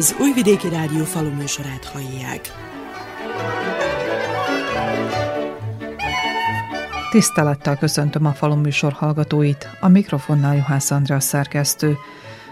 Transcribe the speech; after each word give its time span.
Az 0.00 0.16
Újvidéki 0.20 0.68
Rádió 0.68 1.04
faluműsorát 1.04 1.84
hallják. 1.84 2.52
Tisztelettel 7.10 7.76
köszöntöm 7.76 8.26
a 8.26 8.32
faluműsor 8.32 8.92
hallgatóit, 8.92 9.68
a 9.80 9.88
mikrofonnál 9.88 10.56
Juhász 10.56 10.90
András 10.90 11.24
szerkesztő. 11.24 11.96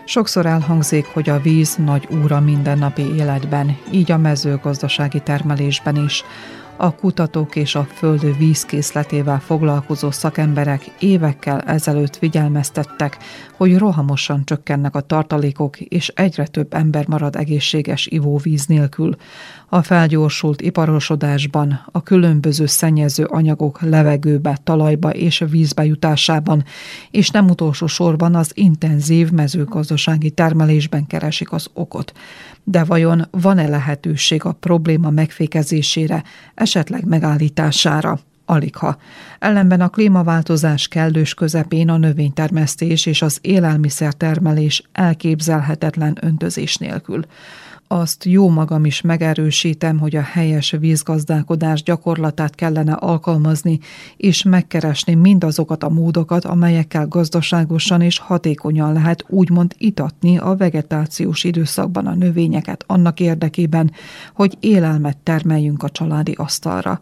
Sokszor 0.04 0.46
elhangzik, 0.46 1.06
hogy 1.06 1.28
a 1.28 1.40
víz 1.40 1.74
nagy 1.74 2.08
úra 2.22 2.40
mindennapi 2.40 3.14
életben, 3.14 3.78
így 3.90 4.10
a 4.10 4.18
mezőgazdasági 4.18 5.20
termelésben 5.20 5.96
is. 5.96 6.24
A 6.80 6.94
kutatók 6.94 7.56
és 7.56 7.74
a 7.74 7.84
föld 7.84 8.36
vízkészletével 8.36 9.40
foglalkozó 9.40 10.10
szakemberek 10.10 10.84
évekkel 10.98 11.60
ezelőtt 11.60 12.16
figyelmeztettek, 12.16 13.18
hogy 13.56 13.78
rohamosan 13.78 14.44
csökkennek 14.44 14.94
a 14.94 15.00
tartalékok, 15.00 15.80
és 15.80 16.08
egyre 16.08 16.46
több 16.46 16.74
ember 16.74 17.08
marad 17.08 17.36
egészséges 17.36 18.06
ivóvíz 18.06 18.66
nélkül. 18.66 19.16
A 19.70 19.82
felgyorsult 19.82 20.60
iparosodásban, 20.60 21.84
a 21.92 22.02
különböző 22.02 22.66
szennyező 22.66 23.24
anyagok 23.24 23.80
levegőbe, 23.80 24.58
talajba 24.64 25.10
és 25.10 25.44
vízbe 25.50 25.84
jutásában, 25.84 26.64
és 27.10 27.30
nem 27.30 27.48
utolsó 27.48 27.86
sorban 27.86 28.34
az 28.34 28.50
intenzív 28.54 29.30
mezőgazdasági 29.30 30.30
termelésben 30.30 31.06
keresik 31.06 31.52
az 31.52 31.66
okot. 31.72 32.12
De 32.64 32.84
vajon 32.84 33.26
van-e 33.30 33.68
lehetőség 33.68 34.44
a 34.44 34.52
probléma 34.52 35.10
megfékezésére, 35.10 36.22
esetleg 36.54 37.04
megállítására? 37.04 38.18
Aligha. 38.44 38.96
Ellenben 39.38 39.80
a 39.80 39.88
klímaváltozás 39.88 40.88
kellős 40.88 41.34
közepén 41.34 41.88
a 41.88 41.96
növénytermesztés 41.96 43.06
és 43.06 43.22
az 43.22 43.38
élelmiszertermelés 43.40 44.82
elképzelhetetlen 44.92 46.18
öntözés 46.20 46.76
nélkül. 46.76 47.24
Azt 47.90 48.24
jó 48.24 48.48
magam 48.48 48.84
is 48.84 49.00
megerősítem, 49.00 49.98
hogy 49.98 50.16
a 50.16 50.22
helyes 50.22 50.70
vízgazdálkodás 50.70 51.82
gyakorlatát 51.82 52.54
kellene 52.54 52.92
alkalmazni, 52.92 53.78
és 54.16 54.42
megkeresni 54.42 55.14
mindazokat 55.14 55.82
a 55.82 55.88
módokat, 55.88 56.44
amelyekkel 56.44 57.06
gazdaságosan 57.06 58.00
és 58.00 58.18
hatékonyan 58.18 58.92
lehet 58.92 59.24
úgymond 59.28 59.74
itatni 59.78 60.38
a 60.38 60.56
vegetációs 60.56 61.44
időszakban 61.44 62.06
a 62.06 62.14
növényeket 62.14 62.84
annak 62.86 63.20
érdekében, 63.20 63.92
hogy 64.34 64.56
élelmet 64.60 65.16
termeljünk 65.16 65.82
a 65.82 65.90
családi 65.90 66.32
asztalra. 66.32 67.00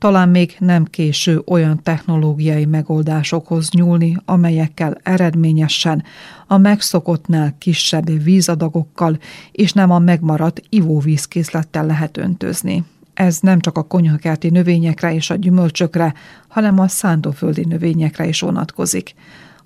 Talán 0.00 0.28
még 0.28 0.56
nem 0.58 0.84
késő 0.84 1.42
olyan 1.46 1.82
technológiai 1.82 2.64
megoldásokhoz 2.64 3.70
nyúlni, 3.70 4.16
amelyekkel 4.24 4.96
eredményesen 5.02 6.02
a 6.46 6.58
megszokottnál 6.58 7.54
kisebb 7.58 8.22
vízadagokkal 8.22 9.18
és 9.52 9.72
nem 9.72 9.90
a 9.90 9.98
megmaradt 9.98 10.62
ivóvízkészlettel 10.68 11.86
lehet 11.86 12.16
öntözni. 12.16 12.84
Ez 13.14 13.38
nem 13.40 13.60
csak 13.60 13.78
a 13.78 13.82
konyhakerti 13.82 14.48
növényekre 14.48 15.14
és 15.14 15.30
a 15.30 15.34
gyümölcsökre, 15.34 16.14
hanem 16.48 16.78
a 16.78 16.88
szántóföldi 16.88 17.64
növényekre 17.64 18.26
is 18.26 18.40
vonatkozik. 18.40 19.14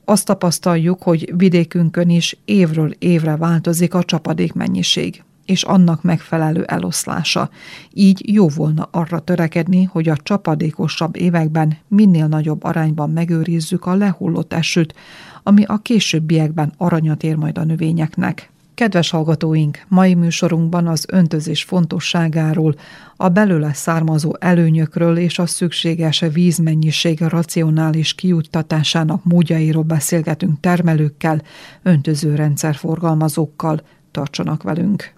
Azt 0.05 0.27
tapasztaljuk, 0.27 1.03
hogy 1.03 1.33
vidékünkön 1.37 2.11
is 2.11 2.37
évről 2.45 2.95
évre 2.99 3.37
változik 3.37 3.95
a 3.95 4.03
csapadék 4.03 4.53
mennyiség 4.53 5.23
és 5.47 5.62
annak 5.62 6.03
megfelelő 6.03 6.62
eloszlása. 6.62 7.50
Így 7.92 8.33
jó 8.34 8.48
volna 8.48 8.89
arra 8.91 9.19
törekedni, 9.19 9.83
hogy 9.83 10.09
a 10.09 10.17
csapadékosabb 10.17 11.17
években 11.17 11.77
minél 11.89 12.27
nagyobb 12.27 12.65
arányban 12.65 13.10
megőrizzük 13.10 13.87
a 13.87 13.94
lehullott 13.94 14.53
esőt, 14.53 14.94
ami 15.43 15.65
a 15.65 15.78
későbbiekben 15.78 16.72
aranyat 16.77 17.22
ér 17.22 17.37
majd 17.37 17.59
a 17.59 17.65
növényeknek. 17.65 18.53
Kedves 18.75 19.10
hallgatóink, 19.10 19.84
mai 19.88 20.15
műsorunkban 20.15 20.87
az 20.87 21.06
öntözés 21.09 21.62
fontosságáról, 21.62 22.75
a 23.16 23.28
belőle 23.28 23.72
származó 23.72 24.32
előnyökről 24.38 25.16
és 25.16 25.38
a 25.38 25.47
szükséges 25.47 26.25
vízmennyiség 26.32 27.21
racionális 27.21 28.15
kiuttatásának 28.15 29.25
módjairól 29.25 29.82
beszélgetünk 29.82 30.61
termelőkkel, 30.61 31.43
öntözőrendszer 31.82 32.75
forgalmazókkal. 32.75 33.81
Tartsanak 34.14 34.62
velünk! 34.62 35.12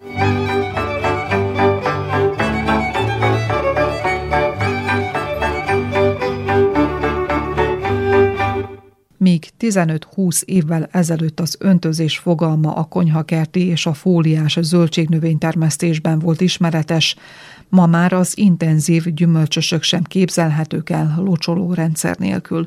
Míg 9.17 9.49
15-20 9.59 10.43
évvel 10.43 10.89
ezelőtt 10.91 11.41
az 11.41 11.57
öntözés 11.59 12.19
fogalma 12.19 12.75
a 12.75 12.85
konyhakerti 12.85 13.67
és 13.67 13.87
a 13.87 13.93
fóliás 13.93 14.59
zöldségnövénytermesztésben 14.61 16.19
volt 16.19 16.41
ismeretes, 16.41 17.17
ma 17.69 17.87
már 17.87 18.13
az 18.13 18.39
intenzív 18.39 19.15
gyümölcsösök 19.15 19.83
sem 19.83 20.03
képzelhetők 20.03 20.91
el 20.91 21.15
locsoló 21.17 21.75
rendszer 21.75 22.17
nélkül. 22.19 22.67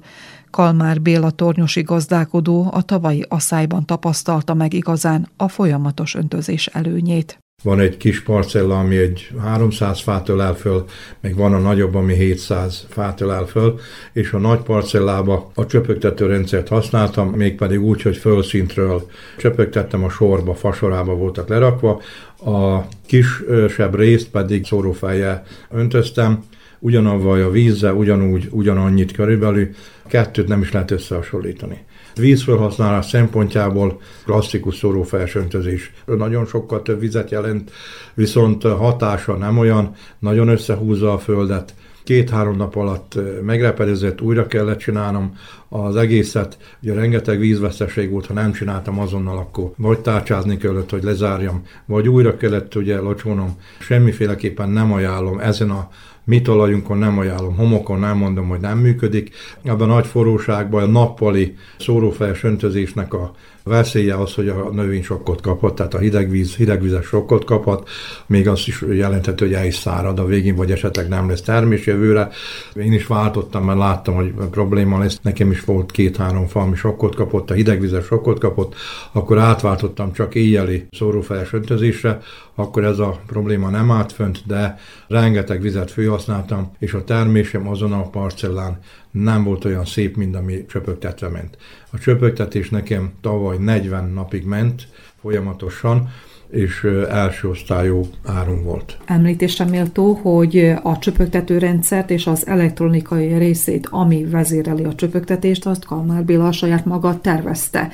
Kalmár 0.52 1.02
Béla 1.02 1.32
tornyosi 1.32 1.82
gazdálkodó 1.82 2.70
a 2.72 2.82
tavalyi 2.82 3.26
asszályban 3.28 3.86
tapasztalta 3.86 4.54
meg 4.54 4.74
igazán 4.74 5.28
a 5.38 5.48
folyamatos 5.48 6.16
öntözés 6.16 6.68
előnyét. 6.68 7.40
Van 7.64 7.80
egy 7.80 7.98
kis 7.98 8.24
parcella, 8.24 8.80
ami 8.80 8.98
egy 8.98 9.30
300 9.42 10.02
fát 10.02 10.30
ölel 10.30 10.54
föl, 10.54 10.86
meg 11.20 11.36
van 11.36 11.54
a 11.54 11.59
nagyobb, 11.59 11.96
ami 11.96 12.14
700 12.14 12.86
fát 12.90 13.22
ölel 13.22 13.46
föl, 13.46 13.80
és 14.14 14.32
a 14.32 14.38
nagy 14.38 14.59
parcellába 14.59 15.52
a 15.54 15.66
csöpögtető 15.66 16.26
rendszert 16.26 16.68
használtam, 16.68 17.30
mégpedig 17.30 17.82
úgy, 17.82 18.02
hogy 18.02 18.18
fölszintről 18.18 19.09
csöpögtettem 19.38 20.04
a 20.04 20.09
sorba, 20.09 20.54
fasorába 20.54 21.16
voltak 21.16 21.48
lerakva, 21.48 22.02
a 22.46 22.88
kisebb 23.06 23.96
részt 23.96 24.30
pedig 24.30 24.66
szórófejjel 24.66 25.44
öntöztem, 25.70 26.44
ugyanavval 26.79 27.41
a 27.41 27.50
vízzel, 27.50 27.94
ugyanúgy, 27.94 28.47
ugyanannyit 28.51 29.12
körülbelül, 29.12 29.69
kettőt 30.07 30.47
nem 30.47 30.62
is 30.62 30.72
lehet 30.72 30.91
összehasonlítani. 30.91 31.78
Vízfelhasználás 32.16 33.06
szempontjából 33.06 34.01
klasszikus 34.25 34.78
szórófejes 34.78 35.35
öntözés 35.35 35.94
nagyon 36.06 36.45
sokkal 36.45 36.81
több 36.81 37.00
vizet 37.00 37.31
jelent, 37.31 37.72
viszont 38.13 38.63
hatása 38.63 39.34
nem 39.34 39.57
olyan, 39.57 39.95
nagyon 40.19 40.47
összehúzza 40.47 41.13
a 41.13 41.17
földet, 41.17 41.73
két-három 42.03 42.56
nap 42.56 42.75
alatt 42.75 43.19
megrepedezett, 43.44 44.22
újra 44.22 44.47
kellett 44.47 44.78
csinálnom 44.78 45.38
az 45.69 45.96
egészet. 45.96 46.57
Ugye 46.81 46.94
rengeteg 46.94 47.40
vízveszteség 47.40 48.09
volt, 48.09 48.25
ha 48.25 48.34
nem 48.34 48.51
csináltam 48.51 49.00
azonnal, 49.00 49.38
akkor 49.38 49.72
vagy 49.78 50.00
tárcsázni 50.00 50.57
kellett, 50.57 50.90
hogy 50.90 51.03
lezárjam, 51.03 51.63
vagy 51.85 52.09
újra 52.09 52.38
kellett 52.38 52.75
ugye 52.75 53.00
locsónom. 53.00 53.57
Semmiféleképpen 53.79 54.69
nem 54.69 54.94
ajánlom 54.94 55.40
ezen 55.40 55.69
a 55.69 55.90
mi 56.29 56.41
talajunkon 56.41 56.97
nem 56.97 57.17
ajánlom, 57.17 57.56
homokon 57.56 58.00
nem 58.00 58.17
mondom, 58.17 58.47
hogy 58.47 58.59
nem 58.59 58.78
működik. 58.78 59.35
Ebben 59.63 59.90
a 59.90 59.94
nagy 59.94 60.06
forróságban 60.06 60.84
a 60.84 60.85
nappali 60.85 61.56
szórófejes 61.79 62.44
öntözésnek 62.44 63.13
a 63.13 63.31
veszélye 63.69 64.16
az, 64.16 64.34
hogy 64.34 64.47
a 64.47 64.69
növény 64.72 65.03
sokkot 65.03 65.41
kaphat, 65.41 65.75
tehát 65.75 65.94
a 65.94 65.97
hidegvíz, 66.00 66.56
hidegvizes 66.56 67.06
sokkot 67.06 67.44
kaphat, 67.44 67.90
még 68.25 68.47
azt 68.47 68.68
is 68.68 68.84
jelenthető, 68.91 69.46
hogy 69.46 69.53
el 69.53 69.66
is 69.66 69.75
szárad 69.75 70.19
a 70.19 70.25
végén, 70.25 70.56
vagy 70.56 70.72
esetleg 70.72 71.07
nem 71.07 71.30
lesz 71.30 71.41
termés 71.41 71.85
jövőre. 71.85 72.29
Én 72.75 72.94
is 72.94 73.08
váltottam, 73.08 73.66
mert 73.66 73.78
láttam, 73.78 74.16
hogy 74.16 74.34
probléma 74.52 75.00
lesz. 75.00 75.19
Nekem 75.22 75.52
is 75.52 75.63
volt 75.66 75.91
két-három 75.91 76.47
fa, 76.47 76.59
ami 76.59 76.75
sokkot 76.75 77.16
kapott, 77.16 77.50
a 77.50 77.53
hidegvizes 77.53 78.06
sokkot 78.06 78.40
kapott, 78.40 78.75
akkor 79.12 79.38
átváltottam 79.38 80.12
csak 80.12 80.35
éjjeli 80.35 80.88
szórófejes 80.91 81.53
öntözésre, 81.53 82.20
akkor 82.55 82.84
ez 82.84 82.99
a 82.99 83.20
probléma 83.28 83.70
nem 83.70 83.91
állt 83.91 84.11
fönt, 84.11 84.41
de 84.46 84.78
rengeteg 85.08 85.61
vizet 85.61 85.91
főhasználtam, 85.91 86.72
és 86.79 86.94
a 86.94 87.03
termésem 87.03 87.67
azon 87.67 87.94
a 87.94 88.09
parcellán 88.09 88.79
nem 89.11 89.44
volt 89.44 89.66
olyan 89.66 89.85
szép, 89.85 90.16
mint 90.16 90.35
ami 90.35 90.66
csöpögtetve 90.66 91.28
ment. 91.28 91.58
A 91.91 91.97
csöpögtetés 91.97 92.70
nekem 92.70 93.11
tavaly 93.22 93.58
40 93.58 94.09
napig 94.09 94.46
ment 94.46 94.88
folyamatosan, 95.22 96.09
és 96.50 96.84
első 97.09 97.47
osztályú 97.47 98.08
áron 98.26 98.64
volt. 98.64 98.97
Említésre 99.06 99.66
méltó, 99.66 100.14
hogy 100.14 100.73
a 100.84 100.97
csöpögtető 101.00 101.58
rendszert 101.58 102.09
és 102.09 102.28
az 102.28 102.47
elektronikai 102.47 103.38
részét, 103.38 103.88
ami 103.90 104.26
vezéreli 104.26 104.84
a 104.84 104.96
csöpögtetést, 104.96 105.66
azt 105.66 105.85
Kalmár 105.85 106.23
Béla 106.23 106.52
saját 106.52 106.85
maga 106.85 107.20
tervezte 107.22 107.90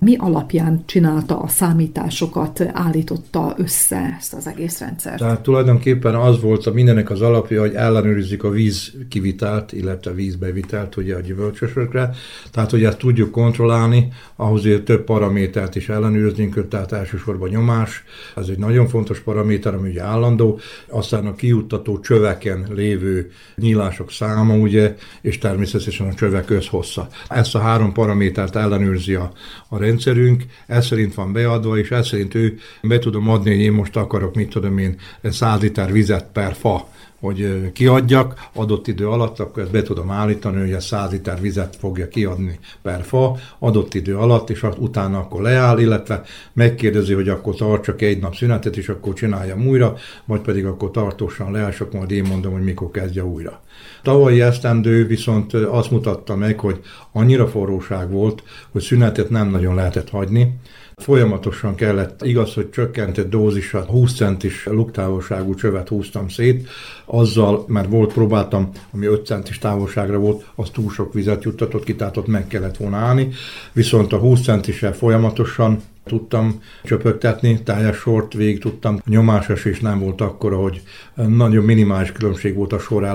mi 0.00 0.16
alapján 0.16 0.82
csinálta 0.86 1.38
a 1.38 1.48
számításokat, 1.48 2.60
állította 2.72 3.54
össze 3.56 4.16
ezt 4.18 4.34
az 4.34 4.46
egész 4.46 4.80
rendszert? 4.80 5.18
Tehát 5.18 5.40
tulajdonképpen 5.40 6.14
az 6.14 6.40
volt 6.40 6.66
a 6.66 6.72
mindenek 6.72 7.10
az 7.10 7.20
alapja, 7.20 7.60
hogy 7.60 7.74
ellenőrizzük 7.74 8.44
a 8.44 8.50
víz 8.50 8.92
kivitelt, 9.08 9.72
illetve 9.72 10.12
vízbevitelt 10.12 10.96
ugye 10.96 11.16
a 11.16 11.20
gyümölcsösökre. 11.20 12.10
Tehát, 12.50 12.70
hogy 12.70 12.84
ezt 12.84 12.98
tudjuk 12.98 13.30
kontrollálni, 13.30 14.12
ahhoz 14.36 14.62
hogy 14.62 14.82
több 14.82 15.04
paramétert 15.04 15.76
is 15.76 15.88
ellenőriznünk, 15.88 16.68
tehát 16.68 16.92
elsősorban 16.92 17.48
nyomás, 17.48 18.04
ez 18.36 18.48
egy 18.48 18.58
nagyon 18.58 18.88
fontos 18.88 19.20
paraméter, 19.20 19.74
ami 19.74 19.88
ugye 19.88 20.02
állandó, 20.02 20.60
aztán 20.88 21.26
a 21.26 21.34
kijuttató 21.34 22.00
csöveken 22.00 22.66
lévő 22.74 23.30
nyílások 23.56 24.10
száma, 24.10 24.54
ugye, 24.54 24.96
és 25.20 25.38
természetesen 25.38 26.06
a 26.06 26.14
csövek 26.14 26.44
közhossza. 26.44 27.08
Ezt 27.28 27.54
a 27.54 27.58
három 27.58 27.92
paramétert 27.92 28.56
ellenőrzi 28.56 29.14
a, 29.14 29.32
a 29.68 29.78
rendszerünk, 29.88 30.42
ez 30.66 30.86
szerint 30.86 31.14
van 31.14 31.32
beadva, 31.32 31.78
és 31.78 31.90
ez 31.90 32.06
szerint 32.06 32.34
ő 32.34 32.58
be 32.82 32.98
tudom 32.98 33.28
adni, 33.28 33.50
hogy 33.50 33.60
én 33.60 33.72
most 33.72 33.96
akarok, 33.96 34.34
mit 34.34 34.48
tudom 34.48 34.78
én, 34.78 34.96
100 35.22 35.60
liter 35.60 35.92
vizet 35.92 36.26
per 36.32 36.54
fa 36.54 36.88
hogy 37.20 37.72
kiadjak 37.72 38.48
adott 38.52 38.86
idő 38.86 39.08
alatt, 39.08 39.38
akkor 39.38 39.62
ezt 39.62 39.72
be 39.72 39.82
tudom 39.82 40.10
állítani, 40.10 40.60
hogy 40.60 40.72
a 40.72 40.80
100 40.80 41.10
liter 41.10 41.40
vizet 41.40 41.76
fogja 41.76 42.08
kiadni 42.08 42.58
per 42.82 43.02
fa 43.02 43.36
adott 43.58 43.94
idő 43.94 44.16
alatt, 44.16 44.50
és 44.50 44.66
utána 44.78 45.18
akkor 45.18 45.42
leáll, 45.42 45.78
illetve 45.78 46.22
megkérdezi, 46.52 47.12
hogy 47.12 47.28
akkor 47.28 47.54
tartsak 47.54 48.02
egy 48.02 48.20
nap 48.20 48.34
szünetet, 48.34 48.76
és 48.76 48.88
akkor 48.88 49.14
csináljam 49.14 49.66
újra, 49.66 49.96
vagy 50.24 50.40
pedig 50.40 50.66
akkor 50.66 50.90
tartósan 50.90 51.54
akkor 51.54 51.98
majd 51.98 52.10
én 52.10 52.24
mondom, 52.28 52.52
hogy 52.52 52.62
mikor 52.62 52.90
kezdje 52.90 53.24
újra. 53.24 53.62
Tavalyi 54.02 54.40
esztendő 54.40 55.06
viszont 55.06 55.54
azt 55.54 55.90
mutatta 55.90 56.36
meg, 56.36 56.60
hogy 56.60 56.80
annyira 57.12 57.48
forróság 57.48 58.10
volt, 58.10 58.42
hogy 58.70 58.82
szünetet 58.82 59.30
nem 59.30 59.50
nagyon 59.50 59.74
lehetett 59.74 60.10
hagyni, 60.10 60.54
Folyamatosan 60.98 61.74
kellett, 61.74 62.24
igaz, 62.24 62.54
hogy 62.54 62.70
csökkentett 62.70 63.30
dózisat, 63.30 63.88
20 63.88 64.14
centis 64.14 64.66
luktávolságú 64.66 65.54
csövet 65.54 65.88
húztam 65.88 66.28
szét, 66.28 66.68
azzal, 67.04 67.64
mert 67.66 67.88
volt, 67.88 68.12
próbáltam, 68.12 68.70
ami 68.92 69.06
5 69.06 69.26
centis 69.26 69.58
távolságra 69.58 70.18
volt, 70.18 70.46
az 70.54 70.70
túl 70.70 70.90
sok 70.90 71.12
vizet 71.12 71.44
juttatott 71.44 71.84
ki, 71.84 71.94
tehát 71.94 72.16
ott 72.16 72.26
meg 72.26 72.46
kellett 72.46 72.76
volna 72.76 72.96
állni, 72.96 73.28
viszont 73.72 74.12
a 74.12 74.18
20 74.18 74.42
centisel 74.42 74.92
folyamatosan 74.92 75.82
tudtam 76.08 76.62
csöpögtetni, 76.84 77.62
teljes 77.62 77.96
sort 77.96 78.32
végig 78.32 78.60
tudtam. 78.60 78.94
A 78.94 79.00
nyomásos 79.04 79.64
is 79.64 79.80
nem 79.80 79.98
volt 79.98 80.20
akkora, 80.20 80.56
hogy 80.56 80.82
nagyon 81.14 81.64
minimális 81.64 82.12
különbség 82.12 82.54
volt 82.54 82.72
a 82.72 82.78
sor 82.78 83.06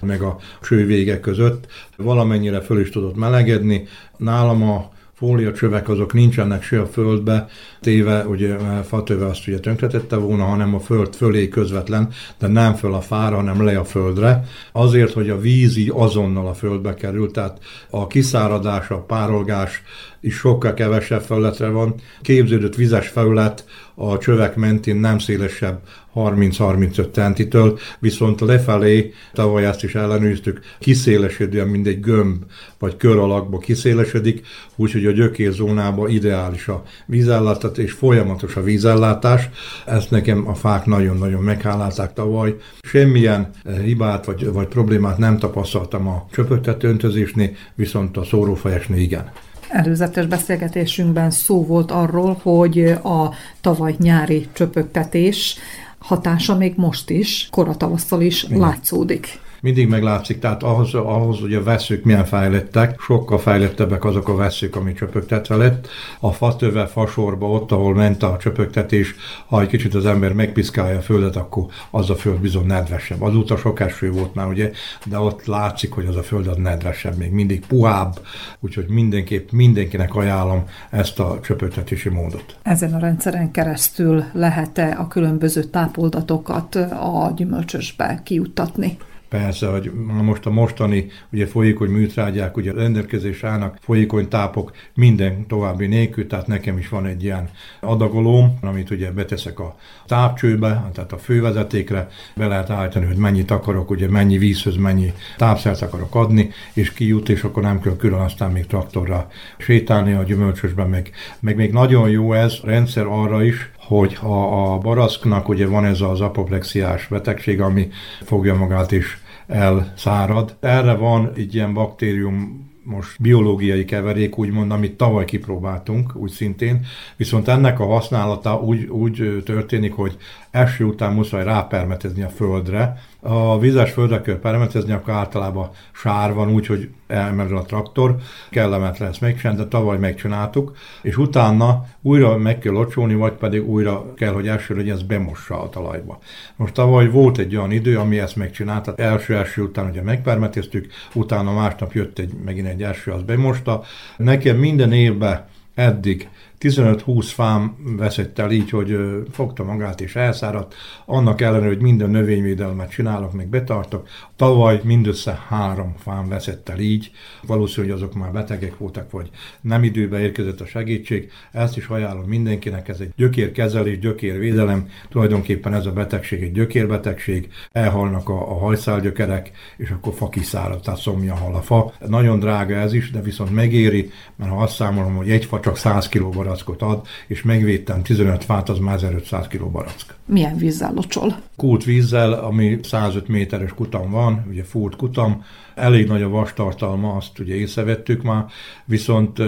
meg 0.00 0.22
a 0.22 0.38
cső 0.62 0.86
vége 0.86 1.20
között. 1.20 1.66
Valamennyire 1.96 2.60
föl 2.60 2.80
is 2.80 2.90
tudott 2.90 3.16
melegedni. 3.16 3.86
Nálam 4.16 4.62
a 4.62 4.91
fóliacsövek 5.22 5.88
azok 5.88 6.12
nincsenek 6.12 6.62
se 6.62 6.80
a 6.80 6.86
földbe 6.86 7.48
téve, 7.80 8.26
ugye 8.26 8.56
fatöve 8.84 9.26
azt 9.26 9.48
ugye 9.48 9.58
tönkretette 9.58 10.16
volna, 10.16 10.44
hanem 10.44 10.74
a 10.74 10.80
föld 10.80 11.14
fölé 11.14 11.48
közvetlen, 11.48 12.08
de 12.38 12.46
nem 12.46 12.74
föl 12.74 12.94
a 12.94 13.00
fára, 13.00 13.36
hanem 13.36 13.64
le 13.64 13.78
a 13.78 13.84
földre. 13.84 14.44
Azért, 14.72 15.12
hogy 15.12 15.30
a 15.30 15.40
víz 15.40 15.76
így 15.76 15.92
azonnal 15.94 16.46
a 16.46 16.54
földbe 16.54 16.94
kerül, 16.94 17.30
tehát 17.30 17.58
a 17.90 18.06
kiszáradás, 18.06 18.90
a 18.90 18.98
párolgás 18.98 19.82
is 20.20 20.34
sokkal 20.34 20.74
kevesebb 20.74 21.22
felületre 21.22 21.68
van. 21.68 21.94
Képződött 22.22 22.74
vizes 22.74 23.08
felület 23.08 23.64
a 23.94 24.18
csövek 24.18 24.56
mentén 24.56 24.96
nem 24.96 25.18
szélesebb 25.18 25.80
30-35 26.14 27.12
centitől, 27.12 27.78
viszont 27.98 28.40
lefelé, 28.40 29.12
tavaly 29.32 29.66
ezt 29.66 29.84
is 29.84 29.94
ellenőriztük, 29.94 30.60
kiszélesedően 30.78 31.68
mindegy 31.68 32.00
gömb 32.00 32.42
vagy 32.78 32.96
kör 32.96 33.18
alakba 33.18 33.58
kiszélesedik, 33.58 34.46
úgyhogy 34.76 35.06
a 35.06 35.10
gyökérzónában 35.10 36.08
ideális 36.08 36.68
a 36.68 36.82
vízellátás 37.06 37.76
és 37.76 37.92
folyamatos 37.92 38.56
a 38.56 38.62
vízellátás. 38.62 39.48
Ezt 39.86 40.10
nekem 40.10 40.48
a 40.48 40.54
fák 40.54 40.86
nagyon-nagyon 40.86 41.42
meghálálták 41.42 42.12
tavaly. 42.12 42.56
Semmilyen 42.80 43.50
hibát 43.84 44.24
vagy, 44.24 44.52
vagy 44.52 44.66
problémát 44.66 45.18
nem 45.18 45.38
tapasztaltam 45.38 46.08
a 46.08 46.26
csöpögtető 46.32 46.88
öntözésnél, 46.88 47.50
viszont 47.74 48.16
a 48.16 48.24
szórófejesnél 48.24 49.00
igen. 49.00 49.30
Előzetes 49.68 50.26
beszélgetésünkben 50.26 51.30
szó 51.30 51.66
volt 51.66 51.90
arról, 51.90 52.40
hogy 52.42 52.80
a 53.02 53.34
tavaly 53.60 53.94
nyári 53.98 54.48
csöpögtetés 54.52 55.56
hatása 56.02 56.56
még 56.56 56.72
most 56.76 57.10
is, 57.10 57.48
koratavasszal 57.50 58.20
is 58.20 58.42
Igen. 58.42 58.58
látszódik 58.58 59.40
mindig 59.62 59.88
meglátszik, 59.88 60.38
tehát 60.38 60.62
ahhoz, 60.62 60.94
ahhoz 60.94 61.40
hogy 61.40 61.54
a 61.54 61.62
veszők 61.62 62.04
milyen 62.04 62.24
fejlettek, 62.24 63.00
sokkal 63.00 63.38
fejlettebbek 63.38 64.04
azok 64.04 64.28
a 64.28 64.34
veszők, 64.34 64.76
ami 64.76 64.92
csöpögtetve 64.92 65.56
lett. 65.56 65.88
A 66.20 66.32
fatöve, 66.32 66.86
fasorba, 66.86 67.50
ott, 67.50 67.72
ahol 67.72 67.94
ment 67.94 68.22
a 68.22 68.36
csöpögtetés, 68.40 69.14
ha 69.46 69.60
egy 69.60 69.68
kicsit 69.68 69.94
az 69.94 70.06
ember 70.06 70.32
megpiszkálja 70.32 70.98
a 70.98 71.00
földet, 71.00 71.36
akkor 71.36 71.64
az 71.90 72.10
a 72.10 72.14
föld 72.14 72.40
bizony 72.40 72.66
nedvesebb. 72.66 73.22
Azóta 73.22 73.56
sok 73.56 73.80
eső 73.80 74.10
volt 74.10 74.34
már, 74.34 74.46
ugye, 74.46 74.70
de 75.04 75.18
ott 75.18 75.46
látszik, 75.46 75.92
hogy 75.92 76.06
az 76.06 76.16
a 76.16 76.22
föld 76.22 76.46
az 76.46 76.56
nedvesebb, 76.56 77.16
még 77.16 77.30
mindig 77.30 77.66
puhább, 77.66 78.18
úgyhogy 78.60 78.86
mindenképp 78.88 79.50
mindenkinek 79.50 80.14
ajánlom 80.14 80.64
ezt 80.90 81.18
a 81.18 81.38
csöpögtetési 81.42 82.08
módot. 82.08 82.56
Ezen 82.62 82.94
a 82.94 82.98
rendszeren 82.98 83.50
keresztül 83.50 84.24
lehet-e 84.32 84.96
a 84.98 85.08
különböző 85.08 85.62
tápoldatokat 85.62 86.74
a 86.74 87.32
gyümölcsösbe 87.36 88.20
kijuttatni? 88.24 88.96
Persze, 89.32 89.66
hogy 89.66 89.92
most 90.22 90.46
a 90.46 90.50
mostani 90.50 91.06
ugye 91.30 91.46
folyékony 91.46 91.90
műtrágyák, 91.90 92.56
ugye 92.56 92.72
rendelkezés 92.72 93.44
állnak 93.44 93.78
folyékony 93.80 94.28
tápok 94.28 94.72
minden 94.94 95.46
további 95.46 95.86
nélkül, 95.86 96.26
tehát 96.26 96.46
nekem 96.46 96.78
is 96.78 96.88
van 96.88 97.06
egy 97.06 97.22
ilyen 97.24 97.48
adagolóm, 97.80 98.58
amit 98.62 98.90
ugye 98.90 99.10
beteszek 99.10 99.60
a 99.60 99.76
tápcsőbe, 100.06 100.90
tehát 100.92 101.12
a 101.12 101.18
fővezetékre, 101.18 102.08
be 102.36 102.46
lehet 102.46 102.70
állítani, 102.70 103.06
hogy 103.06 103.16
mennyit 103.16 103.50
akarok, 103.50 103.90
ugye 103.90 104.08
mennyi 104.08 104.38
vízhöz 104.38 104.76
mennyi 104.76 105.12
tápszert 105.36 105.82
akarok 105.82 106.14
adni, 106.14 106.50
és 106.72 106.92
kijut, 106.92 107.28
és 107.28 107.42
akkor 107.42 107.62
nem 107.62 107.80
kell 107.80 107.96
külön 107.96 108.20
aztán 108.20 108.50
még 108.50 108.66
traktorra 108.66 109.28
sétálni 109.58 110.12
a 110.12 110.22
gyümölcsösben, 110.22 110.88
meg, 110.88 111.10
meg 111.40 111.56
még 111.56 111.72
nagyon 111.72 112.10
jó 112.10 112.32
ez 112.32 112.60
rendszer 112.64 113.06
arra 113.06 113.42
is, 113.42 113.70
hogy 113.76 114.14
ha 114.14 114.72
a 114.72 114.78
baraszknak 114.78 115.48
ugye 115.48 115.66
van 115.66 115.84
ez 115.84 116.00
az 116.00 116.20
apoplexiás 116.20 117.06
betegség, 117.06 117.60
ami 117.60 117.88
fogja 118.22 118.54
magát 118.54 118.92
is 118.92 119.21
elszárad. 119.46 120.56
Erre 120.60 120.94
van 120.94 121.32
egy 121.34 121.54
ilyen 121.54 121.72
baktérium 121.72 122.70
most 122.84 123.20
biológiai 123.20 123.84
keverék, 123.84 124.38
úgymond, 124.38 124.70
amit 124.70 124.96
tavaly 124.96 125.24
kipróbáltunk, 125.24 126.16
úgy 126.16 126.30
szintén, 126.30 126.86
viszont 127.16 127.48
ennek 127.48 127.80
a 127.80 127.86
használata 127.86 128.60
úgy, 128.60 128.84
úgy 128.84 129.42
történik, 129.44 129.92
hogy 129.92 130.16
eső 130.52 130.84
után 130.84 131.12
muszáj 131.12 131.44
rápermetezni 131.44 132.22
a 132.22 132.28
földre. 132.28 133.02
A 133.20 133.58
vizes 133.58 133.90
földre 133.92 134.20
kell 134.20 134.38
permetezni, 134.38 134.92
akkor 134.92 135.14
általában 135.14 135.70
sár 135.92 136.32
van, 136.32 136.50
úgyhogy 136.52 136.88
elmerül 137.06 137.56
a 137.56 137.62
traktor, 137.62 138.16
kellemetlen 138.50 139.08
ezt 139.08 139.20
megcsinálni, 139.20 139.62
de 139.62 139.68
tavaly 139.68 139.98
megcsináltuk, 139.98 140.76
és 141.02 141.16
utána 141.16 141.86
újra 142.02 142.36
meg 142.36 142.58
kell 142.58 142.72
locsolni, 142.72 143.14
vagy 143.14 143.32
pedig 143.32 143.68
újra 143.68 144.14
kell, 144.14 144.32
hogy 144.32 144.48
első 144.48 144.76
legyen, 144.76 144.94
ez 144.94 145.02
bemossa 145.02 145.62
a 145.62 145.68
talajba. 145.68 146.18
Most 146.56 146.74
tavaly 146.74 147.08
volt 147.08 147.38
egy 147.38 147.56
olyan 147.56 147.70
idő, 147.70 147.98
ami 147.98 148.18
ezt 148.18 148.36
megcsinálta, 148.36 148.94
első-első 148.96 149.62
után 149.62 149.88
ugye 149.90 150.02
megpermeteztük, 150.02 150.92
utána 151.14 151.52
másnap 151.52 151.92
jött 151.92 152.18
egy, 152.18 152.32
megint 152.44 152.66
egy 152.66 152.82
első, 152.82 153.10
az 153.10 153.22
bemosta. 153.22 153.82
Nekem 154.16 154.56
minden 154.56 154.92
évben 154.92 155.44
eddig 155.74 156.28
15-20 156.62 157.30
fám 157.34 157.76
veszett 157.96 158.38
el 158.38 158.50
így, 158.50 158.70
hogy 158.70 158.98
fogta 159.30 159.64
magát 159.64 160.00
és 160.00 160.16
elszáradt, 160.16 160.74
annak 161.06 161.40
ellenére, 161.40 161.68
hogy 161.68 161.80
minden 161.80 162.10
növényvédelmet 162.10 162.90
csinálok, 162.90 163.32
meg 163.32 163.48
betartok. 163.48 164.08
Tavaly 164.36 164.80
mindössze 164.84 165.44
három 165.48 165.94
fám 165.98 166.28
veszett 166.28 166.68
el 166.68 166.78
így, 166.78 167.10
valószínű, 167.46 167.86
hogy 167.86 167.96
azok 167.96 168.14
már 168.14 168.32
betegek 168.32 168.78
voltak, 168.78 169.10
vagy 169.10 169.30
nem 169.60 169.84
időben 169.84 170.20
érkezett 170.20 170.60
a 170.60 170.66
segítség. 170.66 171.30
Ezt 171.52 171.76
is 171.76 171.86
ajánlom 171.86 172.24
mindenkinek, 172.24 172.88
ez 172.88 173.00
egy 173.00 173.12
gyökérkezelés, 173.16 173.98
gyökérvédelem, 173.98 174.88
tulajdonképpen 175.08 175.74
ez 175.74 175.86
a 175.86 175.92
betegség 175.92 176.42
egy 176.42 176.52
gyökérbetegség, 176.52 177.48
elhalnak 177.72 178.28
a, 178.28 178.50
a 178.50 178.58
hajszálgyökerek, 178.58 179.50
és 179.76 179.90
akkor 179.90 180.14
fa 180.14 180.28
kiszárad, 180.28 180.80
tehát 180.80 181.00
szomja 181.00 181.34
hal 181.34 181.54
a 181.54 181.62
fa. 181.62 181.92
Nagyon 182.06 182.38
drága 182.38 182.74
ez 182.74 182.92
is, 182.92 183.10
de 183.10 183.20
viszont 183.20 183.50
megéri, 183.50 184.10
mert 184.36 184.50
ha 184.50 184.62
azt 184.62 184.74
számolom, 184.74 185.16
hogy 185.16 185.30
egy 185.30 185.44
fa 185.44 185.60
csak 185.60 185.76
100 185.76 186.08
kg 186.08 186.50
barackot 186.52 186.82
ad, 186.82 187.06
és 187.26 187.42
megvédtem 187.42 188.02
15 188.02 188.44
fát, 188.44 188.68
az 188.68 188.78
már 188.78 188.94
1500 188.94 189.46
kg 189.46 189.70
barack. 189.70 190.14
Milyen 190.26 190.56
vízzel 190.56 190.92
locsol? 190.94 191.36
Kult 191.56 191.84
vízzel, 191.84 192.32
ami 192.32 192.78
105 192.82 193.28
méteres 193.28 193.74
kutam 193.74 194.10
van, 194.10 194.46
ugye 194.50 194.64
fúrt 194.64 194.96
kutam, 194.96 195.44
elég 195.74 196.06
nagy 196.06 196.22
a 196.22 196.28
vastartalma, 196.28 197.12
azt 197.12 197.38
ugye 197.38 197.54
észrevettük 197.54 198.22
már, 198.22 198.44
viszont 198.84 199.38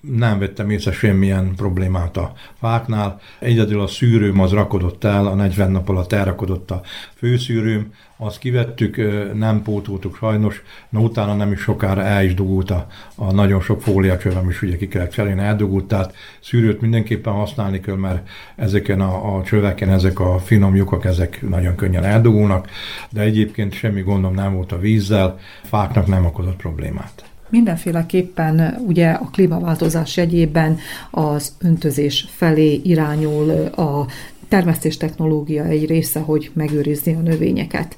nem 0.00 0.38
vettem 0.38 0.70
észre 0.70 0.92
semmilyen 0.92 1.54
problémát 1.54 2.16
a 2.16 2.32
fáknál. 2.58 3.20
Egyedül 3.38 3.80
a 3.80 3.86
szűrőm 3.86 4.40
az 4.40 4.50
rakodott 4.50 5.04
el, 5.04 5.26
a 5.26 5.34
40 5.34 5.70
nap 5.70 5.88
alatt 5.88 6.12
elrakodott 6.12 6.70
a 6.70 6.82
főszűrőm, 7.14 7.92
azt 8.22 8.38
kivettük, 8.38 8.96
nem 9.34 9.62
pótoltuk 9.62 10.16
sajnos, 10.16 10.62
na 10.88 11.00
utána 11.00 11.34
nem 11.34 11.52
is 11.52 11.60
sokára 11.60 12.02
el 12.02 12.24
is 12.24 12.34
dugult 12.34 12.70
a, 12.70 12.86
a 13.14 13.32
nagyon 13.32 13.60
sok 13.60 13.82
fóliacsövem 13.82 14.48
is 14.48 14.62
ugye 14.62 14.76
ki 14.76 14.88
kellett 14.88 15.10
cserélni, 15.10 15.40
eldugult, 15.40 15.84
tehát 15.84 16.14
szűrőt 16.40 16.80
mindenképpen 16.80 17.32
használni 17.32 17.80
kell, 17.80 17.96
mert 17.96 18.28
ezeken 18.56 19.00
a, 19.00 19.36
a 19.36 19.42
csöveken 19.42 19.88
ezek 19.88 20.20
a 20.20 20.38
finom 20.38 20.76
lyukak, 20.76 21.04
ezek 21.04 21.48
nagyon 21.48 21.74
könnyen 21.74 22.04
eldugulnak, 22.04 22.68
de 23.10 23.20
egyébként 23.20 23.72
semmi 23.72 24.02
gondom 24.02 24.34
nem 24.34 24.54
volt 24.54 24.72
a 24.72 24.78
vízzel, 24.78 25.38
fáknak 25.62 26.06
nem 26.06 26.24
okozott 26.24 26.56
problémát. 26.56 27.24
Mindenféleképpen 27.48 28.82
ugye 28.86 29.10
a 29.10 29.28
klímaváltozás 29.32 30.16
jegyében 30.16 30.78
az 31.10 31.54
öntözés 31.58 32.26
felé 32.30 32.80
irányul 32.84 33.50
a 33.64 34.06
termesztés 34.48 34.96
technológia 34.96 35.64
egy 35.64 35.86
része, 35.86 36.20
hogy 36.20 36.50
megőrizni 36.54 37.14
a 37.14 37.20
növényeket. 37.20 37.96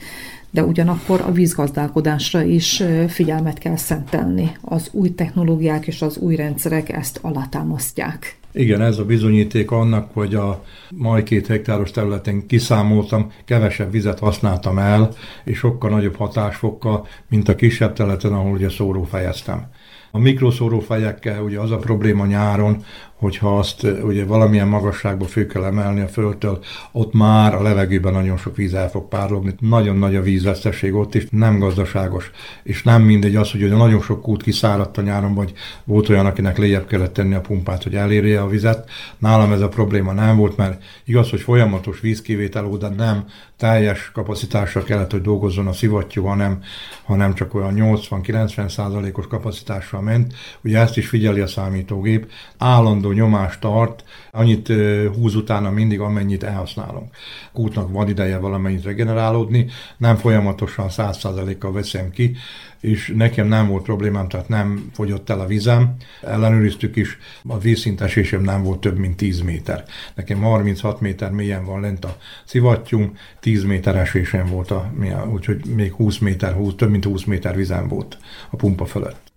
de 0.53 0.65
ugyanakkor 0.65 1.21
a 1.21 1.33
vízgazdálkodásra 1.33 2.43
is 2.43 2.83
figyelmet 3.09 3.59
kell 3.59 3.77
szentelni. 3.77 4.57
Az 4.61 4.89
új 4.93 5.15
technológiák 5.15 5.87
és 5.87 6.03
az 6.03 6.17
új 6.17 6.37
rendszerek 6.37 6.89
ezt 6.89 7.19
alátámasztják. 7.23 8.37
Igen, 8.55 8.81
ez 8.81 8.99
a 8.99 9.05
bizonyíték 9.05 9.71
annak, 9.71 10.11
hogy 10.13 10.35
a 10.35 10.65
mai 10.91 11.23
két 11.23 11.47
hektáros 11.47 11.91
területen 11.91 12.47
kiszámoltam, 12.47 13.33
kevesebb 13.45 13.91
vizet 13.91 14.19
használtam 14.19 14.79
el, 14.79 15.11
és 15.45 15.59
sokkal 15.59 15.91
nagyobb 15.91 16.17
hatásfokkal, 16.17 17.07
mint 17.29 17.49
a 17.49 17.55
kisebb 17.55 17.93
területen, 17.93 18.33
ahol 18.33 18.53
ugye 18.53 18.69
szórófejeztem. 18.69 19.67
A 20.11 20.19
mikroszórófejekkel 20.19 21.43
ugye 21.43 21.61
az 21.61 21.71
a 21.71 21.77
probléma 21.77 22.27
nyáron, 22.27 22.85
hogyha 23.23 23.59
azt 23.59 23.83
ugye 23.83 24.25
valamilyen 24.25 24.69
magasságba 24.69 25.25
fő 25.25 25.47
kell 25.47 25.65
emelni 25.65 26.01
a 26.01 26.09
földtől, 26.09 26.59
ott 26.93 27.13
már 27.13 27.55
a 27.55 27.63
levegőben 27.63 28.13
nagyon 28.13 28.37
sok 28.37 28.57
víz 28.57 28.75
el 28.75 28.91
fog 28.91 29.09
párologni. 29.09 29.55
Nagyon 29.61 29.97
nagy 29.97 30.17
a 30.17 30.23
vízveszteség 30.23 30.95
ott 30.95 31.15
is, 31.15 31.27
nem 31.31 31.59
gazdaságos. 31.59 32.31
És 32.63 32.83
nem 32.83 33.03
mindegy 33.03 33.37
az, 33.37 33.51
hogy 33.51 33.63
ugye 33.63 33.77
nagyon 33.77 34.01
sok 34.01 34.23
kút 34.23 34.43
kiszáradt 34.43 34.99
a 34.99 35.03
nyáron, 35.03 35.35
vagy 35.35 35.53
volt 35.85 36.09
olyan, 36.09 36.27
akinek 36.27 36.59
lejjebb 36.59 36.87
kellett 36.87 37.13
tenni 37.13 37.35
a 37.35 37.41
pumpát, 37.41 37.83
hogy 37.83 37.95
elérje 37.95 38.41
a 38.41 38.49
vizet. 38.49 38.91
Nálam 39.19 39.53
ez 39.53 39.61
a 39.61 39.69
probléma 39.69 40.13
nem 40.13 40.37
volt, 40.37 40.57
mert 40.57 40.83
igaz, 41.05 41.31
hogy 41.31 41.41
folyamatos 41.41 42.01
vízkivétel 42.01 42.67
oda 42.67 42.89
nem 42.89 43.25
teljes 43.57 44.11
kapacitásra 44.13 44.83
kellett, 44.83 45.11
hogy 45.11 45.21
dolgozzon 45.21 45.67
a 45.67 45.73
szivattyú, 45.73 46.25
hanem, 46.25 46.63
hanem 47.05 47.35
csak 47.35 47.55
olyan 47.55 47.75
80-90 47.77 48.69
százalékos 48.69 49.27
kapacitással 49.27 50.01
ment. 50.01 50.35
Ugye 50.65 50.79
ezt 50.79 50.97
is 50.97 51.09
figyeli 51.09 51.41
a 51.41 51.47
számítógép. 51.47 52.31
Állandó 52.59 53.12
nyomást 53.13 53.61
tart, 53.61 54.05
annyit 54.31 54.73
húz 55.15 55.35
utána 55.35 55.71
mindig, 55.71 56.01
amennyit 56.01 56.43
elhasználunk. 56.43 57.17
Kútnak 57.53 57.93
van 57.93 58.09
ideje 58.09 58.39
valamennyit 58.39 58.85
regenerálódni, 58.85 59.67
nem 59.97 60.17
folyamatosan 60.17 60.87
100%-kal 60.91 61.73
veszem 61.73 62.11
ki, 62.11 62.37
és 62.81 63.13
nekem 63.17 63.47
nem 63.47 63.69
volt 63.69 63.83
problémám, 63.83 64.29
tehát 64.29 64.49
nem 64.49 64.91
fogyott 64.93 65.31
el 65.31 65.41
a 65.41 65.47
vizem. 65.47 65.97
Ellenőriztük 66.23 66.97
is, 66.97 67.19
a 67.47 67.59
vízszintesésem 67.59 68.43
nem 68.43 68.63
volt 68.63 68.81
több, 68.81 68.99
mint 68.99 69.17
10 69.17 69.41
méter. 69.41 69.85
Nekem 70.15 70.41
36 70.41 71.01
méter 71.01 71.31
mélyen 71.31 71.65
van 71.65 71.81
lent 71.81 72.05
a 72.05 72.17
szivattyúm, 72.45 73.17
10 73.41 73.65
méter 73.65 73.97
esésem 73.97 74.47
volt, 74.47 74.71
a, 74.71 74.93
úgyhogy 75.33 75.67
még 75.67 75.93
20 75.93 76.19
méter, 76.19 76.53
20, 76.53 76.75
több 76.75 76.91
mint 76.91 77.05
20 77.05 77.25
méter 77.25 77.57
vizem 77.57 77.89
volt 77.89 78.19
a 78.51 78.57
pumpa 78.57 78.87
fölött. 78.87 79.33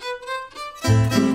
thank 0.86 1.18
you 1.18 1.35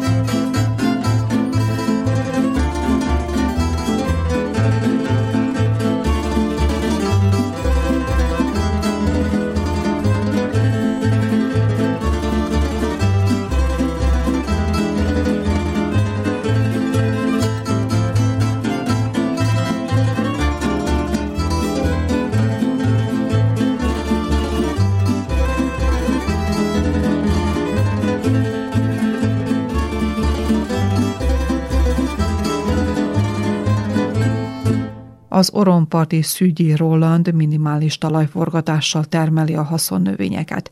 Az 35.40 35.50
oromparti 35.52 36.22
Szügyi 36.22 36.76
Roland 36.76 37.34
minimális 37.34 37.98
talajforgatással 37.98 39.04
termeli 39.04 39.54
a 39.54 39.62
haszonnövényeket. 39.62 40.70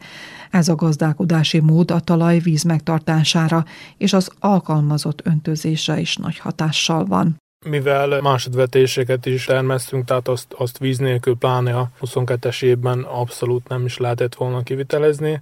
Ez 0.51 0.69
a 0.69 0.75
gazdálkodási 0.75 1.61
mód 1.61 1.91
a 1.91 2.01
talaj 2.01 2.39
víz 2.39 2.63
megtartására 2.63 3.65
és 3.97 4.13
az 4.13 4.31
alkalmazott 4.41 5.21
öntözésre 5.25 6.01
is 6.01 6.17
nagy 6.17 6.39
hatással 6.39 7.05
van. 7.05 7.37
Mivel 7.67 8.21
másodvetéseket 8.21 9.27
is 9.27 9.45
termesztünk, 9.45 10.05
tehát 10.05 10.29
azt, 10.29 10.53
azt 10.59 10.79
víz 10.79 10.99
nélkül 10.99 11.37
pláne 11.37 11.77
a 11.77 11.91
22-es 12.01 12.63
évben 12.63 13.01
abszolút 13.01 13.69
nem 13.69 13.85
is 13.85 13.97
lehetett 13.97 14.35
volna 14.35 14.63
kivitelezni. 14.63 15.41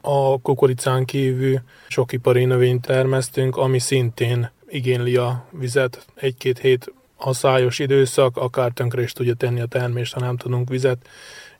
A 0.00 0.40
kukoricán 0.40 1.04
kívül 1.04 1.60
sok 1.88 2.12
ipari 2.12 2.44
növényt 2.44 2.86
termesztünk, 2.86 3.56
ami 3.56 3.78
szintén 3.78 4.50
igényli 4.68 5.16
a 5.16 5.44
vizet. 5.50 6.06
Egy-két 6.14 6.58
hét 6.58 6.92
a 7.18 7.32
szájos 7.32 7.78
időszak 7.78 8.36
akár 8.36 8.70
tönkre 8.70 9.02
is 9.02 9.12
tudja 9.12 9.34
tenni 9.34 9.60
a 9.60 9.66
termést, 9.66 10.14
ha 10.14 10.20
nem 10.20 10.36
tudunk 10.36 10.68
vizet 10.68 11.08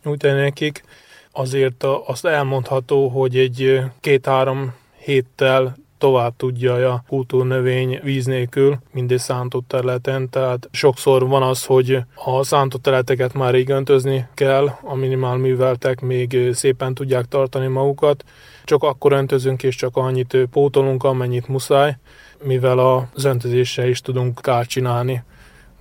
nyújtani 0.05 0.41
nekik. 0.41 0.85
Azért 1.33 1.85
azt 2.07 2.27
elmondható, 2.27 3.09
hogy 3.09 3.37
egy 3.37 3.81
két-három 4.00 4.75
héttel 4.99 5.77
tovább 5.99 6.37
tudja 6.37 6.93
a 6.93 7.05
kultúrnövény 7.09 8.00
víz 8.03 8.27
nélkül, 8.27 8.79
mindegy 8.93 9.19
szántott 9.19 9.69
területen, 9.69 10.31
tehát 10.31 10.69
sokszor 10.73 11.29
van 11.29 11.43
az, 11.43 11.65
hogy 11.65 11.99
a 12.15 12.43
szántott 12.43 12.83
területeket 12.83 13.35
már 13.35 13.53
rég 13.53 13.69
öntözni 13.69 14.29
kell, 14.35 14.71
a 14.83 14.95
minimál 14.95 15.37
műveltek 15.37 16.00
még 16.00 16.38
szépen 16.53 16.95
tudják 16.95 17.25
tartani 17.25 17.67
magukat, 17.67 18.25
csak 18.65 18.83
akkor 18.83 19.12
öntözünk 19.12 19.62
és 19.62 19.77
csak 19.77 19.97
annyit 19.97 20.37
pótolunk, 20.50 21.05
amennyit 21.05 21.49
muszáj, 21.49 21.97
mivel 22.43 22.79
az 22.79 23.25
öntözéssel 23.25 23.88
is 23.88 24.00
tudunk 24.00 24.41
kárt 24.41 24.69
csinálni 24.69 25.23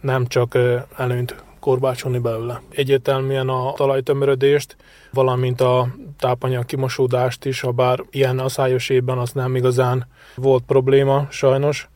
nem 0.07 0.27
csak 0.27 0.57
előnyt 0.97 1.35
korbácsolni 1.59 2.17
belőle. 2.17 2.61
Egyértelműen 2.69 3.49
a 3.49 3.73
talajtömörödést, 3.73 4.75
valamint 5.11 5.61
a 5.61 5.87
tápanyag 6.19 6.65
kimosódást 6.65 7.45
is, 7.45 7.61
ha 7.61 7.71
bár 7.71 8.03
ilyen 8.11 8.39
aszályos 8.39 8.89
évben 8.89 9.17
az 9.17 9.31
nem 9.31 9.55
igazán 9.55 10.07
volt 10.35 10.63
probléma 10.67 11.27
sajnos, 11.29 11.89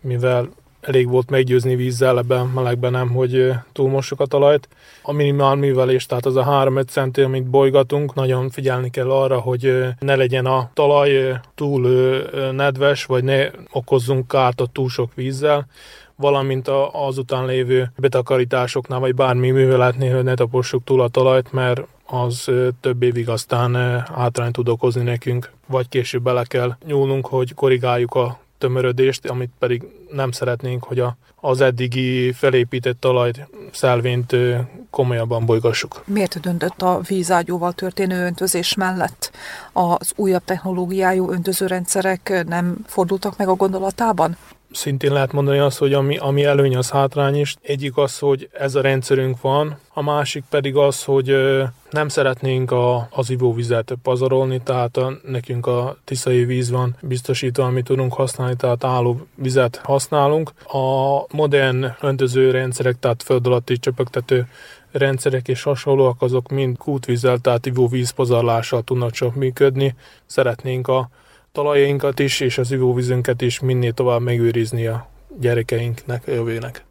mivel 0.00 0.48
elég 0.80 1.08
volt 1.08 1.30
meggyőzni 1.30 1.76
vízzel, 1.76 2.18
ebben 2.18 2.46
melegben 2.46 2.92
nem, 2.92 3.08
hogy 3.08 3.52
túlmossuk 3.72 4.20
a 4.20 4.26
talajt. 4.26 4.68
A 5.02 5.12
minimál 5.12 5.54
művelés, 5.54 6.06
tehát 6.06 6.26
az 6.26 6.36
a 6.36 6.44
3-5 6.44 6.86
centi, 6.86 7.20
amit 7.20 7.50
bolygatunk, 7.50 8.14
nagyon 8.14 8.50
figyelni 8.50 8.90
kell 8.90 9.10
arra, 9.10 9.38
hogy 9.38 9.84
ne 9.98 10.16
legyen 10.16 10.46
a 10.46 10.70
talaj 10.74 11.40
túl 11.54 11.88
nedves, 12.52 13.04
vagy 13.04 13.24
ne 13.24 13.50
okozzunk 13.70 14.28
kárt 14.28 14.60
a 14.60 14.66
túl 14.66 14.88
sok 14.88 15.14
vízzel, 15.14 15.66
valamint 16.20 16.68
a, 16.68 17.06
azután 17.06 17.46
lévő 17.46 17.92
betakarításoknál, 17.96 18.98
vagy 18.98 19.14
bármi 19.14 19.50
műveletnél, 19.50 20.14
hogy 20.14 20.24
ne 20.24 20.34
tapossuk 20.34 20.84
túl 20.84 21.00
a 21.00 21.08
talajt, 21.08 21.52
mert 21.52 21.82
az 22.06 22.50
több 22.80 23.02
évig 23.02 23.28
aztán 23.28 23.76
átrány 24.14 24.50
tud 24.50 24.68
okozni 24.68 25.02
nekünk, 25.02 25.50
vagy 25.66 25.88
később 25.88 26.22
bele 26.22 26.44
kell 26.44 26.76
nyúlnunk, 26.86 27.26
hogy 27.26 27.54
korrigáljuk 27.54 28.14
a 28.14 28.38
tömörödést, 28.58 29.26
amit 29.26 29.50
pedig 29.58 29.82
nem 30.10 30.30
szeretnénk, 30.30 30.84
hogy 30.84 30.98
a, 30.98 31.16
az 31.40 31.60
eddigi 31.60 32.32
felépített 32.32 33.00
talajt, 33.00 33.48
szelvényt 33.72 34.36
komolyabban 34.90 35.46
bolygassuk. 35.46 36.02
Miért 36.06 36.40
döntött 36.40 36.82
a 36.82 37.00
vízágyúval 37.08 37.72
történő 37.72 38.24
öntözés 38.24 38.74
mellett? 38.74 39.30
Az 39.72 40.12
újabb 40.16 40.44
technológiájú 40.44 41.30
öntözőrendszerek 41.30 42.44
nem 42.48 42.76
fordultak 42.86 43.36
meg 43.36 43.48
a 43.48 43.54
gondolatában? 43.54 44.36
Szintén 44.72 45.12
lehet 45.12 45.32
mondani 45.32 45.58
azt, 45.58 45.78
hogy 45.78 45.92
ami, 45.92 46.16
ami 46.16 46.44
előny, 46.44 46.76
az 46.76 46.90
hátrány 46.90 47.36
is. 47.36 47.56
Egyik 47.62 47.96
az, 47.96 48.18
hogy 48.18 48.48
ez 48.52 48.74
a 48.74 48.80
rendszerünk 48.80 49.40
van, 49.40 49.78
a 49.92 50.02
másik 50.02 50.44
pedig 50.50 50.76
az, 50.76 51.04
hogy 51.04 51.36
nem 51.90 52.08
szeretnénk 52.08 52.70
a, 52.70 53.08
az 53.10 53.30
ivóvizet 53.30 53.92
pazarolni, 54.02 54.60
tehát 54.62 54.96
a, 54.96 55.12
nekünk 55.22 55.66
a 55.66 55.96
tiszai 56.04 56.44
víz 56.44 56.70
van 56.70 56.96
biztosítva, 57.02 57.64
amit 57.64 57.84
tudunk 57.84 58.12
használni, 58.12 58.56
tehát 58.56 58.84
álló 58.84 59.26
vizet 59.34 59.76
használunk. 59.76 60.52
A 60.64 61.24
modern 61.30 61.86
öntöző 62.00 62.50
rendszerek, 62.50 62.98
tehát 62.98 63.22
föld 63.22 63.46
alatti 63.46 63.78
csöpögtető 63.78 64.46
rendszerek 64.92 65.48
és 65.48 65.62
hasonlóak, 65.62 66.22
azok 66.22 66.48
mind 66.48 66.78
kútvízzel, 66.78 67.38
tehát 67.38 67.66
ivóvíz 67.66 68.10
pazarlással 68.10 68.82
tudnak 68.82 69.10
csak 69.10 69.34
működni. 69.34 69.94
Szeretnénk 70.26 70.88
a 70.88 71.10
talajainkat 71.52 72.18
is, 72.18 72.40
és 72.40 72.58
az 72.58 72.70
ivóvízünket 72.72 73.42
is 73.42 73.60
minél 73.60 73.92
tovább 73.92 74.20
megőrizni 74.20 74.86
a 74.86 75.08
gyerekeinknek, 75.40 76.26
a 76.26 76.30
jövőnek. 76.30 76.84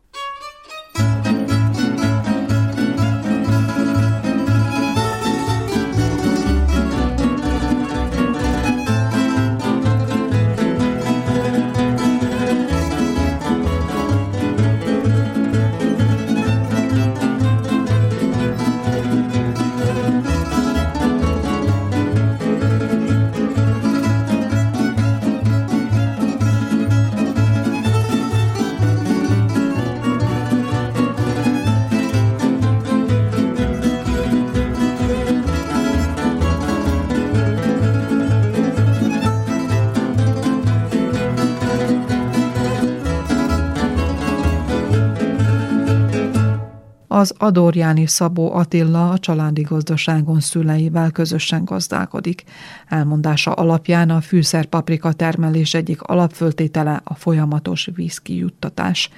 Az 47.30 47.36
Adorjáni 47.38 48.08
Szabó 48.08 48.54
Attila 48.54 49.10
a 49.10 49.18
családi 49.18 49.62
gazdaságon 49.62 50.40
szüleivel 50.40 51.12
közösen 51.12 51.66
gazdálkodik. 51.66 52.44
Elmondása 52.88 53.52
alapján 53.52 54.10
a 54.10 54.22
fűszerpaprika 54.22 55.14
termelés 55.14 55.74
egyik 55.74 56.02
alapföltétele 56.02 57.02
a 57.04 57.16
folyamatos 57.16 57.90
vízkijuttatás. 57.96 59.10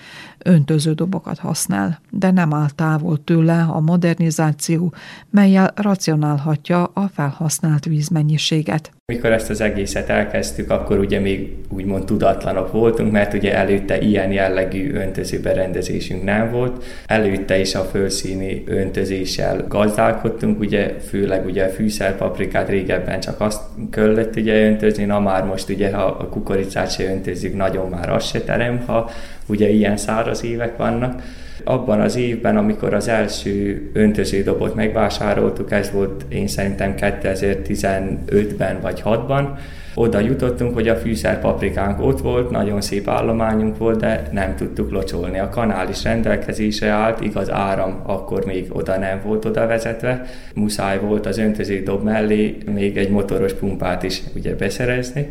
Öntöződobokat 0.43 1.37
használ, 1.37 1.99
de 2.09 2.31
nem 2.31 2.53
áll 2.53 2.69
távol 2.75 3.23
tőle 3.23 3.61
a 3.61 3.79
modernizáció, 3.79 4.93
melyel 5.29 5.73
racionálhatja 5.75 6.83
a 6.93 7.07
felhasznált 7.13 7.85
vízmennyiséget. 7.85 8.91
Mikor 9.05 9.31
ezt 9.31 9.49
az 9.49 9.61
egészet 9.61 10.09
elkezdtük, 10.09 10.69
akkor 10.69 10.99
ugye 10.99 11.19
még 11.19 11.55
úgymond 11.69 12.05
tudatlanok 12.05 12.71
voltunk, 12.71 13.11
mert 13.11 13.33
ugye 13.33 13.55
előtte 13.55 13.99
ilyen 13.99 14.31
jellegű 14.31 14.93
öntözőberendezésünk 14.93 16.23
nem 16.23 16.51
volt. 16.51 16.83
Előtte 17.05 17.59
is 17.59 17.75
a 17.75 17.83
fölszíni 17.83 18.63
öntözéssel 18.65 19.65
gazdálkodtunk, 19.67 20.59
ugye 20.59 20.99
főleg 21.07 21.45
ugye 21.45 21.65
a 21.65 21.69
fűszerpaprikát 21.69 22.69
régebben 22.69 23.19
csak 23.19 23.41
azt 23.41 23.61
kellett 23.89 24.35
ugye 24.35 24.65
öntözni, 24.65 25.03
na 25.03 25.19
már 25.19 25.45
most 25.45 25.69
ugye 25.69 25.93
ha 25.93 26.03
a 26.03 26.29
kukoricát 26.29 26.91
se 26.91 27.11
öntözzük, 27.11 27.55
nagyon 27.55 27.89
már 27.89 28.09
az 28.09 28.25
se 28.25 28.41
terem, 28.41 28.83
ha 28.85 29.09
ugye 29.51 29.69
ilyen 29.69 29.97
száraz 29.97 30.43
évek 30.43 30.77
vannak 30.77 31.21
abban 31.63 32.01
az 32.01 32.15
évben, 32.15 32.57
amikor 32.57 32.93
az 32.93 33.07
első 33.07 33.89
öntöződobot 33.93 34.75
megvásároltuk, 34.75 35.71
ez 35.71 35.91
volt 35.91 36.25
én 36.29 36.47
szerintem 36.47 36.93
2015-ben 36.97 38.81
vagy 38.81 39.01
6-ban, 39.05 39.47
oda 39.95 40.19
jutottunk, 40.19 40.73
hogy 40.73 40.87
a 40.87 40.95
fűszer 40.95 41.39
paprikánk 41.39 42.01
ott 42.01 42.21
volt, 42.21 42.49
nagyon 42.49 42.81
szép 42.81 43.09
állományunk 43.09 43.77
volt, 43.77 43.99
de 43.99 44.29
nem 44.31 44.55
tudtuk 44.55 44.91
locsolni. 44.91 45.39
A 45.39 45.49
kanál 45.49 45.89
is 45.89 46.03
rendelkezésre 46.03 46.89
állt, 46.89 47.21
igaz 47.21 47.51
áram 47.51 48.01
akkor 48.05 48.45
még 48.45 48.65
oda 48.69 48.97
nem 48.97 49.21
volt 49.23 49.45
oda 49.45 49.67
vezetve. 49.67 50.25
Muszáj 50.55 50.99
volt 50.99 51.25
az 51.25 51.37
öntöződob 51.37 52.03
mellé 52.03 52.57
még 52.73 52.97
egy 52.97 53.09
motoros 53.09 53.53
pumpát 53.53 54.03
is 54.03 54.21
ugye 54.35 54.55
beszerezni. 54.55 55.29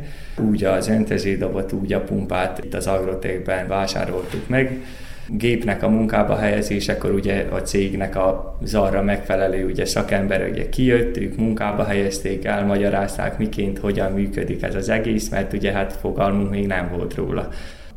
Úgy 0.50 0.64
az 0.64 0.88
öntöződobot, 0.88 1.72
úgy 1.72 1.92
a 1.92 2.00
pumpát 2.00 2.60
itt 2.64 2.75
az 2.75 2.87
agrotékben 2.87 3.68
vásároltuk 3.68 4.49
meg 4.49 4.78
gépnek 5.32 5.82
a 5.82 5.88
munkába 5.88 6.37
helyezésekor 6.37 7.10
ugye 7.10 7.46
a 7.50 7.62
cégnek 7.62 8.16
a 8.16 8.58
zarra 8.62 9.02
megfelelő 9.02 9.64
ugye 9.64 9.84
szakember 9.84 10.49
ugye 10.50 10.68
kijött, 10.68 11.16
ők 11.16 11.37
munkába 11.37 11.84
helyezték, 11.84 12.44
elmagyarázták 12.44 13.38
miként, 13.38 13.78
hogyan 13.78 14.12
működik 14.12 14.62
ez 14.62 14.75
az 14.75 14.88
egész, 14.88 15.28
mert 15.28 15.52
ugye 15.52 15.72
hát 15.72 15.92
fogalmunk 15.92 16.50
még 16.50 16.66
nem 16.66 16.90
volt 16.96 17.14
róla 17.14 17.49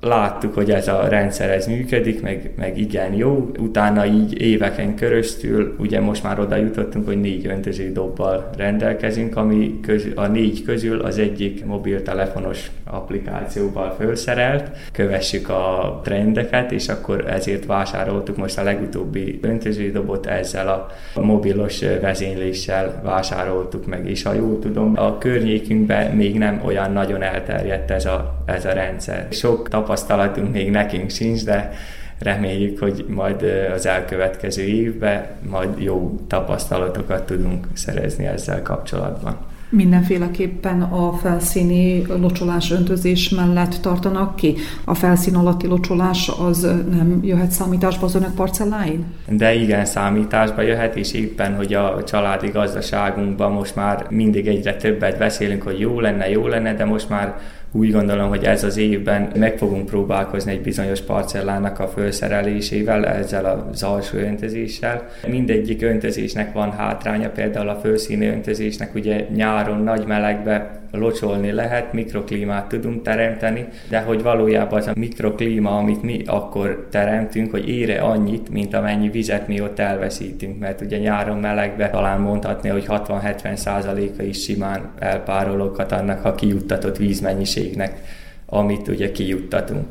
láttuk, 0.04 0.54
hogy 0.54 0.72
ez 0.72 0.88
a 0.88 1.08
rendszer 1.08 1.50
ez 1.50 1.68
működik, 1.68 2.22
meg, 2.22 2.52
meg 2.56 2.78
igen 2.78 3.14
jó. 3.14 3.52
Utána 3.60 4.06
így 4.06 4.42
éveken 4.42 4.96
köröztül, 4.96 5.76
ugye 5.80 6.00
most 6.00 6.24
már 6.24 6.40
oda 6.40 6.56
jutottunk, 6.56 7.06
hogy 7.06 7.22
négy 7.22 7.46
öntöző 7.46 7.92
dobbal 7.92 8.50
rendelkezünk, 8.58 9.38
ami 9.38 9.80
közül, 9.82 10.12
a 10.16 10.28
négy 10.28 10.64
közül 10.64 11.02
az 11.02 11.18
egyik 11.18 11.66
mobiltelefonos 11.66 12.72
applikációval 12.84 13.96
felszerelt. 14.00 14.70
Kövessük 14.92 15.50
a 15.50 16.00
trendeket, 16.04 16.72
és 16.72 16.88
akkor 16.88 17.26
ezért 17.30 17.66
vásároltuk 17.66 18.38
most 18.38 18.58
a 18.58 18.64
legutóbbi 18.64 19.40
öntöződobot 19.42 20.26
ezzel 20.26 20.68
a 21.16 21.22
mobilos 21.22 21.80
vezényléssel 22.02 23.02
vásároltuk 23.04 23.86
meg, 23.86 24.10
és 24.10 24.24
ha 24.24 24.34
jól 24.34 24.60
tudom, 24.60 24.94
a 24.96 25.18
környékünkben 25.18 26.16
még 26.16 26.38
nem 26.38 26.62
olyan 26.66 26.92
nagyon 26.92 27.22
elterjedt 27.22 27.92
ez 27.92 28.06
a, 28.06 28.36
ez 28.46 28.66
a 28.66 28.74
rendszer. 28.74 29.28
Sok 29.32 29.70
tapasztalat 29.70 29.93
tapasztalatunk 29.94 30.52
még 30.52 30.70
nekünk 30.70 31.10
sincs, 31.10 31.44
de 31.44 31.72
reméljük, 32.20 32.80
hogy 32.80 33.06
majd 33.08 33.46
az 33.76 33.86
elkövetkező 33.86 34.64
évben 34.64 35.26
majd 35.50 35.70
jó 35.78 36.20
tapasztalatokat 36.28 37.26
tudunk 37.26 37.68
szerezni 37.74 38.26
ezzel 38.26 38.62
kapcsolatban. 38.62 39.38
Mindenféleképpen 39.70 40.82
a 40.82 41.14
felszíni 41.14 42.06
locsolás 42.08 42.72
öntözés 42.72 43.30
mellett 43.30 43.74
tartanak 43.82 44.36
ki. 44.36 44.56
A 44.86 44.94
felszín 44.94 45.36
alatti 45.36 45.68
locsolás 45.68 46.32
az 46.40 46.62
nem 46.92 47.20
jöhet 47.24 47.52
számításba 47.52 48.06
az 48.06 48.16
önök 48.16 48.36
parcelláin? 48.36 49.06
De 49.30 49.54
igen, 49.54 49.86
számításba 49.86 50.62
jöhet, 50.62 50.96
és 50.96 51.14
éppen, 51.14 51.56
hogy 51.56 51.74
a 51.74 52.04
családi 52.04 52.50
gazdaságunkban 52.50 53.52
most 53.52 53.76
már 53.76 54.06
mindig 54.10 54.48
egyre 54.48 54.76
többet 54.76 55.18
beszélünk, 55.18 55.62
hogy 55.62 55.80
jó 55.80 56.00
lenne, 56.00 56.30
jó 56.30 56.48
lenne, 56.48 56.74
de 56.74 56.86
most 56.86 57.10
már 57.10 57.38
úgy 57.76 57.92
gondolom, 57.92 58.30
hogy 58.30 58.44
ez 58.44 58.64
az 58.64 58.78
évben 58.78 59.32
meg 59.36 59.58
fogunk 59.58 59.86
próbálkozni 59.86 60.52
egy 60.52 60.62
bizonyos 60.62 61.02
parcellának 61.02 61.80
a 61.80 61.88
felszerelésével, 61.88 63.06
ezzel 63.06 63.68
az 63.72 63.84
alsó 63.84 64.18
öntözéssel. 64.18 65.08
Mindegyik 65.28 65.82
öntözésnek 65.82 66.54
van 66.54 66.72
hátránya, 66.72 67.30
például 67.30 67.70
a 67.70 67.80
fölszíni 67.80 68.28
öntözésnek 68.28 68.96
ugye 68.96 69.26
nyáron 69.36 69.84
nagy 69.84 70.06
melegbe 70.06 70.83
locsolni 70.98 71.52
lehet, 71.52 71.94
mikroklímát 71.94 72.68
tudunk 72.68 73.02
teremteni, 73.02 73.68
de 73.90 74.00
hogy 74.00 74.22
valójában 74.22 74.80
az 74.80 74.88
a 74.88 74.94
mikroklíma, 74.96 75.78
amit 75.78 76.02
mi 76.02 76.22
akkor 76.26 76.88
teremtünk, 76.92 77.52
hogy 77.52 77.70
ére 77.70 78.02
annyit, 78.02 78.50
mint 78.50 78.74
amennyi 78.74 79.10
vizet 79.10 79.48
mi 79.48 79.62
ott 79.62 79.80
elveszítünk, 79.80 80.60
mert 80.60 80.82
ugye 80.82 80.98
nyáron 80.98 81.38
melegbe 81.38 81.90
talán 81.90 82.20
mondhatni, 82.20 82.70
hogy 82.70 82.86
60-70 82.88 83.56
százaléka 83.56 84.24
is 84.24 84.44
simán 84.44 84.92
elpárolókat 85.00 85.92
annak, 85.92 86.22
ha 86.22 86.36
kijuttatott 86.36 86.98
vízmennyiségnek, 86.98 88.02
amit 88.46 88.88
ugye 88.88 89.12
kijuttatunk. 89.12 89.86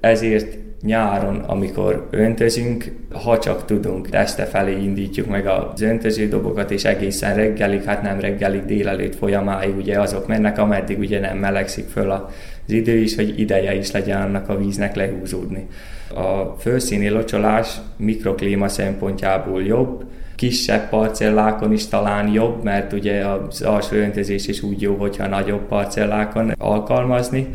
Ezért 0.00 0.58
nyáron, 0.82 1.36
amikor 1.36 2.08
öntözünk, 2.10 2.92
ha 3.12 3.38
csak 3.38 3.64
tudunk, 3.64 4.08
este 4.10 4.44
felé 4.44 4.82
indítjuk 4.82 5.28
meg 5.28 5.46
az 5.46 5.80
öntöződobokat, 5.80 6.70
és 6.70 6.84
egészen 6.84 7.34
reggelig, 7.34 7.82
hát 7.82 8.02
nem 8.02 8.20
reggelig, 8.20 8.64
délelőtt 8.64 9.14
folyamáig 9.14 9.76
ugye 9.76 10.00
azok 10.00 10.26
mennek, 10.26 10.58
ameddig 10.58 10.98
ugye 10.98 11.20
nem 11.20 11.38
melegszik 11.38 11.88
föl 11.88 12.10
az 12.10 12.22
idő 12.66 12.96
is, 12.96 13.14
hogy 13.14 13.38
ideje 13.40 13.74
is 13.74 13.90
legyen 13.90 14.20
annak 14.20 14.48
a 14.48 14.58
víznek 14.58 14.94
lehúzódni. 14.94 15.66
A 16.14 16.56
fölszíni 16.58 17.08
locsolás 17.08 17.76
mikroklíma 17.96 18.68
szempontjából 18.68 19.62
jobb, 19.62 20.04
kisebb 20.36 20.88
parcellákon 20.88 21.72
is 21.72 21.86
talán 21.86 22.28
jobb, 22.28 22.62
mert 22.62 22.92
ugye 22.92 23.24
az 23.24 23.62
alsó 23.62 23.96
öntözés 23.96 24.46
is 24.46 24.62
úgy 24.62 24.82
jó, 24.82 24.94
hogyha 24.94 25.26
nagyobb 25.26 25.66
parcellákon 25.68 26.52
alkalmazni, 26.58 27.48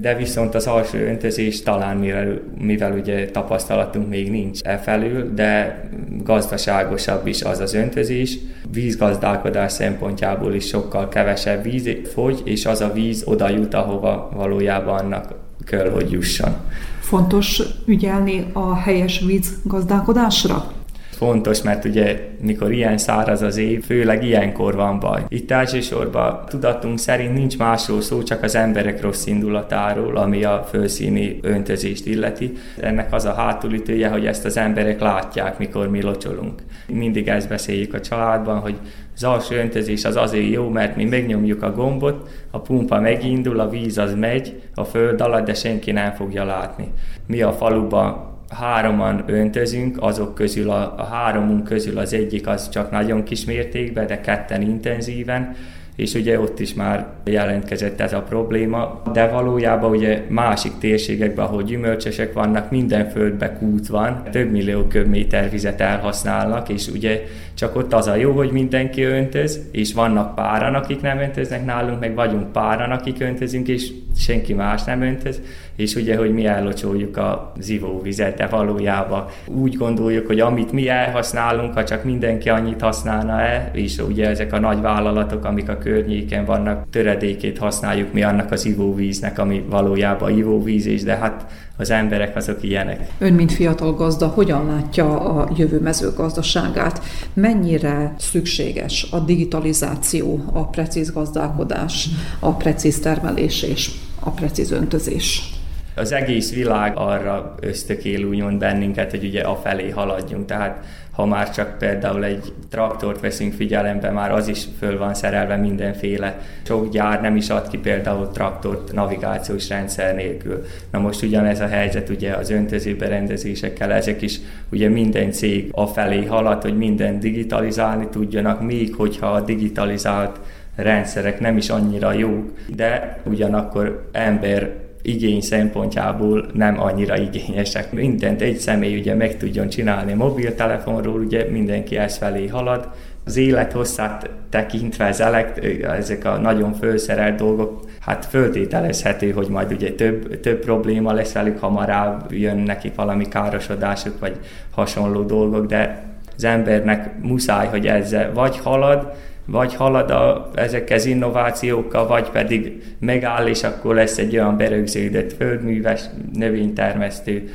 de 0.00 0.16
viszont 0.16 0.54
az 0.54 0.66
alsó 0.66 0.98
öntözés 0.98 1.62
talán, 1.62 1.96
mivel, 1.96 2.40
mivel 2.58 2.92
ugye 2.92 3.30
tapasztalatunk 3.30 4.08
még 4.08 4.30
nincs 4.30 4.60
e 4.62 4.76
felül, 4.76 5.34
de 5.34 5.80
gazdaságosabb 6.22 7.26
is 7.26 7.42
az 7.42 7.58
az 7.58 7.74
öntözés. 7.74 8.38
Vízgazdálkodás 8.72 9.72
szempontjából 9.72 10.54
is 10.54 10.66
sokkal 10.66 11.08
kevesebb 11.08 11.62
víz 11.62 11.88
fogy, 12.12 12.40
és 12.44 12.66
az 12.66 12.80
a 12.80 12.92
víz 12.92 13.22
oda 13.26 13.48
jut, 13.48 13.74
ahova 13.74 14.30
valójában 14.34 14.98
annak 14.98 15.34
kell, 15.64 15.90
hogy 15.90 16.10
jusson. 16.10 16.56
Fontos 17.00 17.62
ügyelni 17.86 18.46
a 18.52 18.74
helyes 18.74 19.20
vízgazdálkodásra? 19.26 20.77
Fontos, 21.18 21.62
mert 21.62 21.84
ugye 21.84 22.28
mikor 22.40 22.72
ilyen 22.72 22.98
száraz 22.98 23.42
az 23.42 23.56
év, 23.56 23.84
főleg 23.84 24.24
ilyenkor 24.24 24.74
van 24.74 25.00
baj. 25.00 25.22
Itt 25.28 25.50
elsősorban 25.50 26.44
tudatunk 26.48 26.98
szerint 26.98 27.34
nincs 27.34 27.58
másról 27.58 28.00
szó, 28.00 28.22
csak 28.22 28.42
az 28.42 28.54
emberek 28.54 29.00
rossz 29.00 29.26
indulatáról, 29.26 30.16
ami 30.16 30.44
a 30.44 30.66
fölszíni 30.68 31.38
öntözést 31.42 32.06
illeti. 32.06 32.52
Ennek 32.80 33.12
az 33.12 33.24
a 33.24 33.32
hátulütője, 33.32 34.08
hogy 34.08 34.26
ezt 34.26 34.44
az 34.44 34.56
emberek 34.56 35.00
látják, 35.00 35.58
mikor 35.58 35.90
mi 35.90 36.02
locsolunk. 36.02 36.62
Mindig 36.86 37.28
ezt 37.28 37.48
beszéljük 37.48 37.94
a 37.94 38.00
családban, 38.00 38.58
hogy 38.58 38.76
az 39.14 39.24
alsó 39.24 39.54
öntözés 39.54 40.04
az 40.04 40.16
azért 40.16 40.52
jó, 40.52 40.68
mert 40.68 40.96
mi 40.96 41.04
megnyomjuk 41.04 41.62
a 41.62 41.72
gombot, 41.72 42.28
a 42.50 42.60
pumpa 42.60 43.00
megindul, 43.00 43.60
a 43.60 43.68
víz 43.68 43.98
az 43.98 44.14
megy 44.14 44.62
a 44.74 44.84
föld 44.84 45.20
alatt, 45.20 45.46
de 45.46 45.54
senki 45.54 45.92
nem 45.92 46.12
fogja 46.12 46.44
látni. 46.44 46.88
Mi 47.26 47.42
a 47.42 47.52
faluban 47.52 48.27
hároman 48.48 49.24
öntözünk, 49.26 49.96
azok 50.00 50.34
közül 50.34 50.70
a, 50.70 50.94
a 50.96 51.04
háromunk 51.04 51.64
közül 51.64 51.98
az 51.98 52.12
egyik 52.12 52.46
az 52.46 52.68
csak 52.68 52.90
nagyon 52.90 53.22
kis 53.22 53.44
mértékben, 53.44 54.06
de 54.06 54.20
ketten 54.20 54.62
intenzíven, 54.62 55.56
és 55.98 56.14
ugye 56.14 56.40
ott 56.40 56.60
is 56.60 56.74
már 56.74 57.06
jelentkezett 57.24 58.00
ez 58.00 58.12
a 58.12 58.22
probléma, 58.22 59.02
de 59.12 59.26
valójában 59.26 59.90
ugye 59.90 60.24
másik 60.28 60.72
térségekben, 60.78 61.44
ahol 61.44 61.62
gyümölcsösek 61.62 62.32
vannak, 62.32 62.70
minden 62.70 63.08
földbe 63.08 63.52
kút 63.52 63.86
van, 63.86 64.22
több 64.30 64.50
millió 64.50 64.82
köbméter 64.82 65.50
vizet 65.50 65.80
elhasználnak, 65.80 66.68
és 66.68 66.88
ugye 66.88 67.22
csak 67.54 67.76
ott 67.76 67.92
az 67.92 68.06
a 68.06 68.14
jó, 68.14 68.32
hogy 68.32 68.50
mindenki 68.50 69.02
öntöz, 69.02 69.60
és 69.72 69.94
vannak 69.94 70.34
páran, 70.34 70.74
akik 70.74 71.00
nem 71.00 71.18
öntöznek 71.18 71.64
nálunk, 71.64 72.00
meg 72.00 72.14
vagyunk 72.14 72.52
páran, 72.52 72.90
akik 72.90 73.20
öntözünk, 73.20 73.68
és 73.68 73.92
senki 74.16 74.54
más 74.54 74.84
nem 74.84 75.02
öntöz, 75.02 75.40
és 75.78 75.94
ugye, 75.94 76.16
hogy 76.16 76.32
mi 76.32 76.46
ellocsoljuk 76.46 77.16
a 77.16 77.52
zivóvizet, 77.60 78.36
de 78.36 78.46
valójában 78.46 79.24
úgy 79.46 79.76
gondoljuk, 79.76 80.26
hogy 80.26 80.40
amit 80.40 80.72
mi 80.72 80.88
elhasználunk, 80.88 81.74
ha 81.74 81.84
csak 81.84 82.04
mindenki 82.04 82.48
annyit 82.48 82.80
használna-e, 82.80 83.70
és 83.72 83.98
ugye 83.98 84.28
ezek 84.28 84.52
a 84.52 84.58
nagy 84.58 84.80
vállalatok, 84.80 85.44
amik 85.44 85.68
a 85.68 85.78
környéken 85.78 86.44
vannak, 86.44 86.90
töredékét 86.90 87.58
használjuk 87.58 88.12
mi 88.12 88.22
annak 88.22 88.52
az 88.52 88.66
ivóvíznek, 88.66 89.38
ami 89.38 89.64
valójában 89.70 90.36
ivóvíz, 90.36 90.86
és 90.86 91.02
de 91.02 91.16
hát 91.16 91.46
az 91.76 91.90
emberek 91.90 92.36
azok 92.36 92.62
ilyenek. 92.62 93.10
Ön, 93.18 93.32
mint 93.32 93.52
fiatal 93.52 93.94
gazda, 93.94 94.26
hogyan 94.26 94.66
látja 94.66 95.20
a 95.20 95.48
jövő 95.56 95.80
mezőgazdaságát? 95.80 97.02
Mennyire 97.32 98.14
szükséges 98.18 99.06
a 99.10 99.18
digitalizáció, 99.18 100.44
a 100.52 100.66
precíz 100.66 101.12
gazdálkodás, 101.12 102.08
a 102.38 102.52
precíz 102.52 103.00
termelés 103.00 103.62
és 103.62 103.90
a 104.20 104.30
precíz 104.30 104.70
öntözés? 104.70 105.56
Az 105.98 106.12
egész 106.12 106.54
világ 106.54 106.96
arra 106.96 107.54
ösztökél 107.60 108.24
úgymond 108.24 108.58
bennünket, 108.58 109.10
hogy 109.10 109.24
ugye 109.24 109.40
afelé 109.40 109.90
haladjunk. 109.90 110.46
Tehát 110.46 110.84
ha 111.18 111.26
már 111.26 111.50
csak 111.50 111.78
például 111.78 112.24
egy 112.24 112.52
traktort 112.70 113.20
veszünk 113.20 113.52
figyelembe, 113.52 114.10
már 114.10 114.32
az 114.32 114.48
is 114.48 114.64
föl 114.78 114.98
van 114.98 115.14
szerelve 115.14 115.56
mindenféle. 115.56 116.40
Sok 116.62 116.90
gyár 116.90 117.20
nem 117.20 117.36
is 117.36 117.50
ad 117.50 117.68
ki 117.68 117.78
például 117.78 118.30
traktort 118.30 118.92
navigációs 118.92 119.68
rendszer 119.68 120.14
nélkül. 120.14 120.64
Na 120.90 120.98
most 120.98 121.22
ugyanez 121.22 121.60
a 121.60 121.66
helyzet 121.66 122.08
ugye 122.08 122.32
az 122.32 122.50
öntöző 122.50 122.96
berendezésekkel, 122.96 123.92
ezek 123.92 124.22
is 124.22 124.38
ugye 124.68 124.88
minden 124.88 125.30
cég 125.32 125.68
afelé 125.72 126.24
halad, 126.24 126.62
hogy 126.62 126.76
minden 126.76 127.20
digitalizálni 127.20 128.08
tudjanak, 128.10 128.60
még 128.62 128.94
hogyha 128.94 129.26
a 129.26 129.40
digitalizált 129.40 130.40
rendszerek 130.76 131.40
nem 131.40 131.56
is 131.56 131.68
annyira 131.68 132.12
jók, 132.12 132.50
de 132.74 133.20
ugyanakkor 133.24 134.08
ember 134.12 134.86
igény 135.02 135.40
szempontjából 135.40 136.46
nem 136.54 136.80
annyira 136.80 137.16
igényesek. 137.16 137.92
Mindent 137.92 138.40
egy 138.40 138.56
személy 138.56 138.98
ugye 138.98 139.14
meg 139.14 139.36
tudjon 139.36 139.68
csinálni 139.68 140.12
mobiltelefonról, 140.12 141.20
ugye 141.20 141.50
mindenki 141.50 141.96
ez 141.96 142.16
felé 142.16 142.46
halad. 142.46 142.88
Az 143.24 143.36
élet 143.36 143.72
hosszát 143.72 144.30
tekintve 144.48 145.06
az 145.06 145.20
elekt, 145.20 145.58
ezek 145.84 146.24
a 146.24 146.36
nagyon 146.36 146.72
fölszerelt 146.72 147.36
dolgok, 147.36 147.80
hát 148.00 148.24
föltételezhető, 148.24 149.30
hogy 149.30 149.48
majd 149.48 149.72
ugye 149.72 149.92
több, 149.92 150.40
több 150.40 150.58
probléma 150.58 151.12
lesz 151.12 151.32
velük, 151.32 151.58
hamarabb 151.58 152.32
jön 152.32 152.56
nekik 152.56 152.94
valami 152.94 153.28
károsodásuk, 153.28 154.18
vagy 154.18 154.36
hasonló 154.70 155.22
dolgok, 155.22 155.66
de 155.66 156.04
az 156.36 156.44
embernek 156.44 157.22
muszáj, 157.22 157.66
hogy 157.66 157.86
ezzel 157.86 158.32
vagy 158.32 158.58
halad, 158.58 159.12
vagy 159.50 159.74
halad 159.74 160.10
a, 160.10 160.50
ezek 160.54 160.90
az 160.90 161.04
innovációkkal, 161.04 162.06
vagy 162.06 162.30
pedig 162.30 162.82
megáll, 162.98 163.46
és 163.46 163.62
akkor 163.62 163.94
lesz 163.94 164.18
egy 164.18 164.34
olyan 164.34 164.56
berögződött 164.56 165.32
földműves 165.32 166.00
növénytermesztő, 166.32 167.52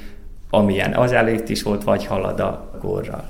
amilyen 0.50 0.94
az 0.94 1.12
előtt 1.12 1.50
is 1.50 1.64
volt, 1.64 1.84
vagy 1.84 2.06
halad 2.06 2.40
a 2.40 2.78
korral. 2.80 3.24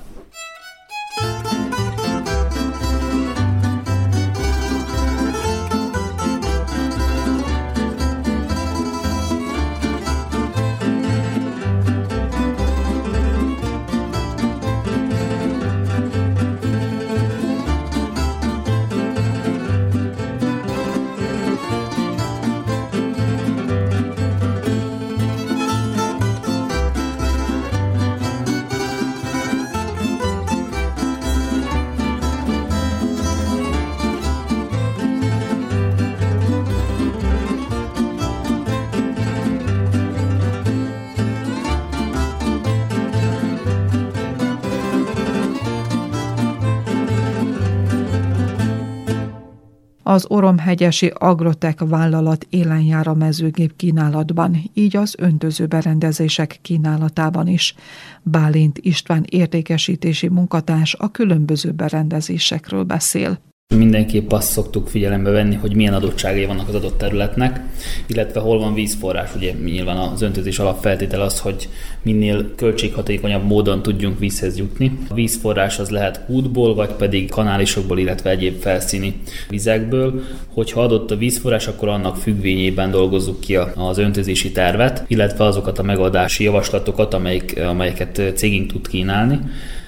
Az 50.13 50.26
Oromhegyesi 50.28 51.12
Agrotek 51.17 51.80
vállalat 51.80 52.45
élen 52.49 52.82
jár 52.82 53.08
a 53.08 53.13
mezőgép 53.13 53.76
kínálatban, 53.76 54.69
így 54.73 54.97
az 54.97 55.15
öntöző 55.17 55.65
berendezések 55.65 56.60
kínálatában 56.62 57.47
is. 57.47 57.76
Bálint 58.23 58.78
István 58.82 59.26
értékesítési 59.30 60.28
munkatárs 60.28 60.93
a 60.93 61.12
különböző 61.12 61.71
berendezésekről 61.71 62.84
beszél. 62.84 63.39
Mindenképp 63.77 64.31
azt 64.31 64.51
szoktuk 64.51 64.88
figyelembe 64.88 65.29
venni, 65.29 65.55
hogy 65.55 65.75
milyen 65.75 65.93
adottságai 65.93 66.45
vannak 66.45 66.67
az 66.67 66.75
adott 66.75 66.97
területnek, 66.97 67.62
illetve 68.07 68.39
hol 68.39 68.59
van 68.59 68.73
vízforrás. 68.73 69.36
Ugye 69.36 69.51
nyilván 69.63 69.97
az 69.97 70.21
öntözés 70.21 70.59
alapfeltétel 70.59 71.21
az, 71.21 71.39
hogy 71.39 71.69
minél 72.01 72.55
költséghatékonyabb 72.55 73.45
módon 73.45 73.81
tudjunk 73.81 74.19
vízhez 74.19 74.57
jutni. 74.57 74.97
A 75.09 75.13
vízforrás 75.13 75.79
az 75.79 75.89
lehet 75.89 76.21
útból, 76.27 76.75
vagy 76.75 76.91
pedig 76.91 77.29
kanálisokból, 77.29 77.99
illetve 77.99 78.29
egyéb 78.29 78.62
felszíni 78.62 79.21
vizekből. 79.49 80.21
Hogyha 80.53 80.81
adott 80.81 81.12
a 81.12 81.17
vízforrás, 81.17 81.67
akkor 81.67 81.88
annak 81.88 82.15
függvényében 82.15 82.91
dolgozzuk 82.91 83.39
ki 83.39 83.55
az 83.75 83.97
öntözési 83.97 84.51
tervet, 84.51 85.03
illetve 85.07 85.43
azokat 85.43 85.79
a 85.79 85.83
megoldási 85.83 86.43
javaslatokat, 86.43 87.13
amelyik, 87.13 87.59
amelyeket 87.59 88.21
cégünk 88.36 88.71
tud 88.71 88.88
kínálni. 88.88 89.39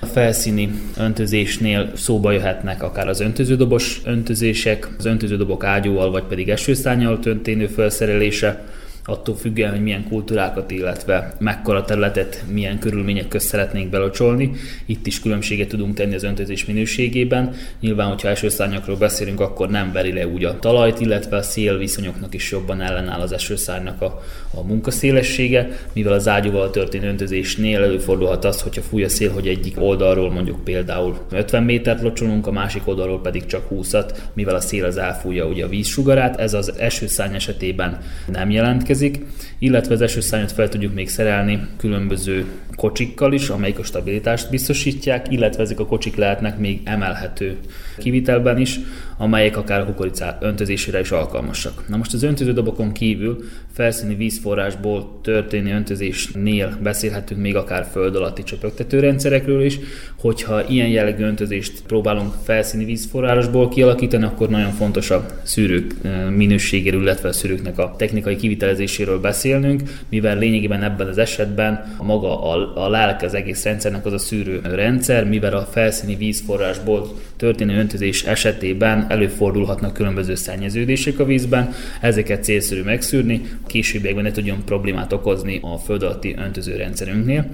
A 0.06 0.08
felszíni 0.08 0.70
öntözésnél 0.98 1.92
szóba 1.96 2.32
jöhetnek 2.32 2.84
akár 2.84 3.08
az 3.08 3.20
öntöződobos 3.20 4.02
öntözések, 4.04 4.90
az 4.98 5.06
öntöződobok 5.06 5.64
ágyúval 5.64 6.12
vagy 6.12 6.24
pedig 6.24 6.50
esőszányal 6.50 7.20
történő 7.20 7.68
felszerelése, 7.68 8.64
attól 9.06 9.36
függően, 9.36 9.72
hogy 9.72 9.82
milyen 9.82 10.08
kultúrákat, 10.08 10.72
illetve 10.72 11.34
mekkora 11.40 11.84
területet, 11.84 12.44
milyen 12.52 12.80
körülmények 12.80 13.28
közt 13.28 13.48
szeretnénk 13.48 13.90
belocsolni. 13.90 14.52
Itt 14.86 15.08
is 15.08 15.22
különbséget 15.22 15.68
tudunk 15.68 15.96
tenni 15.96 16.16
az 16.16 16.24
öntözés 16.24 16.66
minőségében. 16.66 17.54
Nyilván, 17.80 18.08
hogyha 18.08 18.30
esőszárnyakról 18.30 18.98
beszélünk, 18.98 19.40
akkor 19.40 19.70
nem 19.70 19.92
veri 19.92 20.14
le 20.14 20.28
úgy 20.28 20.44
a 20.44 20.60
talajt, 20.60 21.00
illetve 21.00 21.38
a 21.38 21.42
szélviszonyoknak 21.42 22.34
is 22.34 22.52
jobban 22.52 22.82
ellenáll 22.82 23.20
az 23.20 23.32
esőszárnynak 23.32 24.02
a, 24.02 24.22
a 24.56 24.64
munkaszélessége, 24.64 25.70
mivel 25.94 26.14
az 26.14 26.28
ágyúval 26.28 26.70
történő 26.70 27.08
öntözésnél 27.08 27.84
előfordulhat 27.84 28.46
az, 28.46 28.62
hogyha 28.62 28.82
fúj 28.82 29.04
a 29.04 29.10
szél, 29.10 29.32
hogy 29.32 29.48
egyik 29.48 29.82
oldalról 29.82 30.32
mondjuk 30.32 30.64
például 30.64 31.18
50 31.32 31.64
métert 31.64 32.02
locsolunk, 32.02 32.48
a 32.48 32.52
másik 32.52 32.88
oldalról 32.88 33.22
pedig 33.22 33.46
csak 33.46 33.68
20-at, 33.72 34.18
mivel 34.34 34.56
a 34.56 34.60
szél 34.60 34.86
az 34.86 34.98
elfújja 34.98 35.48
ugye 35.48 35.66
a 35.66 35.68
vízsugarát. 35.68 36.40
Ez 36.40 36.54
az 36.54 36.74
esőszárny 36.78 37.36
esetében 37.36 37.98
nem 38.32 38.50
jelentkezik, 38.50 39.26
illetve 39.60 39.94
az 39.94 40.02
esőszárnyat 40.02 40.52
fel 40.52 40.70
tudjuk 40.70 40.94
még 40.94 41.10
szerelni 41.10 41.68
különböző 41.78 42.46
kocsikkal 42.76 43.34
is, 43.34 43.50
amelyik 43.50 43.80
a 43.80 43.84
stabilitást 43.84 44.50
biztosítják, 44.50 45.32
illetve 45.32 45.64
ezek 45.64 45.80
a 45.80 45.86
kocsik 45.86 46.16
lehetnek 46.16 46.58
még 46.58 46.82
emelhető 46.84 47.58
kivitelben 47.98 48.58
is, 48.58 48.80
amelyek 49.18 49.58
akár 49.58 49.80
a 49.80 49.86
kukoricá 49.86 50.38
öntözésére 50.42 51.00
is 51.00 51.12
alkalmasak. 51.12 51.84
Na 51.88 51.98
most 51.98 52.14
az 52.14 52.24
öntöződobokon 52.24 52.92
kívül 52.92 53.44
felszíni 53.74 54.16
vízforrásból 54.46 55.20
történő 55.22 55.74
öntözésnél 55.74 56.78
beszélhetünk 56.84 57.42
még 57.42 57.56
akár 57.56 57.88
föld 57.92 58.16
alatti 58.16 58.44
csöpögtető 58.44 59.00
rendszerekről 59.00 59.62
is, 59.64 59.80
hogyha 60.20 60.68
ilyen 60.68 60.88
jellegű 60.88 61.24
öntözést 61.24 61.82
próbálunk 61.88 62.34
felszíni 62.44 62.86
vízforrásból 62.86 63.70
kialakítani, 63.70 64.24
akkor 64.24 64.50
nagyon 64.50 64.72
fontos 64.72 65.12
a 65.12 65.26
szűrők 65.44 65.96
minőségéről, 66.30 67.02
illetve 67.02 67.30
a 67.30 67.34
szűrőknek 67.34 67.78
a 67.78 67.96
technikai 67.98 68.36
kivitelezéséről 68.36 69.20
beszélnünk, 69.20 69.82
mivel 70.10 70.38
lényegében 70.38 70.84
ebben 70.84 71.08
az 71.08 71.18
esetben 71.18 71.96
a 71.98 72.04
maga 72.04 72.44
a, 72.44 72.86
a 72.86 72.90
lelke 72.90 73.26
az 73.26 73.34
egész 73.34 73.64
rendszernek 73.64 74.06
az 74.06 74.14
a 74.14 74.18
szűrő 74.18 74.62
rendszer, 74.64 75.28
mivel 75.28 75.54
a 75.54 75.68
felszíni 75.72 76.16
vízforrásból 76.16 77.08
történő 77.38 77.80
öntözés 77.80 78.24
esetében 78.24 79.06
előfordulhatnak 79.10 79.94
különböző 79.94 80.36
szennyeződések 80.36 81.20
a 81.20 81.26
vízben, 81.26 81.74
ezeket 82.02 82.44
célszerű 82.44 82.82
megszűrni, 82.82 83.42
későbbiekben 83.68 84.24
ne 84.24 84.32
tudjon 84.32 84.64
problémát 84.66 85.14
okozni 85.14 85.60
a 85.62 85.78
föld 85.78 86.04
alatti 86.04 86.36
öntözőrendszerünknél. 86.38 87.46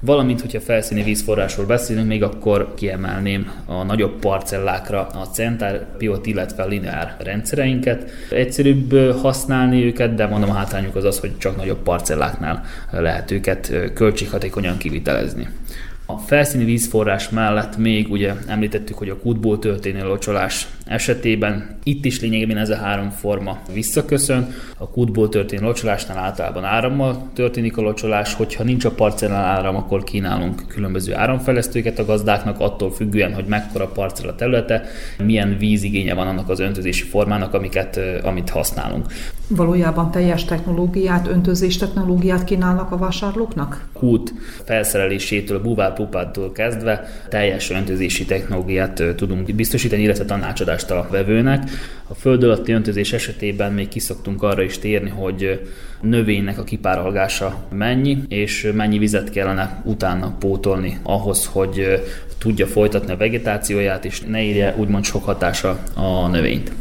Valamint, 0.00 0.40
hogyha 0.40 0.60
felszíni 0.60 1.02
vízforrásról 1.02 1.66
beszélünk, 1.66 2.06
még 2.06 2.22
akkor 2.22 2.74
kiemelném 2.74 3.52
a 3.66 3.82
nagyobb 3.82 4.18
parcellákra 4.18 5.06
a 5.06 5.24
centár, 5.24 5.86
piot, 5.98 6.26
illetve 6.26 6.62
a 6.62 6.66
lineár 6.66 7.16
rendszereinket. 7.18 8.10
Egyszerűbb 8.30 9.12
használni 9.20 9.84
őket, 9.84 10.14
de 10.14 10.26
mondom 10.26 10.50
a 10.50 10.54
hátrányuk 10.54 10.96
az 10.96 11.04
az, 11.04 11.18
hogy 11.18 11.38
csak 11.38 11.56
nagyobb 11.56 11.82
parcelláknál 11.82 12.64
lehet 12.90 13.30
őket 13.30 13.72
költséghatékonyan 13.94 14.76
kivitelezni. 14.78 15.48
A 16.10 16.18
felszíni 16.18 16.64
vízforrás 16.64 17.28
mellett 17.28 17.76
még 17.76 18.10
ugye 18.10 18.32
említettük, 18.46 18.98
hogy 18.98 19.08
a 19.08 19.18
kútból 19.18 19.58
történő 19.58 20.04
locsolás 20.04 20.68
esetében 20.86 21.76
itt 21.82 22.04
is 22.04 22.20
lényegében 22.20 22.56
ez 22.56 22.70
a 22.70 22.76
három 22.76 23.10
forma 23.10 23.58
visszaköszön. 23.72 24.54
A 24.78 24.88
kútból 24.88 25.28
történő 25.28 25.62
locsolásnál 25.62 26.18
általában 26.18 26.64
árammal 26.64 27.30
történik 27.34 27.76
a 27.76 27.82
locsolás, 27.82 28.34
hogyha 28.34 28.64
nincs 28.64 28.84
a 28.84 28.90
parcellán 28.90 29.44
áram, 29.44 29.76
akkor 29.76 30.04
kínálunk 30.04 30.62
különböző 30.68 31.14
áramfejlesztőket 31.14 31.98
a 31.98 32.04
gazdáknak, 32.04 32.60
attól 32.60 32.92
függően, 32.92 33.34
hogy 33.34 33.44
mekkora 33.44 33.86
parcella 33.86 34.34
területe, 34.34 34.84
milyen 35.24 35.56
vízigénye 35.58 36.14
van 36.14 36.26
annak 36.26 36.48
az 36.48 36.60
öntözési 36.60 37.04
formának, 37.04 37.54
amiket, 37.54 38.00
amit 38.22 38.50
használunk. 38.50 39.06
Valójában 39.50 40.10
teljes 40.10 40.44
technológiát, 40.44 41.26
öntözés 41.26 41.76
technológiát 41.76 42.44
kínálnak 42.44 42.90
a 42.90 42.96
vásárlóknak? 42.96 43.88
Kút 43.92 44.34
felszerelésétől, 44.64 45.62
búvárpupától 45.62 46.52
kezdve 46.52 47.08
teljes 47.28 47.70
öntözési 47.70 48.24
technológiát 48.24 49.02
tudunk 49.16 49.54
biztosítani, 49.54 50.02
illetve 50.02 50.24
tanácsadást 50.24 50.90
a 50.90 51.06
vevőnek. 51.10 51.70
A 52.08 52.14
föld 52.14 52.42
alatti 52.42 52.72
öntözés 52.72 53.12
esetében 53.12 53.72
még 53.72 53.88
kiszoktunk 53.88 54.42
arra 54.42 54.62
is 54.62 54.78
térni, 54.78 55.10
hogy 55.10 55.68
növénynek 56.00 56.58
a 56.58 56.64
kipárolgása 56.64 57.54
mennyi, 57.70 58.18
és 58.28 58.70
mennyi 58.74 58.98
vizet 58.98 59.30
kellene 59.30 59.82
utána 59.84 60.36
pótolni 60.38 60.98
ahhoz, 61.02 61.46
hogy 61.52 62.02
tudja 62.38 62.66
folytatni 62.66 63.12
a 63.12 63.16
vegetációját, 63.16 64.04
és 64.04 64.20
ne 64.20 64.42
érje 64.42 64.74
úgymond 64.76 65.04
sok 65.04 65.24
hatása 65.24 65.78
a 65.94 66.28
növényt 66.28 66.72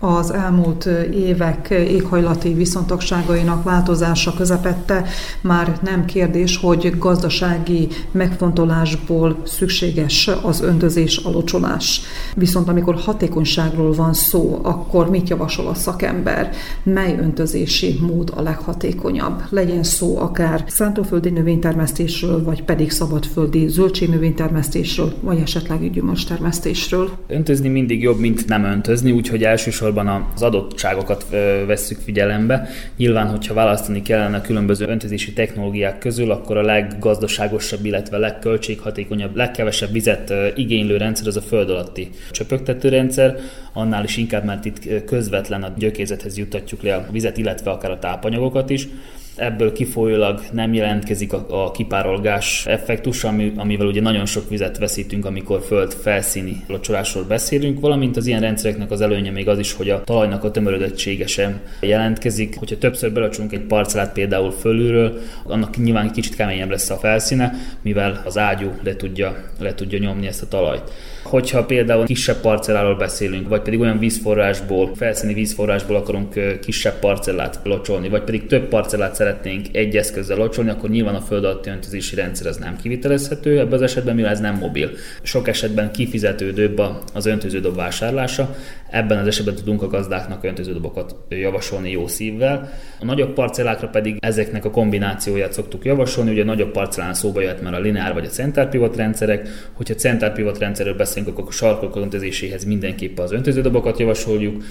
az 0.00 0.32
elmúlt 0.32 0.88
évek 1.14 1.70
éghajlati 1.70 2.54
viszontagságainak 2.54 3.62
változása 3.62 4.34
közepette 4.34 5.04
már 5.40 5.78
nem 5.82 6.04
kérdés, 6.04 6.56
hogy 6.56 6.98
gazdasági 6.98 7.88
megfontolásból 8.10 9.42
szükséges 9.44 10.30
az 10.42 10.62
öntözés, 10.62 11.20
a. 11.24 12.00
Viszont 12.34 12.68
amikor 12.68 12.94
hatékonyságról 12.94 13.92
van 13.92 14.12
szó, 14.12 14.60
akkor 14.62 15.10
mit 15.10 15.28
javasol 15.28 15.66
a 15.66 15.74
szakember? 15.74 16.50
Mely 16.82 17.16
öntözési 17.20 17.98
mód 18.00 18.32
a 18.36 18.42
leghatékonyabb? 18.42 19.42
Legyen 19.48 19.82
szó 19.82 20.18
akár 20.18 20.64
szántóföldi 20.66 21.30
növénytermesztésről, 21.30 22.42
vagy 22.42 22.62
pedig 22.62 22.90
szabadföldi 22.90 23.68
zöldségnövénytermesztésről, 23.68 25.12
vagy 25.20 25.38
esetleg 25.38 25.90
gyümölcstermesztésről. 25.90 27.10
Öntözni 27.26 27.68
mindig 27.68 28.02
jobb, 28.02 28.18
mint 28.18 28.46
nem 28.46 28.64
öntözni, 28.64 29.12
úgyhogy 29.12 29.42
elsősorban 29.42 29.84
elsősorban 29.86 30.30
az 30.34 30.42
adottságokat 30.42 31.26
vesszük 31.66 31.98
figyelembe. 31.98 32.68
Nyilván, 32.96 33.28
hogyha 33.28 33.54
választani 33.54 34.02
kellene 34.02 34.36
a 34.36 34.40
különböző 34.40 34.86
öntözési 34.86 35.32
technológiák 35.32 35.98
közül, 35.98 36.30
akkor 36.30 36.56
a 36.56 36.62
leggazdaságosabb, 36.62 37.84
illetve 37.84 38.18
legköltséghatékonyabb, 38.18 39.36
legkevesebb 39.36 39.92
vizet 39.92 40.32
igénylő 40.54 40.96
rendszer 40.96 41.26
az 41.26 41.36
a 41.36 41.40
föld 41.40 41.70
alatti 41.70 42.10
csöpögtető 42.30 42.88
rendszer, 42.88 43.36
annál 43.72 44.04
is 44.04 44.16
inkább, 44.16 44.44
mert 44.44 44.64
itt 44.64 45.04
közvetlen 45.04 45.62
a 45.62 45.72
gyökézethez 45.76 46.38
juttatjuk 46.38 46.82
le 46.82 46.94
a 46.94 47.06
vizet, 47.10 47.38
illetve 47.38 47.70
akár 47.70 47.90
a 47.90 47.98
tápanyagokat 47.98 48.70
is 48.70 48.88
ebből 49.36 49.72
kifolyólag 49.72 50.40
nem 50.52 50.74
jelentkezik 50.74 51.32
a, 51.32 51.46
a 51.48 51.70
kipárolgás 51.70 52.66
effektus, 52.66 53.24
ami, 53.24 53.52
amivel 53.56 53.86
ugye 53.86 54.00
nagyon 54.00 54.26
sok 54.26 54.48
vizet 54.48 54.78
veszítünk, 54.78 55.24
amikor 55.24 55.60
föld 55.60 55.92
felszíni 55.92 56.56
locsolásról 56.66 57.24
beszélünk, 57.24 57.80
valamint 57.80 58.16
az 58.16 58.26
ilyen 58.26 58.40
rendszereknek 58.40 58.90
az 58.90 59.00
előnye 59.00 59.30
még 59.30 59.48
az 59.48 59.58
is, 59.58 59.72
hogy 59.72 59.90
a 59.90 60.04
talajnak 60.04 60.44
a 60.44 60.50
tömörödöttsége 60.50 61.26
sem 61.26 61.60
jelentkezik. 61.80 62.58
Hogyha 62.58 62.78
többször 62.78 63.12
belocsolunk 63.12 63.52
egy 63.52 63.60
parcellát 63.60 64.12
például 64.12 64.50
fölülről, 64.50 65.18
annak 65.44 65.76
nyilván 65.76 66.12
kicsit 66.12 66.36
keményebb 66.36 66.70
lesz 66.70 66.90
a 66.90 66.96
felszíne, 66.96 67.52
mivel 67.82 68.22
az 68.24 68.38
ágyú 68.38 68.72
le 68.82 68.96
tudja, 68.96 69.36
le 69.60 69.74
tudja 69.74 69.98
nyomni 69.98 70.26
ezt 70.26 70.42
a 70.42 70.48
talajt. 70.48 70.92
Hogyha 71.22 71.64
például 71.64 72.04
kisebb 72.04 72.40
parcelláról 72.40 72.96
beszélünk, 72.96 73.48
vagy 73.48 73.62
pedig 73.62 73.80
olyan 73.80 73.98
vízforrásból, 73.98 74.90
felszíni 74.94 75.34
vízforrásból 75.34 75.96
akarunk 75.96 76.58
kisebb 76.60 76.98
parcellát 76.98 77.60
locsolni, 77.64 78.08
vagy 78.08 78.22
pedig 78.22 78.46
több 78.46 78.68
parcellát 78.68 79.14
szeretnénk 79.26 79.66
egy 79.72 79.96
eszközzel 79.96 80.36
locsolni, 80.36 80.70
akkor 80.70 80.90
nyilván 80.90 81.14
a 81.14 81.20
föld 81.20 81.44
alatti 81.44 81.70
öntözési 81.70 82.14
rendszer 82.14 82.46
az 82.46 82.56
nem 82.56 82.76
kivitelezhető, 82.76 83.58
ebben 83.58 83.72
az 83.72 83.82
esetben 83.82 84.14
mivel 84.14 84.30
ez 84.30 84.40
nem 84.40 84.54
mobil. 84.54 84.90
Sok 85.22 85.48
esetben 85.48 85.92
kifizetődőbb 85.92 86.82
az 87.14 87.26
öntöződob 87.26 87.76
vásárlása, 87.76 88.56
ebben 88.90 89.18
az 89.18 89.26
esetben 89.26 89.54
tudunk 89.54 89.82
a 89.82 89.86
gazdáknak 89.86 90.44
öntöződobokat 90.44 91.16
javasolni 91.28 91.90
jó 91.90 92.06
szívvel. 92.06 92.72
A 93.00 93.04
nagyobb 93.04 93.32
parcellákra 93.32 93.88
pedig 93.88 94.16
ezeknek 94.20 94.64
a 94.64 94.70
kombinációját 94.70 95.52
szoktuk 95.52 95.84
javasolni, 95.84 96.30
ugye 96.30 96.42
a 96.42 96.44
nagyobb 96.44 96.70
parcellán 96.70 97.14
szóba 97.14 97.40
jöhet 97.40 97.62
már 97.62 97.74
a 97.74 97.80
lineár 97.80 98.14
vagy 98.14 98.24
a 98.24 98.28
center 98.28 98.68
pivot 98.68 98.96
rendszerek, 98.96 99.48
hogyha 99.72 99.94
center 99.94 100.32
pivot 100.32 100.58
rendszerről 100.58 100.94
beszélünk, 100.94 101.28
akkor 101.32 101.44
a 101.48 101.52
sarkok 101.52 101.96
öntözéséhez 101.96 102.64
mindenképpen 102.64 103.24
az 103.24 103.32
öntöződobokat 103.32 103.98
javasoljuk, 103.98 104.62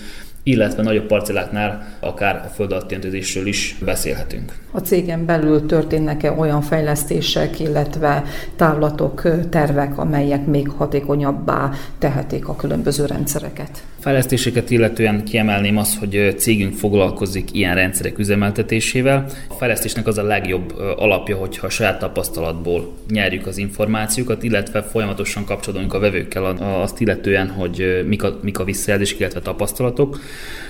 illetve 0.47 0.83
nagyobb 0.83 1.05
parcelláknál 1.05 1.87
akár 1.99 2.35
a 2.35 2.47
föld 2.47 2.71
alatti 2.71 3.17
is 3.43 3.77
beszélhetünk. 3.85 4.53
A 4.71 4.79
cégen 4.79 5.25
belül 5.25 5.65
történnek-e 5.65 6.31
olyan 6.31 6.61
fejlesztések, 6.61 7.59
illetve 7.59 8.23
távlatok, 8.55 9.49
tervek, 9.49 9.97
amelyek 9.97 10.45
még 10.45 10.69
hatékonyabbá 10.69 11.71
tehetik 11.99 12.47
a 12.47 12.55
különböző 12.55 13.05
rendszereket? 13.05 13.83
Fejlesztéseket 14.05 14.69
illetően 14.69 15.23
kiemelném 15.23 15.77
azt, 15.77 15.97
hogy 15.97 16.35
cégünk 16.37 16.73
foglalkozik 16.73 17.53
ilyen 17.53 17.75
rendszerek 17.75 18.17
üzemeltetésével. 18.19 19.25
A 19.49 19.53
fejlesztésnek 19.53 20.07
az 20.07 20.17
a 20.17 20.23
legjobb 20.23 20.73
alapja, 20.97 21.37
hogyha 21.37 21.65
a 21.67 21.69
saját 21.69 21.99
tapasztalatból 21.99 22.93
nyerjük 23.09 23.47
az 23.47 23.57
információkat, 23.57 24.43
illetve 24.43 24.81
folyamatosan 24.83 25.45
kapcsolódunk 25.45 25.93
a 25.93 25.99
vevőkkel 25.99 26.45
azt 26.45 27.01
illetően, 27.01 27.49
hogy 27.49 28.03
mik 28.07 28.23
a, 28.23 28.39
mik 28.41 28.59
a 28.59 28.63
visszajelzések, 28.63 29.19
illetve 29.19 29.39
tapasztalatok 29.39 30.19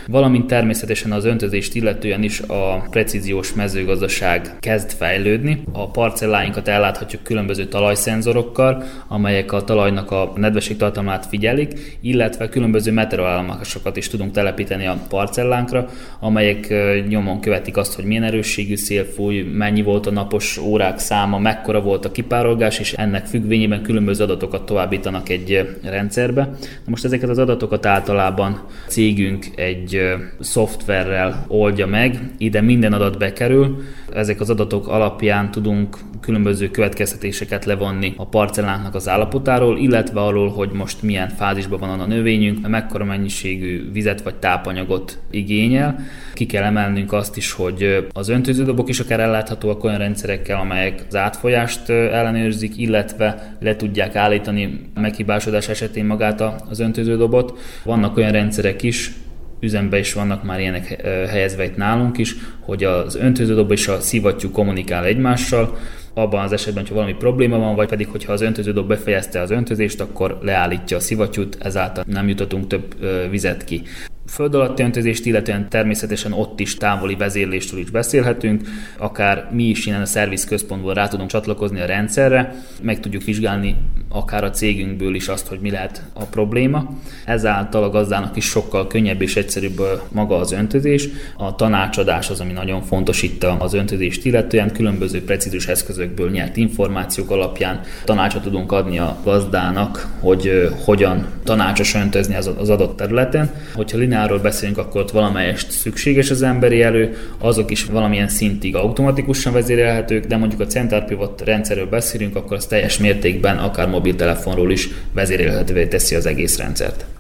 valamint 0.08 0.48
természetesen 0.48 1.12
az 1.12 1.26
öntözést 1.26 1.76
illetően 1.76 2.24
is 2.24 2.41
a 2.41 2.88
precíziós 2.89 3.54
mezőgazdaság 3.54 4.56
kezd 4.60 4.91
fejlődni. 4.91 5.63
A 5.71 5.89
parcelláinkat 5.89 6.67
elláthatjuk 6.67 7.24
különböző 7.24 7.65
talajszenzorokkal, 7.65 8.84
amelyek 9.08 9.52
a 9.52 9.63
talajnak 9.63 10.12
a 10.12 10.34
nedvességtartalmát 10.36 11.26
figyelik, 11.26 11.98
illetve 12.02 12.50
különböző 12.50 12.91
meteorállomásokat 13.26 13.98
is 13.98 14.08
tudunk 14.08 14.32
telepíteni 14.32 14.86
a 14.86 14.98
parcellánkra, 15.10 15.90
amelyek 16.20 16.74
nyomon 17.08 17.40
követik 17.40 17.78
azt, 17.78 17.96
hogy 17.96 18.06
milyen 18.06 18.24
erősségű 18.24 18.76
szél 18.76 19.06
fúj, 19.06 19.42
mennyi 19.42 19.82
volt 19.82 20.06
a 20.06 20.12
napos 20.12 20.58
órák 20.58 21.00
száma, 21.00 21.40
mekkora 21.40 21.82
volt 21.82 22.06
a 22.06 22.12
kipárolgás, 22.12 22.80
és 22.80 22.94
ennek 22.94 23.26
függvényében 23.26 23.82
különböző 23.82 24.24
adatokat 24.24 24.66
továbbítanak 24.66 25.30
egy 25.30 25.78
rendszerbe. 25.84 26.42
Na 26.60 26.90
most 26.90 27.06
ezeket 27.06 27.30
az 27.30 27.38
adatokat 27.38 27.86
általában 27.86 28.62
cégünk 28.88 29.46
egy 29.56 30.02
szoftverrel 30.40 31.46
oldja 31.48 31.88
meg, 31.88 32.20
ide 32.38 32.62
minden 32.62 32.94
adat 32.94 33.18
bekerül, 33.18 33.84
ezek 34.14 34.40
az 34.42 34.50
adatok 34.50 34.88
alapján 34.88 35.52
tudunk 35.52 35.98
különböző 36.21 36.71
következtetéseket 36.71 37.65
levonni 37.65 38.13
a 38.17 38.28
parcellánknak 38.28 38.95
az 38.95 39.08
állapotáról, 39.08 39.78
illetve 39.78 40.21
arról, 40.21 40.49
hogy 40.49 40.69
most 40.71 41.01
milyen 41.01 41.30
fázisban 41.30 41.80
van 41.80 41.99
a 41.99 42.06
növényünk, 42.06 42.67
mekkora 42.67 43.06
mennyiségű 43.06 43.91
vizet 43.91 44.21
vagy 44.21 44.36
tápanyagot 44.36 45.19
igényel. 45.32 45.99
Ki 46.34 46.45
kell 46.45 46.63
emelnünk 46.63 47.13
azt 47.13 47.38
is, 47.38 47.51
hogy 47.51 48.08
az 48.12 48.30
öntöződobok 48.30 48.89
is 48.89 48.99
akár 48.99 49.19
elláthatóak 49.19 49.84
olyan 49.84 49.97
rendszerekkel, 49.97 50.60
amelyek 50.60 51.06
az 51.08 51.15
átfolyást 51.15 51.89
ellenőrzik, 51.89 52.78
illetve 52.78 53.56
le 53.60 53.75
tudják 53.75 54.15
állítani 54.15 54.89
meghibásodás 54.93 55.67
esetén 55.67 56.06
magát 56.06 56.41
az 56.69 56.80
öntöződobot. 56.80 57.60
Vannak 57.84 58.17
olyan 58.17 58.32
rendszerek 58.32 58.84
is, 58.84 59.12
üzembe 59.60 60.00
is 60.00 60.13
vannak 60.13 60.44
már 60.44 60.60
ilyenek 60.60 61.02
helyezve 61.30 61.63
itt 61.63 61.76
nálunk 61.76 62.18
is, 62.18 62.36
hogy 62.60 62.84
az 62.84 63.15
öntöződob 63.15 63.72
és 63.72 63.88
a 63.88 64.00
szivattyú 64.00 64.52
kommunikál 64.52 65.06
egymással, 65.06 65.78
abban 66.13 66.44
az 66.44 66.52
esetben, 66.52 66.82
hogyha 66.82 66.96
valami 66.96 67.13
probléma 67.13 67.58
van, 67.58 67.76
vagy 67.76 67.88
pedig, 67.88 68.08
hogyha 68.08 68.34
az 68.34 68.41
öntöződob 68.41 68.88
befejezte 68.88 69.39
az 69.39 69.52
öntözést, 69.52 70.02
akkor 70.02 70.38
leállítja 70.41 70.98
a 70.98 71.00
szivattyút, 71.00 71.58
ezáltal 71.60 72.04
nem 72.08 72.28
jutatunk 72.28 72.68
több 72.68 72.96
vizet 73.30 73.63
ki. 73.63 73.82
Föld 74.28 74.56
alatti 74.56 74.84
öntözést, 74.84 75.26
illetően 75.26 75.70
természetesen 75.70 76.34
ott 76.34 76.60
is 76.60 76.76
távoli 76.76 77.16
vezérléstől 77.16 77.80
is 77.80 77.90
beszélhetünk, 77.90 78.68
akár 78.98 79.50
mi 79.52 79.64
is 79.64 79.86
innen 79.86 80.02
a 80.02 80.06
szerviz 80.06 80.46
központból 80.46 80.94
rá 80.94 81.08
tudunk 81.08 81.30
csatlakozni 81.30 81.80
a 81.80 81.86
rendszerre, 81.86 82.56
meg 82.82 83.00
tudjuk 83.00 83.24
vizsgálni 83.24 83.76
akár 84.16 84.44
a 84.44 84.50
cégünkből 84.50 85.16
is 85.16 85.28
azt, 85.28 85.48
hogy 85.48 85.60
mi 85.60 85.72
lehet 85.72 86.04
a 86.14 86.24
probléma. 86.24 86.90
Ezáltal 87.26 87.84
a 87.84 87.90
gazdának 87.90 88.36
is 88.36 88.46
sokkal 88.46 88.88
könnyebb 88.88 89.22
és 89.22 89.36
egyszerűbb 89.36 89.82
maga 90.12 90.38
az 90.38 90.52
öntözés. 90.52 91.08
A 91.38 91.56
tanácsadás 91.56 92.30
az, 92.30 92.40
ami 92.40 92.52
nagyon 92.52 92.82
fontos 92.82 93.22
itt 93.22 93.44
az 93.44 93.74
öntözést 93.74 94.26
illetően, 94.26 94.72
különböző 94.72 95.24
precízus 95.24 95.68
eszközökből 95.68 96.30
nyert 96.30 96.58
információk 96.58 97.30
alapján 97.32 97.82
tanácsot 98.04 98.42
tudunk 98.42 98.72
adni 98.72 99.00
a 99.00 99.18
gazdának, 99.24 100.08
hogy 100.20 100.70
hogyan 100.86 101.28
tanácsos 101.44 101.96
öntözni 101.96 102.36
az 102.36 102.70
adott 102.70 102.98
területen. 102.98 103.50
Hogyha 103.74 103.98
lineáról 104.15 104.39
beszélünk, 104.39 104.78
akkor 104.78 105.01
ott 105.01 105.12
valamelyest 105.12 105.71
szükséges 105.71 106.30
az 106.30 106.41
emberi 106.41 106.82
elő, 106.82 107.17
azok 107.38 107.71
is 107.71 107.86
valamilyen 107.86 108.28
szintig 108.28 108.75
automatikusan 108.75 109.54
vezérelhetők, 109.54 110.25
de 110.25 110.38
mondjuk 110.38 110.62
a 110.62 110.65
Center 110.65 111.06
Pivot 111.06 111.41
rendszerről 111.41 111.89
beszélünk, 111.89 112.36
akkor 112.36 112.58
az 112.58 112.65
teljes 112.65 112.97
mértékben 112.97 113.58
akár 113.58 113.88
mobiltelefonról 113.88 114.71
is 114.71 114.89
vezérelhetővé 115.13 115.88
teszi 115.88 116.15
az 116.15 116.25
egész 116.25 116.58
rendszert. 116.58 117.14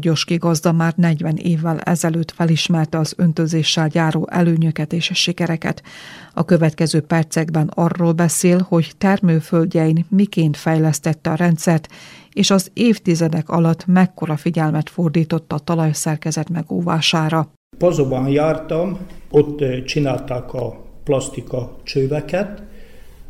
Borgyoski 0.00 0.36
gazda 0.36 0.72
már 0.72 0.92
40 0.96 1.36
évvel 1.36 1.78
ezelőtt 1.78 2.30
felismerte 2.30 2.98
az 2.98 3.14
öntözéssel 3.16 3.88
járó 3.92 4.28
előnyöket 4.30 4.92
és 4.92 5.10
sikereket. 5.14 5.82
A 6.34 6.44
következő 6.44 7.00
percekben 7.00 7.70
arról 7.74 8.12
beszél, 8.12 8.66
hogy 8.68 8.92
termőföldjein 8.98 10.06
miként 10.08 10.56
fejlesztette 10.56 11.30
a 11.30 11.34
rendszert, 11.34 11.88
és 12.32 12.50
az 12.50 12.70
évtizedek 12.74 13.48
alatt 13.48 13.86
mekkora 13.86 14.36
figyelmet 14.36 14.90
fordított 14.90 15.52
a 15.52 15.58
talajszerkezet 15.58 16.48
megóvására. 16.48 17.50
Pazóban 17.78 18.28
jártam, 18.28 18.98
ott 19.30 19.84
csinálták 19.84 20.54
a 20.54 20.84
plastika 21.04 21.76
csöveket, 21.82 22.62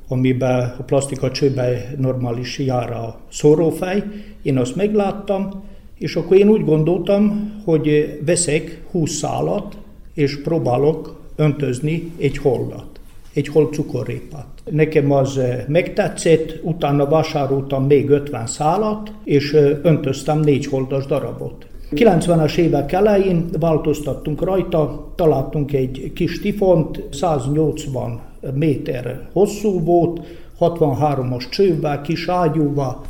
amiben 0.08 0.74
a 0.78 0.82
plastika 0.82 1.30
csőbe 1.30 1.94
normális 1.96 2.58
jár 2.58 2.90
a 2.90 3.20
szórófej. 3.30 4.02
Én 4.42 4.58
azt 4.58 4.76
megláttam, 4.76 5.68
és 6.00 6.16
akkor 6.16 6.36
én 6.36 6.48
úgy 6.48 6.64
gondoltam, 6.64 7.52
hogy 7.64 8.18
veszek 8.24 8.82
20 8.90 9.10
szálat, 9.10 9.76
és 10.14 10.40
próbálok 10.42 11.20
öntözni 11.36 12.12
egy 12.18 12.36
holdat, 12.38 13.00
egy 13.34 13.48
hol 13.48 13.68
cukorrépát. 13.72 14.46
Nekem 14.70 15.12
az 15.12 15.40
megtetszett, 15.68 16.58
utána 16.62 17.06
vásároltam 17.06 17.86
még 17.86 18.08
50 18.08 18.46
szálat, 18.46 19.12
és 19.24 19.52
öntöztem 19.82 20.40
négy 20.40 20.66
holdas 20.66 21.06
darabot. 21.06 21.66
90-es 21.90 22.56
évek 22.56 22.92
elején 22.92 23.48
változtattunk 23.58 24.42
rajta, 24.42 25.12
találtunk 25.14 25.72
egy 25.72 26.12
kis 26.14 26.40
tifont, 26.40 27.02
180 27.12 28.20
méter 28.54 29.28
hosszú 29.32 29.80
volt, 29.80 30.20
63-as 30.60 31.48
csővel, 31.50 32.00
kis 32.00 32.28
ágyúval, 32.28 33.00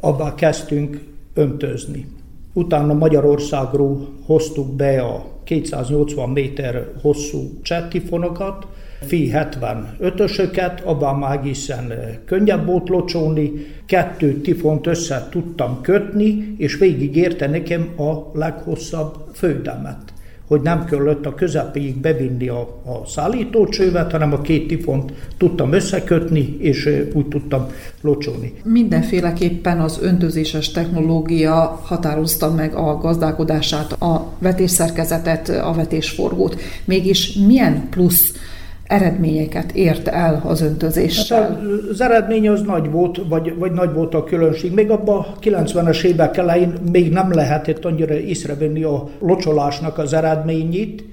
abba 0.00 0.34
kezdtünk 0.34 1.00
öntözni. 1.36 2.06
Utána 2.52 2.94
Magyarországról 2.94 4.08
hoztuk 4.24 4.76
be 4.76 5.02
a 5.02 5.24
280 5.44 6.28
méter 6.28 6.92
hosszú 7.02 7.60
csettifonokat, 7.62 8.66
fi 9.00 9.30
75-ösöket, 9.34 10.84
abban 10.84 11.18
már 11.18 11.38
egészen 11.38 11.92
könnyebb 12.24 12.66
volt 12.66 12.88
locsolni, 12.88 13.52
kettő 13.86 14.40
tifont 14.40 14.86
össze 14.86 15.28
tudtam 15.30 15.80
kötni, 15.80 16.54
és 16.58 16.78
végig 16.78 17.16
érte 17.16 17.46
nekem 17.46 17.88
a 17.98 18.38
leghosszabb 18.38 19.14
fődemet 19.34 20.14
hogy 20.46 20.60
nem 20.60 20.84
kellett 20.84 21.26
a 21.26 21.34
közepéig 21.34 21.96
bevinni 21.96 22.48
a, 22.48 22.60
a 22.84 23.06
szállítócsővet, 23.06 24.10
hanem 24.10 24.32
a 24.32 24.40
két 24.40 24.66
tifont 24.68 25.12
tudtam 25.36 25.72
összekötni, 25.72 26.56
és 26.58 26.90
úgy 27.12 27.26
tudtam 27.26 27.66
locsolni. 28.00 28.54
Mindenféleképpen 28.64 29.80
az 29.80 29.98
öntözéses 30.02 30.70
technológia 30.70 31.80
határozta 31.84 32.50
meg 32.50 32.74
a 32.74 32.98
gazdálkodását, 32.98 33.92
a 33.92 34.32
vetésszerkezetet, 34.38 35.48
a 35.48 35.72
vetésforgót. 35.72 36.60
Mégis 36.84 37.32
milyen 37.32 37.88
plusz 37.90 38.32
eredményeket 38.86 39.72
ért 39.72 40.08
el 40.08 40.42
az 40.44 40.60
öntözéssel? 40.60 41.40
Hát 41.40 41.60
az 41.90 42.00
eredmény 42.00 42.48
az 42.48 42.62
nagy 42.62 42.90
volt, 42.90 43.20
vagy, 43.28 43.58
vagy 43.58 43.72
nagy 43.72 43.92
volt 43.92 44.14
a 44.14 44.24
különbség. 44.24 44.72
Még 44.72 44.90
abban 44.90 45.18
a 45.18 45.34
90-es 45.40 46.02
évek 46.02 46.36
elején 46.36 46.72
még 46.92 47.12
nem 47.12 47.32
lehetett 47.32 47.84
annyira 47.84 48.14
észrevenni 48.14 48.82
a 48.82 49.08
locsolásnak 49.20 49.98
az 49.98 50.12
eredményét, 50.12 51.04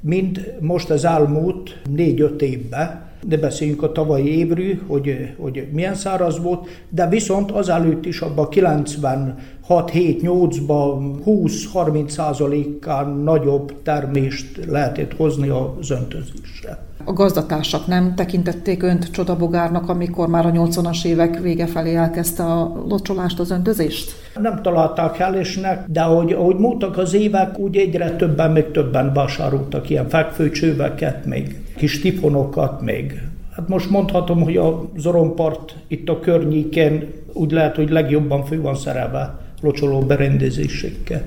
mint 0.00 0.60
most 0.60 0.90
az 0.90 1.04
elmúlt 1.04 1.80
4-5 1.96 2.40
évben. 2.40 3.06
De 3.26 3.36
beszéljünk 3.36 3.82
a 3.82 3.92
tavalyi 3.92 4.38
évről, 4.38 4.74
hogy, 4.86 5.34
hogy 5.38 5.68
milyen 5.72 5.94
száraz 5.94 6.42
volt, 6.42 6.68
de 6.88 7.08
viszont 7.08 7.50
az 7.50 7.68
előtt 7.68 8.04
is 8.04 8.20
abban 8.20 8.48
96-7-8-ban 8.50 11.14
20-30 11.26 12.08
százalékkal 12.08 13.22
nagyobb 13.22 13.82
termést 13.82 14.64
lehetett 14.66 15.16
hozni 15.16 15.48
az 15.48 15.90
öntözéssel 15.90 16.87
a 17.04 17.12
gazdatársak 17.12 17.86
nem 17.86 18.14
tekintették 18.14 18.82
önt 18.82 19.10
csodabogárnak, 19.10 19.88
amikor 19.88 20.28
már 20.28 20.46
a 20.46 20.50
80-as 20.50 21.04
évek 21.04 21.40
vége 21.40 21.66
felé 21.66 21.94
elkezdte 21.94 22.42
a 22.42 22.84
locsolást, 22.88 23.38
az 23.38 23.50
öntözést? 23.50 24.12
Nem 24.40 24.62
találták 24.62 25.16
helyesnek, 25.16 25.84
de 25.86 26.00
ahogy, 26.00 26.32
ahogy 26.32 26.56
múltak 26.56 26.96
az 26.96 27.14
évek, 27.14 27.58
úgy 27.58 27.76
egyre 27.76 28.10
többen, 28.10 28.52
még 28.52 28.70
többen 28.70 29.12
vásároltak 29.12 29.90
ilyen 29.90 30.08
fekvőcsőveket, 30.08 31.24
még 31.24 31.64
kis 31.76 32.00
tifonokat, 32.00 32.80
még 32.80 33.22
Hát 33.58 33.68
most 33.68 33.90
mondhatom, 33.90 34.42
hogy 34.42 34.56
a 34.56 34.90
Zorompart 34.96 35.74
itt 35.88 36.08
a 36.08 36.20
környéken 36.20 37.06
úgy 37.32 37.50
lehet, 37.50 37.76
hogy 37.76 37.90
legjobban 37.90 38.44
fő 38.44 38.60
van 38.60 38.74
szerelve 38.74 39.38
locsoló 39.60 39.98
berendezésekkel 40.00 41.22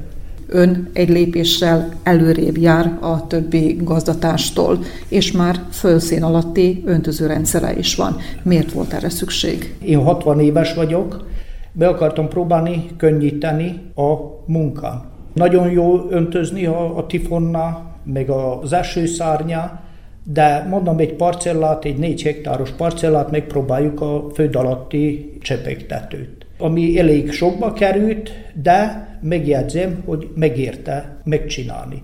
ön 0.51 0.89
egy 0.93 1.09
lépéssel 1.09 1.89
előrébb 2.03 2.57
jár 2.57 2.97
a 2.99 3.27
többi 3.27 3.77
gazdatástól, 3.81 4.79
és 5.07 5.31
már 5.31 5.55
fölszín 5.71 6.23
alatti 6.23 6.83
öntözőrendszere 6.85 7.77
is 7.77 7.95
van. 7.95 8.15
Miért 8.43 8.71
volt 8.71 8.93
erre 8.93 9.09
szükség? 9.09 9.75
Én 9.85 10.03
60 10.03 10.39
éves 10.39 10.73
vagyok, 10.73 11.27
be 11.71 11.87
akartam 11.87 12.27
próbálni 12.27 12.89
könnyíteni 12.97 13.81
a 13.95 14.15
munkán. 14.45 15.03
Nagyon 15.33 15.71
jó 15.71 16.09
öntözni 16.09 16.65
a, 16.65 16.97
a 16.97 17.05
tifonna, 17.05 17.89
meg 18.03 18.29
az 18.29 18.73
esőszárnya, 18.73 19.79
de 20.23 20.67
mondom, 20.69 20.97
egy 20.97 21.13
parcellát, 21.13 21.85
egy 21.85 21.97
4 21.97 22.21
hektáros 22.21 22.71
parcellát 22.71 23.31
megpróbáljuk 23.31 24.01
a 24.01 24.27
föld 24.33 24.55
alatti 24.55 25.37
csepegtetőt, 25.41 26.40
ami 26.61 26.99
elég 26.99 27.31
sokba 27.31 27.73
került, 27.73 28.31
de 28.61 29.07
megjegyzem, 29.21 30.03
hogy 30.05 30.29
megérte 30.35 31.17
megcsinálni. 31.23 32.01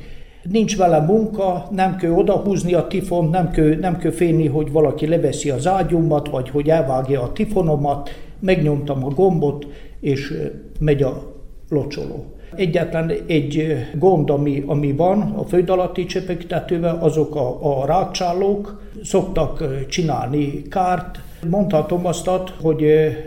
Nincs 0.52 0.78
vele 0.78 1.00
munka, 1.00 1.68
nem 1.72 1.96
kell 1.96 2.12
odahúzni 2.12 2.74
a 2.74 2.88
tifont, 2.88 3.32
nem 3.32 3.52
kell, 3.52 3.76
nem 3.80 3.98
kell 3.98 4.12
félni, 4.12 4.48
hogy 4.48 4.72
valaki 4.72 5.08
leveszi 5.08 5.50
az 5.50 5.68
ágyumat, 5.68 6.30
vagy 6.30 6.50
hogy 6.50 6.70
elvágja 6.70 7.22
a 7.22 7.32
tifonomat, 7.32 8.10
megnyomtam 8.40 9.06
a 9.06 9.10
gombot, 9.10 9.68
és 10.00 10.34
megy 10.80 11.04
a 11.04 11.36
locsoló. 11.70 12.26
Egyetlen 12.56 13.12
egy 13.28 13.76
gond, 13.96 14.30
ami, 14.30 14.64
ami 14.66 14.92
van 14.92 15.22
a 15.22 15.44
föld 15.44 15.70
alatti 15.70 16.06
csepegtetővel, 16.06 16.98
azok 17.02 17.36
a, 17.36 17.80
a 17.80 17.86
rákcsálók 17.86 18.82
szoktak 19.04 19.64
csinálni 19.88 20.62
kárt. 20.62 21.20
Mondhatom 21.50 22.06
azt, 22.06 22.30
hogy 22.62 22.86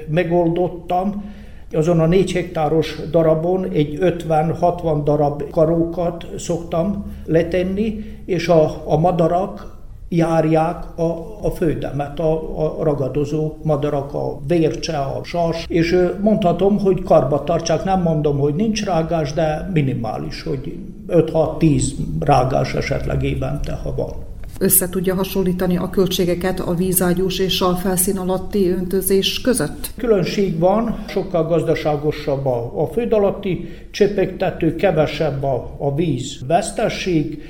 megoldottam, 0.09 1.25
azon 1.73 2.01
a 2.01 2.07
négy 2.07 2.33
hektáros 2.33 3.01
darabon 3.11 3.64
egy 3.73 3.99
50-60 4.01 5.01
darab 5.05 5.51
karókat 5.51 6.27
szoktam 6.38 7.12
letenni, 7.27 8.05
és 8.25 8.49
a, 8.49 8.83
a 8.85 8.99
madarak 8.99 9.79
járják 10.09 10.99
a, 10.99 11.03
a 11.42 11.51
földemet, 11.51 12.20
a, 12.20 12.59
a 12.64 12.83
ragadozó 12.83 13.53
madarak, 13.62 14.14
a 14.14 14.39
vércse, 14.47 14.99
a 14.99 15.20
sas, 15.24 15.64
és 15.68 15.97
mondhatom, 16.22 16.78
hogy 16.78 17.03
karba 17.03 17.45
tartsák, 17.45 17.85
nem 17.85 18.03
mondom, 18.03 18.39
hogy 18.39 18.55
nincs 18.55 18.85
rágás, 18.85 19.32
de 19.32 19.70
minimális, 19.72 20.43
hogy 20.43 20.78
5-6-10 21.09 21.82
rágás 22.20 22.74
esetleg 22.74 23.22
évente, 23.22 23.72
ha 23.72 23.95
van 23.95 24.30
össze 24.61 24.89
tudja 24.89 25.15
hasonlítani 25.15 25.77
a 25.77 25.91
költségeket 25.91 26.61
a 26.61 26.75
vízágyús 26.75 27.39
és 27.39 27.61
a 27.61 27.75
felszín 27.75 28.19
alatti 28.19 28.69
öntözés 28.69 29.41
között? 29.41 29.91
Különbség 29.97 30.59
van, 30.59 31.05
sokkal 31.09 31.47
gazdaságosabb 31.47 32.47
a, 32.47 32.83
a 32.83 32.87
föld 32.87 33.13
alatti 33.13 33.69
csepegtető, 33.91 34.75
kevesebb 34.75 35.43
a, 35.43 35.95
víz 35.95 36.39
vesztesség, 36.47 37.43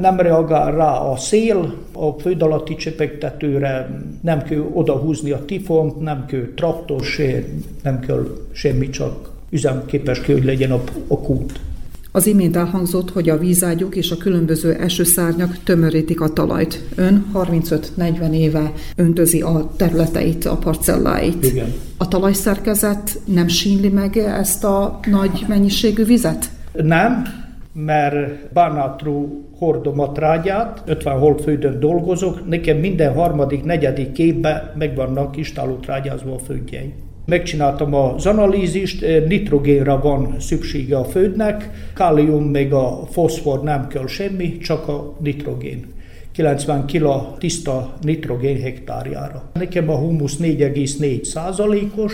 nem 0.00 0.20
reagál 0.20 0.72
rá 0.72 0.92
a 0.92 1.16
szél, 1.16 1.74
a 1.92 2.10
föld 2.10 2.42
alatti 2.42 2.74
csepegtetőre 2.74 4.00
nem 4.20 4.42
kell 4.42 4.64
odahúzni 4.72 5.30
a 5.30 5.44
tifont, 5.44 6.00
nem 6.00 6.26
kell 6.26 6.48
traktor 6.54 7.02
se, 7.02 7.44
nem 7.82 8.00
kell 8.00 8.26
semmi, 8.52 8.88
csak 8.88 9.30
üzemképes 9.50 10.20
kell, 10.20 10.34
hogy 10.34 10.44
legyen 10.44 10.70
a, 10.70 10.82
a 11.06 11.18
kút. 11.18 11.60
Az 12.16 12.26
imént 12.26 12.56
elhangzott, 12.56 13.10
hogy 13.10 13.28
a 13.28 13.38
vízágyuk 13.38 13.96
és 13.96 14.10
a 14.10 14.16
különböző 14.16 14.72
esőszárnyak 14.72 15.62
tömörítik 15.64 16.20
a 16.20 16.28
talajt. 16.28 16.84
Ön 16.96 17.26
35-40 17.34 18.32
éve 18.32 18.72
öntözi 18.96 19.40
a 19.40 19.70
területeit, 19.76 20.44
a 20.44 20.56
parcelláit. 20.56 21.44
Igen. 21.44 21.72
A 21.96 22.08
talajszerkezet 22.08 23.20
nem 23.24 23.48
sínli 23.48 23.88
meg 23.88 24.16
ezt 24.16 24.64
a 24.64 25.00
nagy 25.10 25.44
mennyiségű 25.48 26.04
vizet? 26.04 26.50
Nem, 26.72 27.22
mert 27.72 28.52
Bánátrú 28.52 29.44
hordom 29.58 30.00
a 30.00 30.12
trágyát, 30.12 30.82
50 30.86 31.18
holdföldön 31.18 31.80
dolgozok, 31.80 32.48
nekem 32.48 32.76
minden 32.76 33.14
harmadik, 33.14 33.64
negyedik 33.64 34.18
évben 34.18 34.70
meg 34.78 34.94
vannak 34.94 35.36
trágyázva 35.80 36.34
a 36.34 36.38
földjeim. 36.38 37.03
Megcsináltam 37.26 37.94
az 37.94 38.26
analízist, 38.26 39.02
eh, 39.02 39.24
nitrogénra 39.26 40.00
van 40.00 40.34
szüksége 40.38 40.96
a 40.96 41.04
földnek, 41.04 41.70
kálium 41.94 42.44
meg 42.44 42.72
a 42.72 43.06
foszfor 43.10 43.62
nem 43.62 43.88
kell 43.88 44.06
semmi, 44.06 44.58
csak 44.58 44.88
a 44.88 45.16
nitrogén. 45.20 45.92
90 46.32 46.86
kg 46.86 47.38
tiszta 47.38 47.94
nitrogén 48.02 48.60
hektárjára. 48.60 49.42
Nekem 49.52 49.90
a 49.90 49.96
humusz 49.96 50.36
4,4 50.36 51.24
százalékos, 51.24 52.12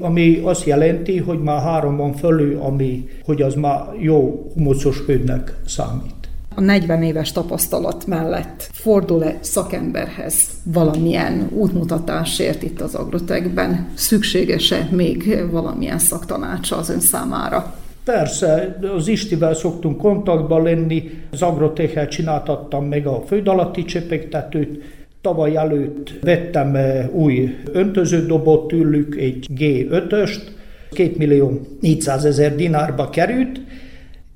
ami 0.00 0.40
azt 0.42 0.66
jelenti, 0.66 1.16
hogy 1.18 1.38
már 1.38 1.62
három 1.62 1.96
van 1.96 2.12
fölül, 2.12 2.60
ami, 2.60 3.08
hogy 3.24 3.42
az 3.42 3.54
már 3.54 3.80
jó 4.00 4.50
humuszos 4.54 4.98
földnek 4.98 5.56
számít 5.66 6.15
a 6.56 6.60
40 6.60 7.02
éves 7.02 7.32
tapasztalat 7.32 8.06
mellett 8.06 8.68
fordul-e 8.72 9.38
szakemberhez 9.40 10.50
valamilyen 10.62 11.48
útmutatásért 11.52 12.62
itt 12.62 12.80
az 12.80 12.94
agrotekben? 12.94 13.88
Szükséges-e 13.94 14.88
még 14.90 15.44
valamilyen 15.50 15.98
szaktanácsa 15.98 16.76
az 16.76 16.90
ön 16.90 17.00
számára? 17.00 17.74
Persze, 18.04 18.78
az 18.96 19.08
Istivel 19.08 19.54
szoktunk 19.54 19.98
kontaktban 19.98 20.62
lenni, 20.62 21.10
az 21.30 21.42
agrotechel 21.42 22.08
csináltattam 22.08 22.84
meg 22.84 23.06
a 23.06 23.22
föld 23.26 23.48
alatti 23.48 23.84
csepegtetőt, 23.84 24.82
tavaly 25.20 25.56
előtt 25.56 26.12
vettem 26.20 26.74
eh, 26.74 27.08
új 27.14 27.56
öntöződobot 27.72 28.68
tőlük, 28.68 29.16
egy 29.16 29.46
G5-öst, 29.58 30.42
2 30.90 31.14
millió 31.18 31.60
400 31.80 32.24
ezer 32.24 32.54
dinárba 32.54 33.10
került, 33.10 33.60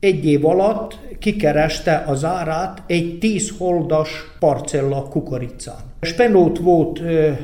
egy 0.01 0.25
év 0.25 0.47
alatt 0.47 0.99
kikereste 1.19 2.05
az 2.07 2.25
árát 2.25 2.83
egy 2.87 3.19
10 3.19 3.53
holdas 3.59 4.11
parcella 4.39 5.03
kukoricán. 5.03 5.77
A 6.01 6.05
spenót 6.07 6.59
volt 6.59 7.01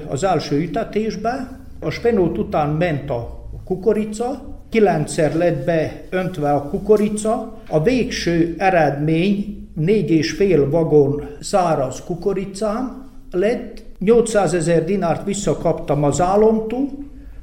az 0.09 0.25
első 0.25 0.61
ütetésben, 0.61 1.65
a 1.81 1.91
spenót 1.91 2.39
után 2.39 2.69
ment 2.69 3.11
a 3.11 3.49
kukorica, 3.65 4.55
kilencszer 4.69 5.35
lett 5.35 5.65
beöntve 5.65 6.53
a 6.53 6.63
kukorica, 6.63 7.59
a 7.69 7.83
végső 7.83 8.55
eredmény 8.59 9.69
négy 9.75 10.11
és 10.11 10.31
fél 10.31 10.71
vagon 10.71 11.27
száraz 11.41 12.03
kukoricám 12.05 13.11
lett, 13.31 13.85
800 13.99 14.55
ezer 14.55 14.85
dinárt 14.85 15.25
visszakaptam 15.25 16.05
az 16.05 16.21
álomtól, 16.21 16.89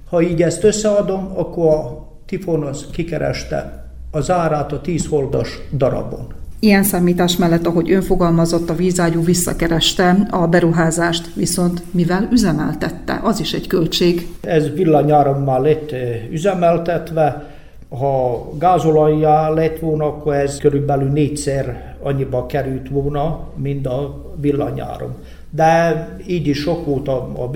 ha 0.09 0.21
így 0.21 0.41
ezt 0.41 0.63
összeadom, 0.63 1.31
akkor 1.35 1.67
a 1.67 2.07
tifon 2.25 2.63
az 2.63 2.87
kikereste 2.91 3.82
az 4.15 4.31
árát 4.31 4.71
a 4.71 4.81
10 4.81 5.07
holdas 5.07 5.61
darabon. 5.77 6.27
Ilyen 6.59 6.83
számítás 6.83 7.37
mellett, 7.37 7.65
ahogy 7.65 7.91
önfogalmazott, 7.91 8.69
a 8.69 8.75
vízágyú 8.75 9.23
visszakereste 9.23 10.27
a 10.29 10.47
beruházást, 10.47 11.33
viszont 11.35 11.83
mivel 11.91 12.27
üzemeltette, 12.31 13.19
az 13.23 13.39
is 13.39 13.53
egy 13.53 13.67
költség. 13.67 14.27
Ez 14.41 14.69
villanyárammal 14.73 15.61
lett 15.61 15.91
eh, 15.91 16.21
üzemeltetve, 16.31 17.51
ha 17.89 18.47
gázolajjá 18.59 19.49
lett 19.49 19.79
volna, 19.79 20.05
akkor 20.05 20.33
ez 20.33 20.57
körülbelül 20.57 21.09
négyszer 21.09 21.95
annyiba 22.01 22.45
került 22.45 22.89
volna, 22.89 23.47
mint 23.55 23.87
a 23.87 24.25
villanyárom. 24.35 25.15
De 25.49 26.07
így 26.27 26.47
is 26.47 26.59
sok 26.59 26.85
volt 26.85 27.07
a, 27.07 27.17
a 27.17 27.49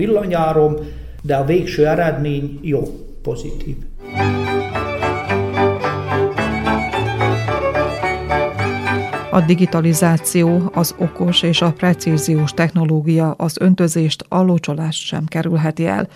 de 1.22 1.36
a 1.36 1.44
végső 1.44 1.86
eredmény 1.86 2.58
jó, 2.62 2.82
pozitív. 3.22 3.76
A 9.30 9.40
digitalizáció, 9.40 10.70
az 10.74 10.94
okos 10.98 11.42
és 11.42 11.62
a 11.62 11.72
precíziós 11.72 12.50
technológia 12.50 13.30
az 13.30 13.56
öntözést, 13.60 14.24
a 14.28 14.42
locsolást 14.42 15.06
sem 15.06 15.24
kerülheti 15.24 15.86
el. 15.86 16.08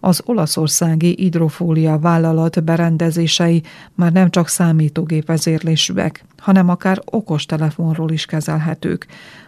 Az 0.00 0.22
olaszországi 0.24 1.14
hidrofólia 1.18 1.98
vállalat 1.98 2.64
berendezései 2.64 3.62
már 3.94 4.12
nem 4.12 4.30
csak 4.30 4.48
számítógép 4.48 5.26
vezérlésűek, 5.26 6.24
hanem 6.38 6.68
akár 6.68 7.00
okos 7.04 7.46
telefonról 7.46 8.10
is 8.10 8.26
kezelhetők. 8.26 9.06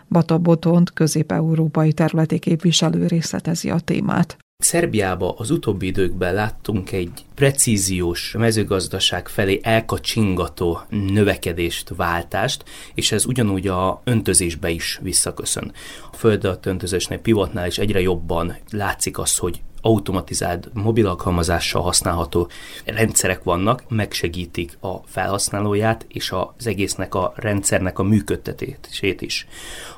Bata 0.09 0.39
Botont, 0.39 0.93
közép-európai 0.93 1.93
területi 1.93 2.39
képviselő 2.39 3.07
részletezi 3.07 3.71
a 3.71 3.79
témát. 3.79 4.37
Szerbiába 4.63 5.35
az 5.37 5.51
utóbbi 5.51 5.87
időkben 5.87 6.35
láttunk 6.35 6.93
egy 6.93 7.25
precíziós 7.35 8.35
mezőgazdaság 8.39 9.29
felé 9.29 9.61
elkacsingató 9.63 10.81
növekedést, 10.89 11.93
váltást, 11.97 12.65
és 12.95 13.13
ez 13.13 13.27
ugyanúgy 13.27 13.69
a 13.69 14.01
öntözésbe 14.05 14.71
is 14.71 14.99
visszaköszön. 15.03 15.73
A 16.13 16.17
földet 16.17 16.67
öntözésnél 16.67 17.19
pivotnál 17.19 17.67
is 17.67 17.79
egyre 17.79 18.01
jobban 18.01 18.57
látszik 18.71 19.19
az, 19.19 19.37
hogy 19.37 19.61
automatizált 19.83 20.69
mobil 20.73 21.07
alkalmazással 21.07 21.83
használható 21.83 22.49
rendszerek 22.85 23.43
vannak, 23.43 23.85
megsegítik 23.89 24.77
a 24.81 24.97
felhasználóját 25.07 26.05
és 26.09 26.31
az 26.31 26.67
egésznek 26.67 27.15
a 27.15 27.33
rendszernek 27.37 27.99
a 27.99 28.03
működtetését 28.03 29.21
is. 29.23 29.47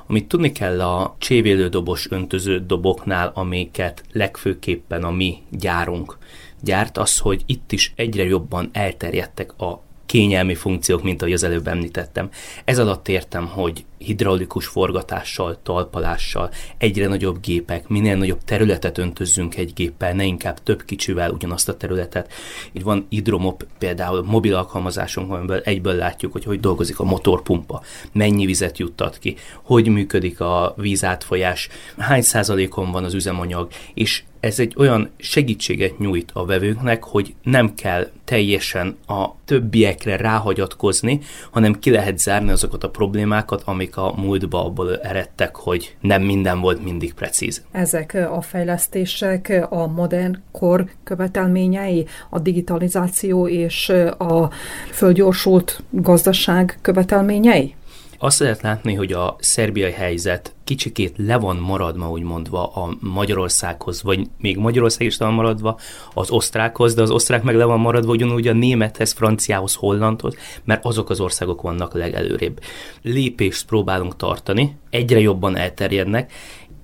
Amit 0.07 0.27
tudni 0.27 0.51
kell 0.51 0.81
a 0.81 1.15
csévélődobos 1.17 2.11
öntöző 2.11 2.65
doboknál, 2.65 3.31
amiket 3.33 4.03
legfőképpen 4.11 5.03
a 5.03 5.11
mi 5.11 5.37
gyárunk 5.49 6.17
gyárt, 6.61 6.97
az, 6.97 7.17
hogy 7.17 7.43
itt 7.45 7.71
is 7.71 7.93
egyre 7.95 8.23
jobban 8.23 8.69
elterjedtek 8.73 9.61
a 9.61 9.81
kényelmi 10.05 10.55
funkciók, 10.55 11.03
mint 11.03 11.21
ahogy 11.21 11.33
az 11.33 11.43
előbb 11.43 11.67
említettem. 11.67 12.29
Ez 12.65 12.79
alatt 12.79 13.07
értem, 13.07 13.47
hogy 13.47 13.85
hidraulikus 13.97 14.65
forgatással, 14.65 15.59
talpalással, 15.63 16.49
egyre 16.77 17.07
nagyobb 17.07 17.39
gépek, 17.41 17.87
minél 17.87 18.15
nagyobb 18.15 18.43
területet 18.43 18.97
öntözzünk 18.97 19.57
egy 19.57 19.73
géppel, 19.73 20.13
ne 20.13 20.23
inkább 20.23 20.63
több 20.63 20.83
kicsivel 20.83 21.31
ugyanazt 21.31 21.69
a 21.69 21.77
területet. 21.77 22.33
Így 22.73 22.83
van 22.83 23.05
hidromop, 23.09 23.65
például 23.77 24.23
mobil 24.23 24.55
alkalmazásunk, 24.55 25.31
amiből 25.31 25.61
egyből 25.63 25.95
látjuk, 25.95 26.31
hogy 26.31 26.43
hogy 26.43 26.59
dolgozik 26.59 26.99
a 26.99 27.03
motorpumpa, 27.03 27.81
mennyi 28.11 28.45
vizet 28.45 28.77
juttat 28.77 29.17
ki, 29.17 29.35
hogy 29.63 29.87
működik 29.87 30.39
a 30.39 30.73
vízátfolyás, 30.77 31.69
hány 31.97 32.21
százalékon 32.21 32.91
van 32.91 33.03
az 33.03 33.13
üzemanyag, 33.13 33.67
és 33.93 34.23
ez 34.45 34.59
egy 34.59 34.73
olyan 34.77 35.09
segítséget 35.17 35.97
nyújt 35.97 36.29
a 36.33 36.45
vevőknek, 36.45 37.03
hogy 37.03 37.35
nem 37.43 37.73
kell 37.75 38.07
teljesen 38.23 38.97
a 39.07 39.25
többiekre 39.45 40.15
ráhagyatkozni, 40.15 41.19
hanem 41.51 41.79
ki 41.79 41.89
lehet 41.91 42.19
zárni 42.19 42.51
azokat 42.51 42.83
a 42.83 42.89
problémákat, 42.89 43.61
amik 43.65 43.97
a 43.97 44.13
múltba 44.17 44.65
abból 44.65 44.99
eredtek, 45.01 45.55
hogy 45.55 45.95
nem 46.01 46.21
minden 46.21 46.59
volt 46.59 46.83
mindig 46.83 47.13
precíz. 47.13 47.63
Ezek 47.71 48.13
a 48.31 48.41
fejlesztések 48.41 49.65
a 49.69 49.87
modern 49.87 50.41
kor 50.51 50.85
követelményei, 51.03 52.05
a 52.29 52.39
digitalizáció 52.39 53.47
és 53.47 53.89
a 54.17 54.49
földgyorsult 54.91 55.83
gazdaság 55.89 56.77
követelményei? 56.81 57.75
Azt 58.17 58.39
lehet 58.39 58.61
látni, 58.61 58.93
hogy 58.93 59.11
a 59.11 59.35
szerbiai 59.39 59.91
helyzet 59.91 60.55
kicsikét 60.63 61.13
le 61.17 61.37
van 61.37 61.55
maradva, 61.55 62.09
úgy 62.09 62.21
mondva, 62.21 62.67
a 62.73 62.95
Magyarországhoz, 62.99 64.03
vagy 64.03 64.27
még 64.37 64.57
Magyarország 64.57 65.07
is 65.07 65.17
le 65.17 65.25
van 65.25 65.35
maradva 65.35 65.79
az 66.13 66.29
osztrákhoz, 66.29 66.93
de 66.93 67.01
az 67.01 67.11
osztrák 67.11 67.43
meg 67.43 67.55
le 67.55 67.63
van 67.63 67.79
maradva 67.79 68.11
ugyanúgy 68.11 68.47
a 68.47 68.53
némethez, 68.53 69.11
franciához, 69.11 69.73
hollandhoz, 69.73 70.35
mert 70.63 70.85
azok 70.85 71.09
az 71.09 71.19
országok 71.19 71.61
vannak 71.61 71.93
legelőrébb. 71.93 72.59
Lépést 73.01 73.65
próbálunk 73.65 74.15
tartani, 74.15 74.77
egyre 74.89 75.19
jobban 75.19 75.55
elterjednek, 75.55 76.31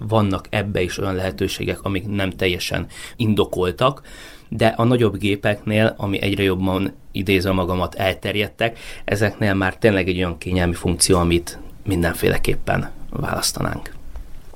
vannak 0.07 0.47
ebbe 0.49 0.81
is 0.81 0.97
olyan 0.97 1.15
lehetőségek, 1.15 1.81
amik 1.81 2.07
nem 2.07 2.29
teljesen 2.29 2.87
indokoltak, 3.15 4.01
de 4.49 4.67
a 4.67 4.83
nagyobb 4.83 5.17
gépeknél, 5.17 5.93
ami 5.97 6.21
egyre 6.21 6.43
jobban 6.43 6.93
idézem 7.11 7.55
magamat, 7.55 7.95
elterjedtek, 7.95 8.79
ezeknél 9.05 9.53
már 9.53 9.77
tényleg 9.77 10.07
egy 10.07 10.17
olyan 10.17 10.37
kényelmi 10.37 10.73
funkció, 10.73 11.17
amit 11.17 11.59
mindenféleképpen 11.85 12.91
választanánk. 13.09 14.00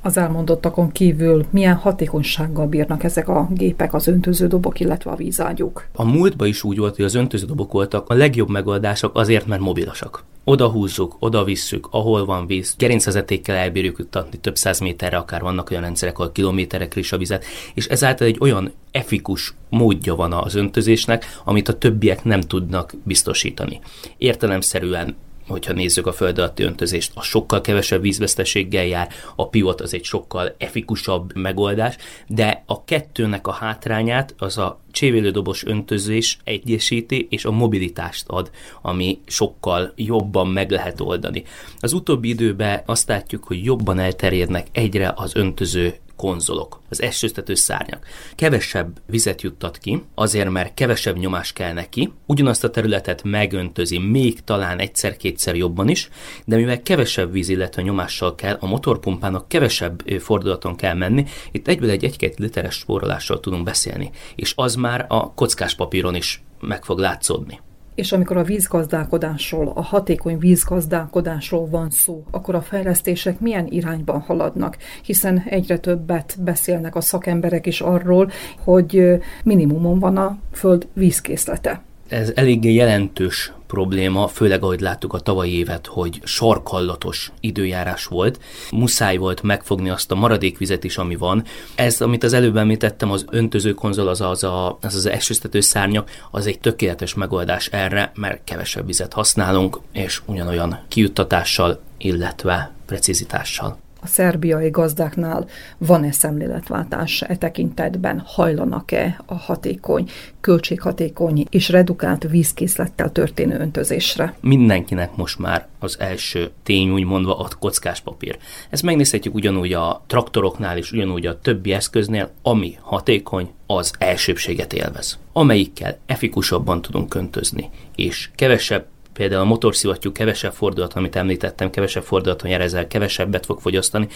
Az 0.05 0.17
elmondottakon 0.17 0.91
kívül 0.91 1.45
milyen 1.49 1.75
hatékonysággal 1.75 2.67
bírnak 2.67 3.03
ezek 3.03 3.27
a 3.27 3.47
gépek, 3.51 3.93
az 3.93 4.07
öntöződobok, 4.07 4.79
illetve 4.79 5.11
a 5.11 5.15
vízágyúk? 5.15 5.87
A 5.93 6.03
múltban 6.03 6.47
is 6.47 6.63
úgy 6.63 6.77
volt, 6.77 6.95
hogy 6.95 7.05
az 7.05 7.15
öntöződobok 7.15 7.71
voltak 7.71 8.09
a 8.09 8.13
legjobb 8.13 8.49
megoldások 8.49 9.17
azért, 9.17 9.47
mert 9.47 9.61
mobilosak. 9.61 10.23
Oda 10.43 10.69
húzzuk, 10.69 11.15
oda 11.19 11.43
visszük, 11.43 11.87
ahol 11.91 12.25
van 12.25 12.47
víz, 12.47 12.75
gerincvezetékkel 12.77 13.55
elbírjuk 13.55 13.97
juttatni 13.97 14.37
több 14.37 14.55
száz 14.55 14.79
méterre, 14.79 15.17
akár 15.17 15.41
vannak 15.41 15.69
olyan 15.69 15.83
rendszerek, 15.83 16.19
ahol 16.19 16.31
kilométerekre 16.31 16.99
is 16.99 17.11
a 17.11 17.17
vizet, 17.17 17.45
és 17.73 17.87
ezáltal 17.87 18.27
egy 18.27 18.37
olyan 18.39 18.71
efikus 18.91 19.53
módja 19.69 20.15
van 20.15 20.33
az 20.33 20.55
öntözésnek, 20.55 21.25
amit 21.43 21.67
a 21.67 21.77
többiek 21.77 22.23
nem 22.23 22.41
tudnak 22.41 22.93
biztosítani. 23.03 23.79
Értelemszerűen 24.17 25.15
hogyha 25.47 25.73
nézzük 25.73 26.07
a 26.07 26.13
föld 26.13 26.37
alatti 26.37 26.63
öntözést, 26.63 27.11
a 27.15 27.21
sokkal 27.21 27.61
kevesebb 27.61 28.01
vízveszteséggel 28.01 28.85
jár, 28.85 29.09
a 29.35 29.49
pivot 29.49 29.81
az 29.81 29.93
egy 29.93 30.03
sokkal 30.03 30.55
efikusabb 30.57 31.35
megoldás, 31.35 31.95
de 32.27 32.63
a 32.65 32.83
kettőnek 32.83 33.47
a 33.47 33.51
hátrányát 33.51 34.35
az 34.37 34.57
a 34.57 34.79
csévélődobos 34.91 35.65
öntözés 35.65 36.37
egyesíti, 36.43 37.27
és 37.29 37.45
a 37.45 37.51
mobilitást 37.51 38.27
ad, 38.27 38.51
ami 38.81 39.19
sokkal 39.25 39.93
jobban 39.95 40.47
meg 40.47 40.71
lehet 40.71 40.99
oldani. 40.99 41.43
Az 41.79 41.93
utóbbi 41.93 42.29
időben 42.29 42.81
azt 42.85 43.07
látjuk, 43.07 43.43
hogy 43.43 43.63
jobban 43.63 43.99
elterjednek 43.99 44.67
egyre 44.71 45.13
az 45.15 45.35
öntöző 45.35 45.95
konzolok, 46.15 46.81
az 46.89 47.01
esőztető 47.01 47.53
szárnyak. 47.55 48.05
Kevesebb 48.35 48.99
vizet 49.07 49.41
juttat 49.41 49.77
ki, 49.77 50.03
azért 50.15 50.49
mert 50.49 50.73
kevesebb 50.73 51.17
nyomás 51.17 51.53
kell 51.53 51.73
neki, 51.73 52.13
ugyanazt 52.25 52.63
a 52.63 52.69
területet 52.69 53.23
megöntözi, 53.23 53.97
még 53.97 54.43
talán 54.43 54.79
egyszer-kétszer 54.79 55.55
jobban 55.55 55.89
is, 55.89 56.09
de 56.45 56.55
mivel 56.55 56.81
kevesebb 56.81 57.31
víz, 57.31 57.49
illetve 57.49 57.81
nyomással 57.81 58.35
kell, 58.35 58.57
a 58.59 58.65
motorpumpának 58.65 59.47
kevesebb 59.47 60.03
fordulaton 60.19 60.75
kell 60.75 60.93
menni, 60.93 61.25
itt 61.51 61.67
egyből 61.67 61.89
egy 61.89 62.15
1-2 62.19 62.37
literes 62.37 62.75
spórolással 62.75 63.39
tudunk 63.39 63.63
beszélni, 63.63 64.09
és 64.35 64.53
az 64.55 64.75
már 64.75 65.05
a 65.09 65.33
kockás 65.33 65.75
papíron 65.75 66.15
is 66.15 66.43
meg 66.59 66.83
fog 66.83 66.99
látszódni. 66.99 67.59
És 67.95 68.11
amikor 68.11 68.37
a 68.37 68.43
vízgazdálkodásról, 68.43 69.71
a 69.75 69.81
hatékony 69.81 70.37
vízgazdálkodásról 70.37 71.67
van 71.67 71.89
szó, 71.89 72.23
akkor 72.31 72.55
a 72.55 72.61
fejlesztések 72.61 73.39
milyen 73.39 73.67
irányban 73.69 74.19
haladnak, 74.19 74.77
hiszen 75.03 75.43
egyre 75.45 75.77
többet 75.77 76.35
beszélnek 76.39 76.95
a 76.95 77.01
szakemberek 77.01 77.65
is 77.65 77.81
arról, 77.81 78.31
hogy 78.63 79.19
minimumon 79.43 79.99
van 79.99 80.17
a 80.17 80.37
föld 80.51 80.87
vízkészlete. 80.93 81.84
Ez 82.07 82.31
eléggé 82.35 82.73
jelentős 82.73 83.51
probléma, 83.67 84.27
főleg 84.27 84.63
ahogy 84.63 84.79
láttuk 84.79 85.13
a 85.13 85.19
tavalyi 85.19 85.57
évet, 85.57 85.87
hogy 85.87 86.21
sarkallatos 86.23 87.31
időjárás 87.39 88.05
volt. 88.05 88.39
Muszáj 88.71 89.17
volt 89.17 89.41
megfogni 89.41 89.89
azt 89.89 90.11
a 90.11 90.15
maradékvizet 90.15 90.83
is, 90.83 90.97
ami 90.97 91.15
van. 91.15 91.43
Ez, 91.75 92.01
amit 92.01 92.23
az 92.23 92.33
előbb 92.33 92.57
említettem, 92.57 93.11
az 93.11 93.25
öntöző 93.29 93.73
konzol, 93.73 94.07
az 94.07 94.21
az, 94.21 94.43
a, 94.43 94.77
az, 94.81 94.95
az 94.95 95.05
esőztető 95.05 95.59
szárnyak, 95.59 96.09
az 96.31 96.47
egy 96.47 96.59
tökéletes 96.59 97.13
megoldás 97.13 97.67
erre, 97.67 98.11
mert 98.15 98.43
kevesebb 98.43 98.85
vizet 98.85 99.13
használunk, 99.13 99.79
és 99.93 100.21
ugyanolyan 100.25 100.79
kijuttatással, 100.87 101.81
illetve 101.97 102.71
precizitással 102.85 103.83
a 104.05 104.07
szerbiai 104.07 104.69
gazdáknál 104.69 105.47
van-e 105.77 106.11
szemléletváltás 106.11 107.21
e 107.21 107.35
tekintetben, 107.35 108.23
hajlanak-e 108.25 109.21
a 109.25 109.33
hatékony, 109.33 110.09
költséghatékony 110.41 111.45
és 111.49 111.69
redukált 111.69 112.27
vízkészlettel 112.29 113.11
történő 113.11 113.59
öntözésre? 113.59 114.33
Mindenkinek 114.41 115.15
most 115.15 115.39
már 115.39 115.67
az 115.79 115.99
első 115.99 116.51
tény 116.63 116.89
úgymondva 116.89 117.37
a 117.37 117.47
kockás 117.59 118.01
papír. 118.01 118.37
Ezt 118.69 118.83
megnézhetjük 118.83 119.35
ugyanúgy 119.35 119.73
a 119.73 120.03
traktoroknál 120.07 120.77
és 120.77 120.91
ugyanúgy 120.91 121.25
a 121.25 121.39
többi 121.39 121.73
eszköznél, 121.73 122.31
ami 122.41 122.77
hatékony, 122.81 123.49
az 123.67 123.93
elsőbséget 123.97 124.73
élvez. 124.73 125.19
Amelyikkel 125.33 125.97
efikusabban 126.05 126.81
tudunk 126.81 127.15
öntözni, 127.15 127.69
és 127.95 128.29
kevesebb 128.35 128.85
például 129.15 129.41
a 129.41 129.45
motorszivattyú 129.45 130.11
kevesebb 130.11 130.53
fordulat, 130.53 130.93
amit 130.93 131.15
említettem, 131.15 131.69
kevesebb 131.69 132.03
fordulaton 132.03 132.49
jerezel, 132.49 132.87
kevesebbet 132.87 133.45
fog 133.45 133.59
fogyasztani, 133.59 134.07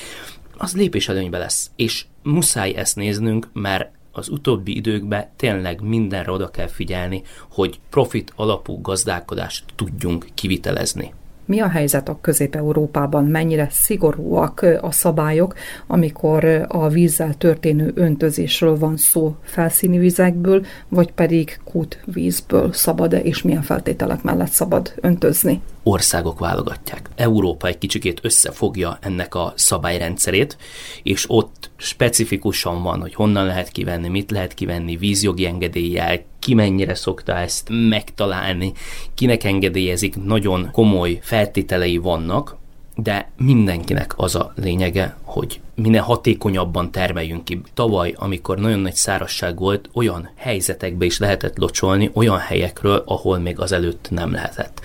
az 0.57 0.75
lépés 0.75 1.09
előnybe 1.09 1.37
lesz. 1.37 1.71
És 1.75 2.05
muszáj 2.23 2.73
ezt 2.75 2.95
néznünk, 2.95 3.47
mert 3.53 3.91
az 4.11 4.29
utóbbi 4.29 4.75
időkben 4.75 5.29
tényleg 5.35 5.81
mindenre 5.81 6.31
oda 6.31 6.49
kell 6.49 6.67
figyelni, 6.67 7.21
hogy 7.49 7.79
profit 7.89 8.33
alapú 8.35 8.81
gazdálkodást 8.81 9.63
tudjunk 9.75 10.27
kivitelezni. 10.33 11.13
Mi 11.49 11.59
a 11.59 11.67
helyzet 11.67 12.09
a 12.09 12.17
Közép-Európában? 12.21 13.25
Mennyire 13.25 13.67
szigorúak 13.71 14.65
a 14.81 14.91
szabályok, 14.91 15.53
amikor 15.87 16.65
a 16.67 16.87
vízzel 16.87 17.33
történő 17.37 17.91
öntözésről 17.95 18.77
van 18.77 18.97
szó 18.97 19.35
felszíni 19.41 19.97
vizekből, 19.97 20.65
vagy 20.87 21.11
pedig 21.11 21.59
kútvízből 21.63 22.73
szabad-e, 22.73 23.19
és 23.19 23.41
milyen 23.41 23.61
feltételek 23.61 24.23
mellett 24.23 24.51
szabad 24.51 24.93
öntözni? 24.95 25.61
Országok 25.89 26.39
válogatják. 26.39 27.09
Európa 27.15 27.67
egy 27.67 27.77
kicsikét 27.77 28.19
összefogja 28.21 28.97
ennek 29.01 29.35
a 29.35 29.53
szabályrendszerét, 29.55 30.57
és 31.03 31.25
ott 31.27 31.71
specifikusan 31.75 32.83
van, 32.83 33.01
hogy 33.01 33.13
honnan 33.13 33.45
lehet 33.45 33.69
kivenni, 33.69 34.07
mit 34.07 34.31
lehet 34.31 34.53
kivenni, 34.53 34.95
vízjogi 34.95 35.45
engedéllyel, 35.45 36.21
ki 36.39 36.53
mennyire 36.53 36.95
szokta 36.95 37.35
ezt 37.35 37.67
megtalálni, 37.69 38.73
kinek 39.15 39.43
engedélyezik, 39.43 40.23
nagyon 40.23 40.69
komoly 40.71 41.19
feltételei 41.21 41.97
vannak, 41.97 42.57
de 42.95 43.31
mindenkinek 43.37 44.13
az 44.15 44.35
a 44.35 44.53
lényege, 44.55 45.17
hogy 45.23 45.61
minél 45.75 46.01
hatékonyabban 46.01 46.91
termeljünk 46.91 47.45
ki. 47.45 47.61
Tavaly, 47.73 48.13
amikor 48.17 48.57
nagyon 48.57 48.79
nagy 48.79 48.95
szárasság 48.95 49.59
volt, 49.59 49.89
olyan 49.93 50.29
helyzetekbe 50.35 51.05
is 51.05 51.19
lehetett 51.19 51.57
locsolni, 51.57 52.09
olyan 52.13 52.37
helyekről, 52.37 53.03
ahol 53.05 53.37
még 53.37 53.59
azelőtt 53.59 54.07
nem 54.09 54.31
lehetett 54.31 54.81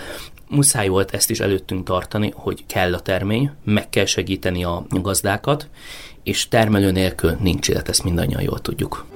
muszáj 0.55 0.88
volt 0.88 1.11
ezt 1.11 1.30
is 1.30 1.40
előttünk 1.40 1.84
tartani, 1.84 2.32
hogy 2.34 2.66
kell 2.66 2.94
a 2.94 3.00
termény, 3.00 3.50
meg 3.64 3.90
kell 3.90 4.05
segíteni 4.05 4.64
a 4.64 4.86
gazdákat, 4.88 5.68
és 6.22 6.48
termelő 6.48 6.90
nélkül 6.90 7.36
nincs 7.40 7.68
élet, 7.68 7.88
ezt 7.88 8.05
mindannyian 8.05 8.42
jól 8.42 8.59
tudjuk. 8.59 9.07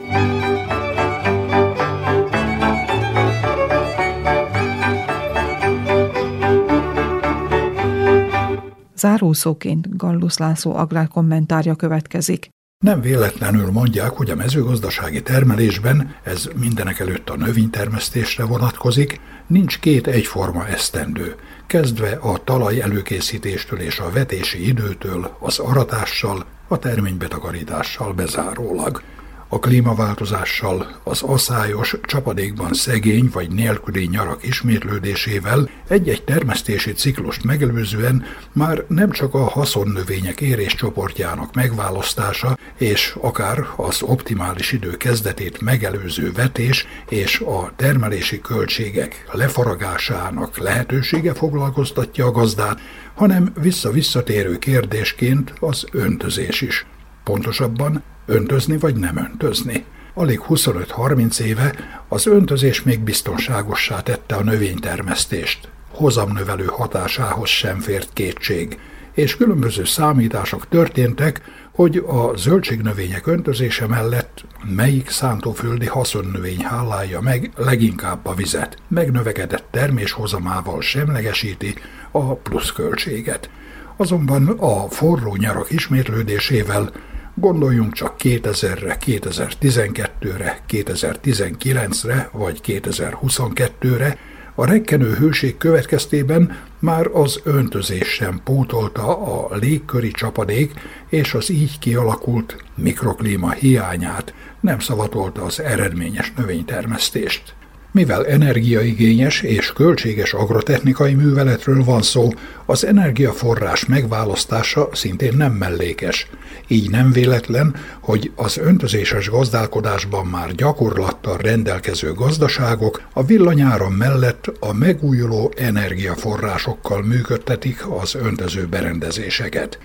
Zárószóként 8.97 9.97
Gallus 9.97 10.37
László 10.37 10.75
agrárkommentárja 10.75 11.75
következik. 11.75 12.49
Nem 12.85 13.01
véletlenül 13.01 13.71
mondják, 13.71 14.11
hogy 14.11 14.31
a 14.31 14.35
mezőgazdasági 14.35 15.23
termelésben, 15.23 16.15
ez 16.23 16.49
mindenek 16.57 16.99
előtt 16.99 17.31
a 17.31 17.37
növénytermesztésre 17.37 18.45
vonatkozik, 18.45 19.21
nincs 19.47 19.79
két 19.79 20.07
egyforma 20.07 20.67
esztendő, 20.67 21.35
kezdve 21.67 22.11
a 22.11 22.45
talaj 22.45 22.81
előkészítéstől 22.81 23.79
és 23.79 23.99
a 23.99 24.11
vetési 24.11 24.67
időtől, 24.67 25.37
az 25.41 25.59
aratással, 25.59 26.45
a 26.69 26.79
terménybetakarítással 26.79 28.13
bezárólag 28.13 29.03
a 29.49 29.59
klímaváltozással, 29.59 31.01
az 31.05 31.23
aszályos, 31.23 31.97
csapadékban 32.03 32.73
szegény 32.73 33.31
vagy 33.33 33.51
nélküli 33.51 34.07
nyarak 34.07 34.47
ismétlődésével 34.47 35.71
egy-egy 35.89 36.25
termesztési 36.25 36.93
ciklust 36.93 37.45
megelőzően 37.45 38.25
már 38.53 38.85
nem 38.89 39.11
csak 39.11 39.35
a 39.35 39.45
haszonnövények 39.45 40.41
éréscsoportjának 40.41 41.55
megválasztása 41.55 42.59
és 42.79 43.17
akár 43.21 43.67
az 43.77 44.03
optimális 44.03 44.73
idő 44.73 44.97
kezdetét 44.97 45.61
megelőző 45.61 46.33
vetés 46.33 46.87
és 47.09 47.41
a 47.41 47.73
termelési 47.77 48.41
költségek 48.41 49.27
lefaragásának 49.33 50.59
lehetősége 50.59 51.35
foglalkoztatja 51.35 52.27
a 52.27 52.31
gazdát, 52.31 52.81
hanem 53.15 53.53
vissza-visszatérő 53.61 54.59
kérdésként 54.59 55.53
az 55.61 55.87
öntözés 55.93 56.61
is. 56.61 56.87
Pontosabban 57.25 58.03
öntözni 58.29 58.79
vagy 58.79 58.97
nem 58.97 59.17
öntözni. 59.17 59.85
Alig 60.15 60.41
25-30 60.49 61.41
éve 61.41 61.75
az 62.09 62.27
öntözés 62.27 62.83
még 62.83 63.01
biztonságossá 63.01 64.01
tette 64.01 64.35
a 64.35 64.43
növénytermesztést. 64.43 65.69
hozamnövelő 65.93 66.65
hatásához 66.65 67.49
sem 67.49 67.79
fért 67.79 68.13
kétség, 68.13 68.79
és 69.15 69.37
különböző 69.37 69.85
számítások 69.85 70.69
történtek, 70.69 71.41
hogy 71.73 71.97
a 71.97 72.37
zöldségnövények 72.37 73.27
öntözése 73.27 73.87
mellett 73.87 74.45
melyik 74.75 75.11
szántóföldi 75.11 75.87
haszonnövény 75.87 76.63
hálálja 76.63 77.21
meg 77.21 77.51
leginkább 77.57 78.27
a 78.27 78.35
vizet, 78.35 78.77
megnövekedett 78.89 79.65
terméshozamával 79.71 80.81
semlegesíti 80.81 81.75
a 82.11 82.35
pluszköltséget. 82.35 83.51
Azonban 83.97 84.49
a 84.49 84.89
forró 84.89 85.37
nyarak 85.37 85.71
ismétlődésével 85.71 86.93
Gondoljunk 87.41 87.93
csak 87.93 88.15
2000-re, 88.19 88.97
2012-re, 89.07 90.61
2019-re 90.69 92.29
vagy 92.33 92.61
2022-re, 92.65 94.19
a 94.55 94.67
rekkenő 94.67 95.15
hőség 95.15 95.57
következtében 95.57 96.59
már 96.79 97.07
az 97.13 97.41
öntözés 97.45 98.09
sem 98.09 98.41
pótolta 98.45 99.19
a 99.19 99.57
légköri 99.57 100.11
csapadék 100.11 100.73
és 101.09 101.35
az 101.35 101.51
így 101.51 101.79
kialakult 101.79 102.65
mikroklíma 102.75 103.51
hiányát, 103.51 104.35
nem 104.61 104.79
szavatolta 104.79 105.43
az 105.43 105.61
eredményes 105.61 106.33
növénytermesztést. 106.37 107.55
Mivel 107.93 108.27
energiaigényes 108.27 109.43
és 109.43 109.73
költséges 109.73 110.33
agrotechnikai 110.33 111.15
műveletről 111.15 111.85
van 111.85 112.03
szó, 112.03 112.33
az 112.67 112.87
energiaforrás 112.87 113.87
megválasztása 113.87 114.89
szintén 114.93 115.37
nem 115.37 115.53
mellékes. 115.53 116.29
Így 116.67 116.91
nem 116.91 117.13
véletlen, 117.13 117.75
hogy 118.01 118.33
az 118.35 118.59
öntözéses 118.59 119.31
gazdálkodásban 119.31 120.27
már 120.27 120.53
gyakorlattal 120.53 121.37
rendelkező 121.37 122.13
gazdaságok 122.13 123.03
a 123.13 123.25
villanyáram 123.25 123.93
mellett 123.93 124.53
a 124.61 124.73
megújuló 124.73 125.53
energiaforrásokkal 125.57 127.03
működtetik 127.03 127.87
az 128.01 128.15
öntöző 128.15 128.67
berendezéseket. 128.67 129.79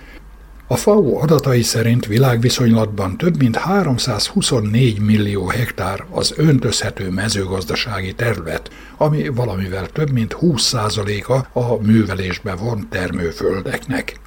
A 0.66 0.76
FAO 0.76 1.18
adatai 1.20 1.62
szerint 1.62 2.06
világviszonylatban 2.06 3.16
több 3.16 3.36
mint 3.36 3.56
324 3.56 5.00
millió 5.00 5.46
hektár 5.46 6.04
az 6.10 6.34
öntözhető 6.36 7.10
mezőgazdasági 7.10 8.14
terület, 8.14 8.70
ami 8.96 9.28
valamivel 9.28 9.86
több 9.86 10.10
mint 10.10 10.36
20%-a 10.40 11.60
a 11.60 11.82
művelésbe 11.82 12.54
von 12.54 12.86
termőföldeknek. 12.90 14.20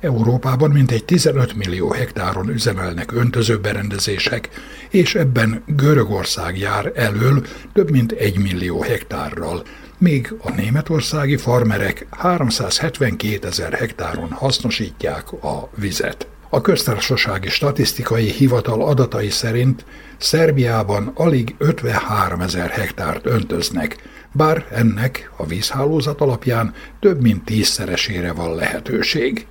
Európában 0.00 0.70
mintegy 0.70 1.04
15 1.04 1.54
millió 1.54 1.90
hektáron 1.92 2.48
üzemelnek 2.48 3.12
öntözőberendezések, 3.12 4.48
és 4.90 5.14
ebben 5.14 5.62
Görögország 5.66 6.58
jár 6.58 6.92
elől 6.94 7.46
több 7.72 7.90
mint 7.90 8.12
1 8.12 8.38
millió 8.38 8.82
hektárral, 8.82 9.62
míg 9.98 10.34
a 10.42 10.50
németországi 10.50 11.36
farmerek 11.36 12.06
372 12.10 13.46
ezer 13.46 13.72
hektáron 13.72 14.30
hasznosítják 14.30 15.32
a 15.32 15.70
vizet. 15.74 16.26
A 16.48 16.60
köztársasági 16.60 17.48
statisztikai 17.48 18.30
hivatal 18.30 18.82
adatai 18.82 19.30
szerint 19.30 19.84
Szerbiában 20.16 21.12
alig 21.14 21.54
53 21.58 22.40
ezer 22.40 22.70
hektárt 22.70 23.26
öntöznek, 23.26 23.96
bár 24.32 24.66
ennek 24.70 25.30
a 25.36 25.46
vízhálózat 25.46 26.20
alapján 26.20 26.74
több 27.00 27.20
mint 27.22 27.44
tízszeresére 27.44 28.32
van 28.32 28.54
lehetőség. 28.54 29.46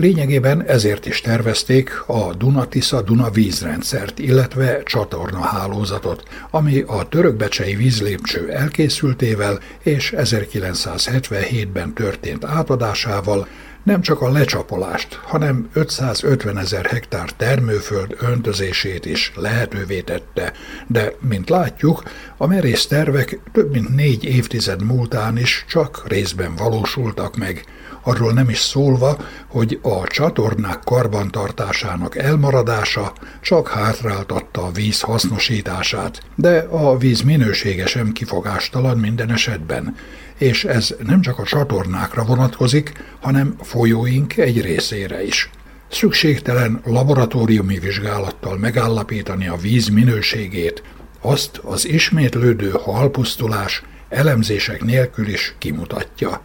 Lényegében 0.00 0.62
ezért 0.66 1.06
is 1.06 1.20
tervezték 1.20 2.02
a 2.06 2.34
Dunatisza-Duna 2.34 3.30
vízrendszert, 3.30 4.18
illetve 4.18 4.82
csatorna 4.82 5.40
hálózatot, 5.40 6.22
ami 6.50 6.80
a 6.86 7.08
törökbecsei 7.08 7.74
vízlépcső 7.74 8.50
elkészültével 8.52 9.58
és 9.82 10.12
1977-ben 10.16 11.94
történt 11.94 12.44
átadásával 12.44 13.46
nem 13.82 14.00
csak 14.00 14.20
a 14.20 14.30
lecsapolást, 14.30 15.14
hanem 15.14 15.68
550 15.72 16.58
ezer 16.58 16.86
hektár 16.86 17.30
termőföld 17.30 18.16
öntözését 18.20 19.06
is 19.06 19.32
lehetővé 19.34 20.00
tette, 20.00 20.52
de, 20.86 21.12
mint 21.28 21.48
látjuk, 21.48 22.02
a 22.36 22.46
merész 22.46 22.86
tervek 22.86 23.40
több 23.52 23.72
mint 23.72 23.94
négy 23.94 24.24
évtized 24.24 24.82
múltán 24.82 25.38
is 25.38 25.64
csak 25.68 26.02
részben 26.08 26.54
valósultak 26.56 27.36
meg– 27.36 27.64
arról 28.08 28.32
nem 28.32 28.48
is 28.48 28.58
szólva, 28.58 29.16
hogy 29.46 29.78
a 29.82 30.06
csatornák 30.06 30.78
karbantartásának 30.84 32.16
elmaradása 32.16 33.12
csak 33.40 33.68
hátráltatta 33.68 34.64
a 34.64 34.70
víz 34.70 35.00
hasznosítását, 35.00 36.22
de 36.34 36.58
a 36.58 36.96
víz 36.96 37.20
minősége 37.20 37.86
sem 37.86 38.12
kifogástalan 38.12 38.98
minden 38.98 39.32
esetben, 39.32 39.96
és 40.38 40.64
ez 40.64 40.94
nem 41.06 41.20
csak 41.20 41.38
a 41.38 41.44
csatornákra 41.44 42.24
vonatkozik, 42.24 42.92
hanem 43.20 43.54
folyóink 43.60 44.36
egy 44.36 44.60
részére 44.60 45.24
is. 45.24 45.50
Szükségtelen 45.90 46.80
laboratóriumi 46.84 47.78
vizsgálattal 47.78 48.56
megállapítani 48.56 49.48
a 49.48 49.56
víz 49.56 49.88
minőségét, 49.88 50.82
azt 51.20 51.56
az 51.56 51.86
ismétlődő 51.88 52.70
halpusztulás 52.70 53.82
elemzések 54.08 54.84
nélkül 54.84 55.28
is 55.28 55.54
kimutatja. 55.58 56.40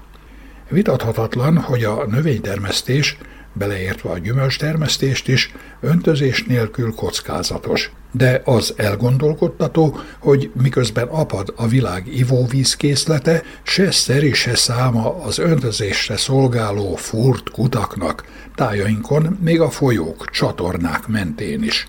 Vitathatatlan, 0.74 1.58
hogy 1.58 1.84
a 1.84 2.06
növénytermesztés, 2.06 3.18
beleértve 3.54 4.10
a 4.10 4.18
gyümölcstermesztést 4.18 5.28
is, 5.28 5.52
öntözés 5.80 6.44
nélkül 6.44 6.94
kockázatos. 6.96 7.92
De 8.12 8.42
az 8.46 8.74
elgondolkodtató, 8.78 10.00
hogy 10.20 10.52
miközben 10.62 11.08
apad 11.08 11.54
a 11.56 11.68
világ 11.68 12.08
ivóvízkészlete, 12.08 13.44
se 13.64 13.92
szeri, 13.92 14.34
se 14.34 14.56
száma 14.56 15.24
az 15.24 15.38
öntözésre 15.40 16.18
szolgáló 16.18 16.96
furt 16.96 17.50
kutaknak, 17.50 18.24
tájainkon 18.56 19.38
még 19.42 19.62
a 19.62 19.70
folyók, 19.70 20.30
csatornák 20.30 21.08
mentén 21.08 21.64
is. 21.64 21.88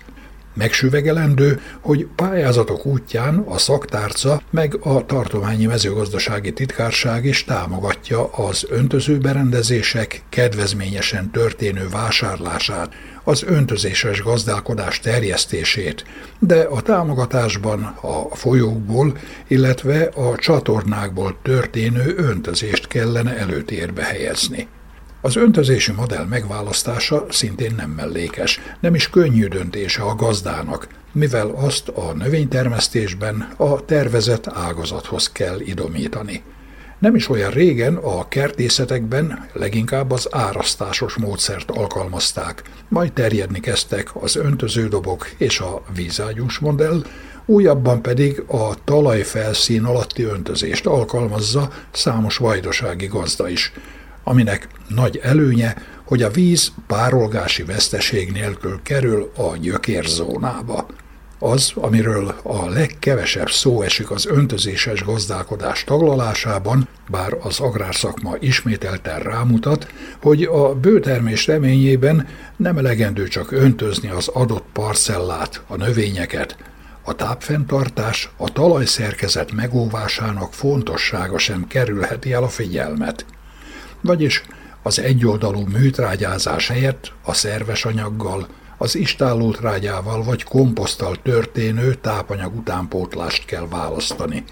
Megsüvegelendő, 0.55 1.61
hogy 1.81 2.07
pályázatok 2.15 2.85
útján 2.85 3.37
a 3.37 3.57
szaktárca 3.57 4.41
meg 4.49 4.77
a 4.81 5.05
tartományi 5.05 5.65
mezőgazdasági 5.65 6.53
titkárság 6.53 7.25
is 7.25 7.43
támogatja 7.43 8.25
az 8.31 8.65
öntözőberendezések 8.69 10.23
kedvezményesen 10.29 11.31
történő 11.31 11.87
vásárlását, 11.91 12.93
az 13.23 13.43
öntözéses 13.43 14.21
gazdálkodás 14.21 14.99
terjesztését, 14.99 16.05
de 16.39 16.61
a 16.61 16.81
támogatásban 16.81 17.83
a 18.01 18.35
folyókból, 18.35 19.17
illetve 19.47 20.03
a 20.03 20.35
csatornákból 20.35 21.37
történő 21.41 22.13
öntözést 22.17 22.87
kellene 22.87 23.37
előtérbe 23.37 24.03
helyezni. 24.03 24.67
Az 25.25 25.35
öntözési 25.35 25.91
modell 25.91 26.25
megválasztása 26.25 27.25
szintén 27.29 27.73
nem 27.77 27.89
mellékes, 27.89 28.59
nem 28.79 28.95
is 28.95 29.09
könnyű 29.09 29.47
döntése 29.47 30.01
a 30.01 30.15
gazdának, 30.15 30.87
mivel 31.11 31.47
azt 31.47 31.87
a 31.87 32.13
növénytermesztésben 32.13 33.49
a 33.57 33.85
tervezett 33.85 34.47
ágazathoz 34.47 35.31
kell 35.31 35.59
idomítani. 35.59 36.43
Nem 36.99 37.15
is 37.15 37.29
olyan 37.29 37.51
régen 37.51 37.95
a 37.95 38.27
kertészetekben 38.27 39.47
leginkább 39.53 40.11
az 40.11 40.27
árasztásos 40.31 41.15
módszert 41.15 41.71
alkalmazták, 41.71 42.63
majd 42.87 43.13
terjedni 43.13 43.59
kezdtek 43.59 44.09
az 44.13 44.35
öntöződobok 44.35 45.29
és 45.37 45.59
a 45.59 45.83
vízágyús 45.95 46.59
modell, 46.59 47.03
újabban 47.45 48.01
pedig 48.01 48.43
a 48.47 48.83
talajfelszín 48.83 49.83
alatti 49.83 50.23
öntözést 50.23 50.85
alkalmazza 50.85 51.69
számos 51.91 52.37
vajdasági 52.37 53.07
gazda 53.07 53.49
is, 53.49 53.71
aminek 54.27 54.67
nagy 54.87 55.19
előnye, 55.23 55.75
hogy 56.05 56.23
a 56.23 56.29
víz 56.29 56.71
párolgási 56.87 57.63
veszteség 57.63 58.31
nélkül 58.31 58.79
kerül 58.83 59.31
a 59.37 59.57
gyökérzónába. 59.57 60.85
Az, 61.39 61.71
amiről 61.75 62.35
a 62.43 62.69
legkevesebb 62.69 63.49
szó 63.49 63.81
esik 63.81 64.11
az 64.11 64.25
öntözéses 64.25 65.03
gazdálkodás 65.03 65.83
taglalásában, 65.83 66.87
bár 67.09 67.37
az 67.41 67.59
agrárszakma 67.59 68.35
ismételten 68.39 69.19
rámutat, 69.19 69.87
hogy 70.21 70.43
a 70.43 70.75
bőtermés 70.75 71.47
reményében 71.47 72.27
nem 72.55 72.77
elegendő 72.77 73.27
csak 73.27 73.51
öntözni 73.51 74.09
az 74.09 74.27
adott 74.27 74.65
parcellát, 74.73 75.63
a 75.67 75.75
növényeket, 75.75 76.57
a 77.03 77.13
tápfenntartás, 77.13 78.29
a 78.37 78.51
talajszerkezet 78.51 79.51
megóvásának 79.51 80.53
fontossága 80.53 81.37
sem 81.37 81.67
kerülheti 81.67 82.33
el 82.33 82.43
a 82.43 82.47
figyelmet 82.47 83.25
vagyis 84.05 84.43
az 84.83 84.99
egyoldalú 84.99 85.59
műtrágyázás 85.67 86.67
helyett 86.67 87.11
a 87.23 87.33
szerves 87.33 87.85
anyaggal, 87.85 88.47
az 88.77 88.95
istállótrágyával 88.95 90.23
vagy 90.23 90.43
komposzttal 90.43 91.15
történő 91.23 91.93
tápanyag 91.93 92.55
utánpótlást 92.55 93.45
kell 93.45 93.67
választani. 93.69 94.43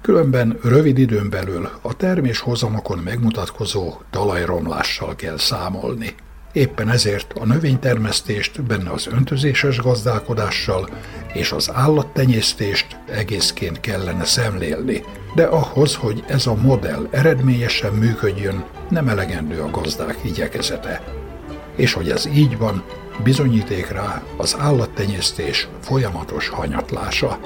Különben 0.00 0.58
rövid 0.62 0.98
időn 0.98 1.30
belül 1.30 1.68
a 1.82 1.96
terméshozamokon 1.96 2.98
megmutatkozó 2.98 3.94
talajromlással 4.10 5.14
kell 5.16 5.38
számolni. 5.38 6.14
Éppen 6.54 6.90
ezért 6.90 7.32
a 7.32 7.44
növénytermesztést 7.44 8.62
benne 8.62 8.90
az 8.90 9.06
öntözéses 9.06 9.78
gazdálkodással 9.78 10.88
és 11.32 11.52
az 11.52 11.70
állattenyésztést 11.72 12.86
egészként 13.10 13.80
kellene 13.80 14.24
szemlélni. 14.24 15.04
De 15.34 15.44
ahhoz, 15.44 15.94
hogy 15.94 16.24
ez 16.26 16.46
a 16.46 16.54
modell 16.54 17.08
eredményesen 17.10 17.92
működjön, 17.92 18.64
nem 18.88 19.08
elegendő 19.08 19.60
a 19.60 19.70
gazdák 19.70 20.18
igyekezete. 20.22 21.02
És 21.76 21.92
hogy 21.92 22.10
ez 22.10 22.26
így 22.26 22.58
van, 22.58 22.84
bizonyíték 23.22 23.88
rá 23.88 24.22
az 24.36 24.56
állattenyésztés 24.58 25.68
folyamatos 25.80 26.48
hanyatlása. 26.48 27.38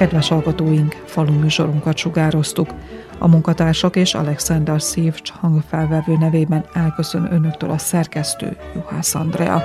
Kedves 0.00 0.28
hallgatóink, 0.28 1.02
falu 1.04 1.32
műsorunkat 1.32 1.96
sugároztuk. 1.96 2.68
A 3.18 3.28
munkatársak 3.28 3.96
és 3.96 4.14
Alexander 4.14 4.82
Szívcs 4.82 5.30
hangfelvevő 5.30 6.16
nevében 6.16 6.64
elköszön 6.72 7.32
önöktől 7.32 7.70
a 7.70 7.78
szerkesztő 7.78 8.56
Juhász 8.74 9.14
Andrea. 9.14 9.62